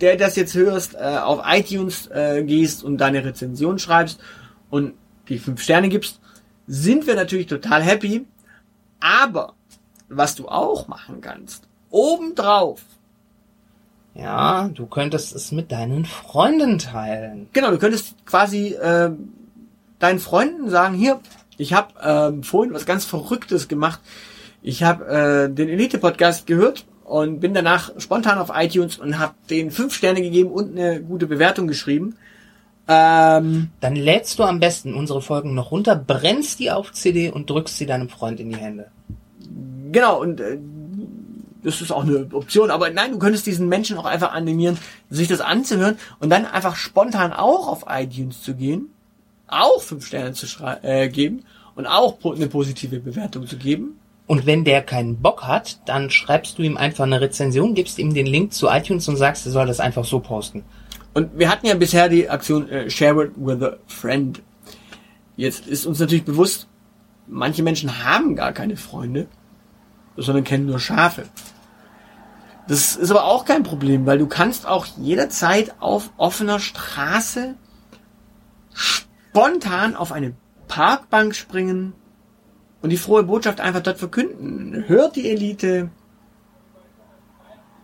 der 0.00 0.16
das 0.16 0.36
jetzt 0.36 0.54
hörst, 0.54 0.94
äh, 0.94 1.18
auf 1.22 1.42
iTunes 1.46 2.06
äh, 2.08 2.42
gehst 2.44 2.82
und 2.82 2.96
deine 2.98 3.24
Rezension 3.24 3.78
schreibst 3.78 4.18
und 4.70 4.94
die 5.28 5.38
fünf 5.38 5.62
Sterne 5.62 5.90
gibst, 5.90 6.18
sind 6.66 7.06
wir 7.06 7.14
natürlich 7.14 7.46
total 7.46 7.82
happy. 7.82 8.24
Aber 9.00 9.54
was 10.10 10.34
du 10.34 10.48
auch 10.48 10.88
machen 10.88 11.20
kannst, 11.20 11.66
obendrauf, 11.90 12.82
Ja, 14.14 14.68
du 14.74 14.86
könntest 14.86 15.34
es 15.34 15.52
mit 15.52 15.70
deinen 15.72 16.04
Freunden 16.04 16.78
teilen. 16.78 17.48
genau, 17.52 17.70
du 17.70 17.78
könntest 17.78 18.14
quasi 18.26 18.74
äh, 18.74 19.10
deinen 19.98 20.18
Freunden 20.18 20.68
sagen, 20.68 20.94
hier, 20.94 21.20
ich 21.58 21.72
habe 21.72 21.94
ähm, 22.02 22.42
vorhin 22.42 22.74
was 22.74 22.86
ganz 22.86 23.04
Verrücktes 23.04 23.68
gemacht. 23.68 24.00
Ich 24.62 24.82
habe 24.82 25.06
äh, 25.06 25.54
den 25.54 25.68
Elite-Podcast 25.68 26.46
gehört 26.46 26.84
und 27.04 27.40
bin 27.40 27.54
danach 27.54 27.92
spontan 27.98 28.38
auf 28.38 28.50
iTunes 28.54 28.98
und 28.98 29.18
habe 29.18 29.34
den 29.48 29.70
fünf 29.70 29.94
Sterne 29.94 30.22
gegeben 30.22 30.50
und 30.50 30.76
eine 30.76 31.00
gute 31.02 31.26
Bewertung 31.26 31.66
geschrieben. 31.66 32.16
Ähm, 32.88 33.70
Dann 33.80 33.94
lädst 33.94 34.38
du 34.38 34.42
am 34.42 34.58
besten 34.58 34.94
unsere 34.94 35.22
Folgen 35.22 35.54
noch 35.54 35.70
runter, 35.70 35.94
brennst 35.96 36.58
die 36.58 36.70
auf 36.70 36.92
CD 36.92 37.30
und 37.30 37.48
drückst 37.48 37.76
sie 37.78 37.86
deinem 37.86 38.08
Freund 38.08 38.40
in 38.40 38.50
die 38.50 38.56
Hände. 38.56 38.88
Genau, 39.90 40.20
und 40.20 40.40
äh, 40.40 40.58
das 41.62 41.80
ist 41.80 41.90
auch 41.90 42.04
eine 42.04 42.26
Option, 42.32 42.70
aber 42.70 42.90
nein, 42.90 43.12
du 43.12 43.18
könntest 43.18 43.46
diesen 43.46 43.68
Menschen 43.68 43.98
auch 43.98 44.04
einfach 44.04 44.32
animieren, 44.32 44.78
sich 45.10 45.28
das 45.28 45.40
anzuhören 45.40 45.98
und 46.18 46.30
dann 46.30 46.46
einfach 46.46 46.76
spontan 46.76 47.32
auch 47.32 47.68
auf 47.68 47.84
iTunes 47.88 48.42
zu 48.42 48.54
gehen, 48.54 48.90
auch 49.46 49.82
fünf 49.82 50.06
Sterne 50.06 50.32
zu 50.32 50.46
äh, 50.82 51.08
geben 51.08 51.44
und 51.74 51.86
auch 51.86 52.18
po 52.18 52.32
eine 52.32 52.46
positive 52.46 53.00
Bewertung 53.00 53.46
zu 53.46 53.56
geben. 53.56 53.98
Und 54.26 54.46
wenn 54.46 54.64
der 54.64 54.82
keinen 54.82 55.20
Bock 55.20 55.42
hat, 55.42 55.80
dann 55.86 56.08
schreibst 56.08 56.56
du 56.58 56.62
ihm 56.62 56.76
einfach 56.76 57.04
eine 57.04 57.20
Rezension, 57.20 57.74
gibst 57.74 57.98
ihm 57.98 58.14
den 58.14 58.26
Link 58.26 58.52
zu 58.52 58.68
iTunes 58.68 59.08
und 59.08 59.16
sagst, 59.16 59.44
er 59.44 59.52
soll 59.52 59.66
das 59.66 59.80
einfach 59.80 60.04
so 60.04 60.20
posten. 60.20 60.62
Und 61.14 61.36
wir 61.36 61.50
hatten 61.50 61.66
ja 61.66 61.74
bisher 61.74 62.08
die 62.08 62.30
Aktion 62.30 62.68
äh, 62.68 62.88
Share 62.88 63.24
it 63.24 63.32
with 63.36 63.60
a 63.62 63.76
friend. 63.88 64.40
Jetzt 65.36 65.66
ist 65.66 65.84
uns 65.84 65.98
natürlich 65.98 66.24
bewusst, 66.24 66.68
manche 67.26 67.64
Menschen 67.64 68.04
haben 68.04 68.36
gar 68.36 68.52
keine 68.52 68.76
Freunde, 68.76 69.26
sondern 70.16 70.44
kennen 70.44 70.66
nur 70.66 70.80
Schafe. 70.80 71.24
Das 72.68 72.94
ist 72.96 73.10
aber 73.10 73.24
auch 73.24 73.44
kein 73.44 73.62
Problem, 73.62 74.06
weil 74.06 74.18
du 74.18 74.26
kannst 74.26 74.66
auch 74.66 74.86
jederzeit 74.86 75.74
auf 75.80 76.10
offener 76.18 76.60
Straße 76.60 77.54
spontan 78.72 79.96
auf 79.96 80.12
eine 80.12 80.34
Parkbank 80.68 81.34
springen 81.34 81.94
und 82.80 82.90
die 82.90 82.96
frohe 82.96 83.24
Botschaft 83.24 83.60
einfach 83.60 83.82
dort 83.82 83.98
verkünden. 83.98 84.84
Hört 84.86 85.16
die 85.16 85.28
Elite, 85.28 85.90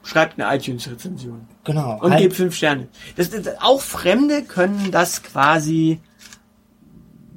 schreibt 0.05 0.41
eine 0.41 0.57
iTunes-Rezension. 0.57 1.47
Genau. 1.65 1.99
Und 2.01 2.13
Halt- 2.13 2.23
gebt 2.23 2.37
fünf 2.37 2.55
Sterne. 2.55 2.89
Das, 3.17 3.31
das, 3.31 3.61
auch 3.61 3.81
Fremde 3.81 4.43
können 4.43 4.91
das 4.93 5.23
quasi 5.23 6.01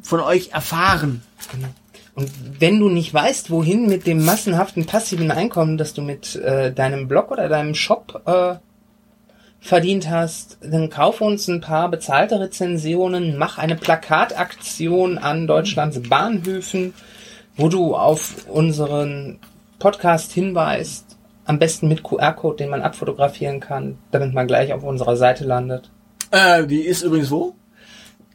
von 0.01 0.19
euch 0.19 0.51
erfahren. 0.51 1.23
Und 2.19 2.29
wenn 2.59 2.81
du 2.81 2.89
nicht 2.89 3.13
weißt, 3.13 3.49
wohin 3.49 3.87
mit 3.87 4.05
dem 4.05 4.25
massenhaften 4.25 4.85
passiven 4.85 5.31
Einkommen, 5.31 5.77
das 5.77 5.93
du 5.93 6.01
mit 6.01 6.35
äh, 6.35 6.73
deinem 6.73 7.07
Blog 7.07 7.31
oder 7.31 7.47
deinem 7.47 7.75
Shop 7.75 8.23
äh, 8.25 8.55
verdient 9.61 10.09
hast, 10.09 10.57
dann 10.59 10.89
kauf 10.89 11.21
uns 11.21 11.47
ein 11.47 11.61
paar 11.61 11.89
bezahlte 11.89 12.41
Rezensionen, 12.41 13.37
mach 13.37 13.57
eine 13.57 13.77
Plakataktion 13.77 15.17
an 15.17 15.47
Deutschlands 15.47 16.01
Bahnhöfen, 16.09 16.93
wo 17.55 17.69
du 17.69 17.95
auf 17.95 18.45
unseren 18.49 19.39
Podcast 19.79 20.33
hinweist, 20.33 21.17
am 21.45 21.57
besten 21.57 21.87
mit 21.87 22.03
QR-Code, 22.03 22.57
den 22.57 22.69
man 22.69 22.81
abfotografieren 22.81 23.61
kann, 23.61 23.97
damit 24.11 24.33
man 24.33 24.45
gleich 24.45 24.73
auf 24.73 24.83
unserer 24.83 25.15
Seite 25.15 25.45
landet. 25.45 25.89
Äh, 26.31 26.67
die 26.67 26.81
ist 26.81 27.01
übrigens 27.01 27.31
wo? 27.31 27.55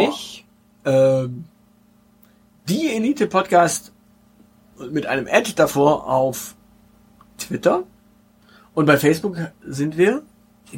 Ähm, 0.85 1.45
die 2.69 2.89
Elite 2.89 3.27
Podcast 3.27 3.93
mit 4.91 5.07
einem 5.07 5.27
Ad 5.31 5.53
davor 5.57 6.07
auf 6.09 6.55
Twitter. 7.39 7.83
Und 8.75 8.87
bei 8.87 8.97
Facebook 8.97 9.37
sind 9.67 9.97
wir. 9.97 10.23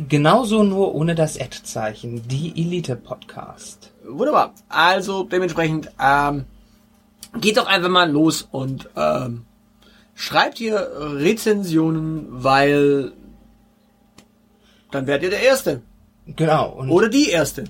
genauso 0.09 0.63
nur 0.63 0.95
ohne 0.95 1.15
das 1.15 1.39
Ad-Zeichen, 1.39 2.27
die 2.27 2.59
Elite 2.61 2.97
Podcast. 2.97 3.93
Wunderbar. 4.09 4.55
Also 4.71 5.25
dementsprechend 5.25 5.91
ähm, 6.03 6.47
geht 7.41 7.59
doch 7.59 7.67
einfach 7.67 7.91
mal 7.91 8.11
los 8.11 8.49
und 8.51 8.89
ähm, 8.97 9.45
schreibt 10.23 10.59
hier 10.59 10.89
Rezensionen, 10.99 12.27
weil 12.31 13.11
dann 14.93 15.09
werdet 15.09 15.25
ihr 15.25 15.31
der 15.31 15.43
Erste. 15.43 15.83
Genau. 16.27 16.85
Oder 16.89 17.09
die 17.09 17.29
Erste. 17.29 17.65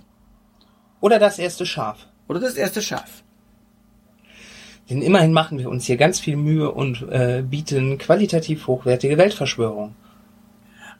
oder 1.01 1.19
das 1.19 1.39
erste 1.39 1.65
Schaf. 1.65 2.07
Oder 2.29 2.41
das 2.41 2.55
erste 2.55 2.83
Schaf. 2.83 3.23
Denn 4.91 5.01
immerhin 5.01 5.33
machen 5.33 5.59
wir 5.59 5.71
uns 5.71 5.87
hier 5.87 5.97
ganz 5.97 6.21
viel 6.21 6.37
Mühe 6.37 6.71
und 6.71 7.01
äh, 7.11 7.43
bieten 7.43 7.97
qualitativ 7.97 8.67
hochwertige 8.67 9.17
Weltverschwörung. 9.17 9.95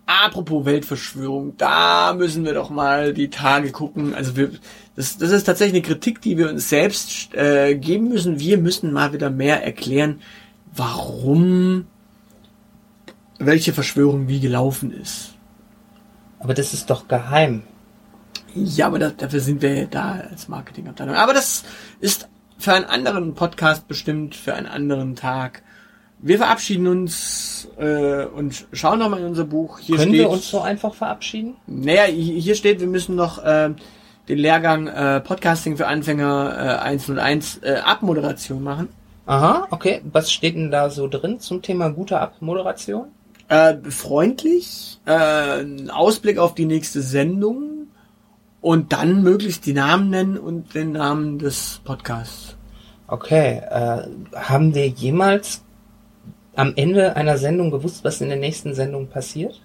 Apropos 0.07 0.65
Weltverschwörung, 0.65 1.57
da 1.59 2.15
müssen 2.15 2.45
wir 2.47 2.55
doch 2.55 2.71
mal 2.71 3.13
die 3.13 3.29
Tage 3.29 3.73
gucken. 3.73 4.15
Also 4.15 4.37
wir, 4.37 4.53
das, 4.97 5.19
das 5.19 5.31
ist 5.31 5.45
tatsächlich 5.45 5.85
eine 5.85 5.95
Kritik, 5.95 6.23
die 6.23 6.39
wir 6.39 6.49
uns 6.49 6.71
selbst 6.71 7.35
äh, 7.35 7.75
geben 7.75 8.09
müssen. 8.09 8.41
Wir 8.41 8.57
müssen 8.57 8.93
mal 8.93 9.13
wieder 9.13 9.31
mehr 9.31 9.63
erklären, 9.63 10.21
warum 10.75 11.87
welche 13.39 13.73
Verschwörung 13.73 14.29
wie 14.29 14.41
gelaufen 14.41 14.93
ist. 14.93 15.35
Aber 16.39 16.55
das 16.55 16.73
ist 16.75 16.91
doch 16.91 17.09
geheim. 17.09 17.63
Ja, 18.55 18.87
aber 18.87 18.99
da, 18.99 19.11
dafür 19.11 19.41
sind 19.41 19.63
wir 19.63 19.75
ja 19.75 19.87
da 19.87 20.13
als 20.31 20.49
Marketingabteilung. 20.49 21.15
Aber 21.15 21.33
das 21.33 21.65
ist 22.01 22.29
für 22.59 22.73
einen 22.75 22.85
anderen 22.85 23.35
Podcast 23.35 23.89
bestimmt, 23.89 24.35
für 24.37 24.55
einen 24.55 24.67
anderen 24.67 25.17
Tag. 25.17 25.63
Wir 26.19 26.39
verabschieden 26.39 26.87
uns 26.87 27.69
äh, 27.79 28.25
und 28.27 28.67
schauen 28.73 29.01
nochmal 29.01 29.21
in 29.21 29.27
unser 29.27 29.45
Buch. 29.45 29.79
Hier 29.81 29.97
Können 29.97 30.11
steht, 30.11 30.21
wir 30.21 30.31
uns 30.31 30.49
so 30.49 30.61
einfach 30.61 30.95
verabschieden? 30.95 31.55
Naja, 31.67 32.03
hi- 32.05 32.41
hier 32.41 32.55
steht, 32.55 32.79
wir 32.79 32.87
müssen 32.87 33.17
noch 33.17 33.43
äh, 33.45 33.71
den 34.29 34.39
Lehrgang 34.39 34.87
äh, 34.87 35.21
Podcasting 35.21 35.77
für 35.77 35.89
Anfänger 35.89 36.81
äh, 36.85 36.85
101 36.87 37.59
äh, 37.63 37.77
Abmoderation 37.85 38.63
machen. 38.63 38.89
Aha, 39.27 39.69
okay. 39.71 40.03
Was 40.05 40.33
steht 40.33 40.57
denn 40.57 40.71
da 40.71 40.91
so 40.91 41.09
drin 41.09 41.41
zum 41.41 41.63
Thema 41.63 41.91
gute 41.91 42.21
Abmoderation? 42.21 43.09
Äh, 43.49 43.77
freundlich, 43.91 44.99
äh, 45.05 45.61
ein 45.61 45.91
Ausblick 45.91 46.39
auf 46.39 46.55
die 46.55 46.65
nächste 46.65 47.03
Sendung 47.03 47.89
und 48.61 48.93
dann 48.93 49.23
möglichst 49.23 49.67
die 49.67 49.75
Namen 49.75 50.11
nennen 50.11 50.39
und 50.39 50.75
den 50.75 50.93
Namen 50.93 51.39
des 51.39 51.81
Podcasts. 51.85 52.57
Okay, 53.07 53.61
äh, 53.69 54.09
haben 54.35 54.75
wir 54.75 54.89
jemals 54.89 55.63
am 56.55 56.73
Ende 56.77 57.17
einer 57.17 57.39
Sendung 57.39 57.71
gewusst, 57.71 58.05
was 58.05 58.21
in 58.21 58.29
der 58.29 58.39
nächsten 58.39 58.75
Sendung 58.75 59.09
passiert? 59.09 59.61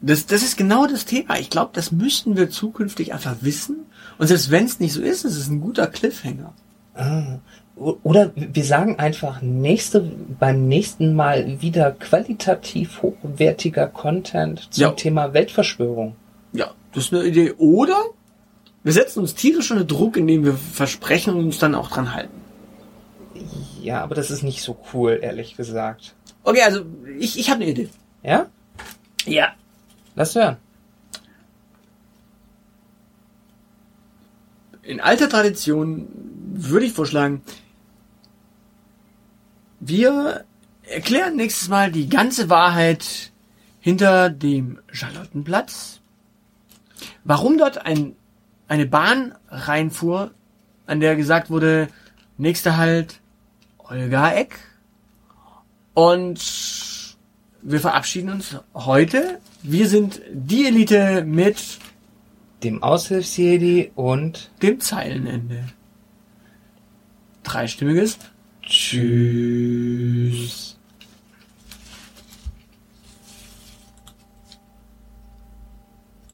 Das, 0.00 0.26
das 0.26 0.42
ist 0.42 0.56
genau 0.56 0.86
das 0.86 1.04
Thema. 1.04 1.38
Ich 1.38 1.50
glaube, 1.50 1.70
das 1.74 1.92
müssten 1.92 2.36
wir 2.36 2.50
zukünftig 2.50 3.12
einfach 3.12 3.36
wissen. 3.40 3.86
Und 4.18 4.26
selbst 4.26 4.50
wenn 4.50 4.64
es 4.64 4.80
nicht 4.80 4.92
so 4.92 5.02
ist, 5.02 5.24
es 5.24 5.36
ist 5.36 5.48
ein 5.48 5.60
guter 5.60 5.86
Cliffhanger. 5.86 6.52
Ah. 6.94 7.38
Oder 7.76 8.32
wir 8.34 8.64
sagen 8.64 8.98
einfach 8.98 9.42
nächste, 9.42 10.00
beim 10.00 10.66
nächsten 10.66 11.14
Mal 11.14 11.60
wieder 11.60 11.92
qualitativ 11.92 13.02
hochwertiger 13.02 13.86
Content 13.86 14.68
zum 14.70 14.82
Ja. 14.82 14.90
Thema 14.92 15.34
Weltverschwörung. 15.34 16.16
Ja, 16.52 16.70
das 16.94 17.04
ist 17.04 17.12
eine 17.14 17.24
Idee. 17.24 17.52
Oder 17.58 18.02
wir 18.82 18.92
setzen 18.92 19.20
uns 19.20 19.34
tierisch 19.34 19.70
unter 19.70 19.84
Druck, 19.84 20.16
indem 20.16 20.44
wir 20.44 20.54
versprechen 20.54 21.34
und 21.34 21.44
uns 21.44 21.58
dann 21.58 21.74
auch 21.74 21.90
dran 21.90 22.14
halten. 22.14 22.40
Ja, 23.82 24.02
aber 24.02 24.14
das 24.14 24.30
ist 24.30 24.42
nicht 24.42 24.62
so 24.62 24.78
cool, 24.94 25.18
ehrlich 25.20 25.54
gesagt. 25.56 26.14
Okay, 26.44 26.62
also 26.62 26.86
ich, 27.18 27.38
ich 27.38 27.50
habe 27.50 27.60
eine 27.60 27.70
Idee. 27.72 27.90
Ja? 28.22 28.46
Ja. 29.26 29.48
Lass 30.14 30.34
hören. 30.34 30.56
In 34.82 35.00
alter 35.00 35.28
Tradition 35.28 36.08
würde 36.54 36.86
ich 36.86 36.92
vorschlagen, 36.92 37.42
wir 39.80 40.44
erklären 40.82 41.36
nächstes 41.36 41.68
Mal 41.68 41.90
die 41.90 42.08
ganze 42.08 42.48
Wahrheit 42.48 43.32
hinter 43.80 44.30
dem 44.30 44.78
Charlottenplatz. 44.90 46.00
Warum 47.24 47.58
dort 47.58 47.84
ein, 47.84 48.16
eine 48.68 48.86
Bahn 48.86 49.34
reinfuhr, 49.48 50.32
an 50.86 51.00
der 51.00 51.16
gesagt 51.16 51.50
wurde, 51.50 51.88
nächster 52.38 52.76
Halt 52.76 53.20
Olga 53.78 54.32
Eck. 54.32 54.58
Und 55.94 57.16
wir 57.62 57.80
verabschieden 57.80 58.30
uns 58.30 58.56
heute. 58.74 59.40
Wir 59.62 59.88
sind 59.88 60.20
die 60.30 60.66
Elite 60.66 61.24
mit 61.24 61.78
dem 62.62 62.82
Aushilfsjedi 62.82 63.92
und 63.94 64.50
dem 64.62 64.80
Zeilenende. 64.80 65.64
Dreistimmiges 67.42 68.18
Tschüss. 68.68 70.65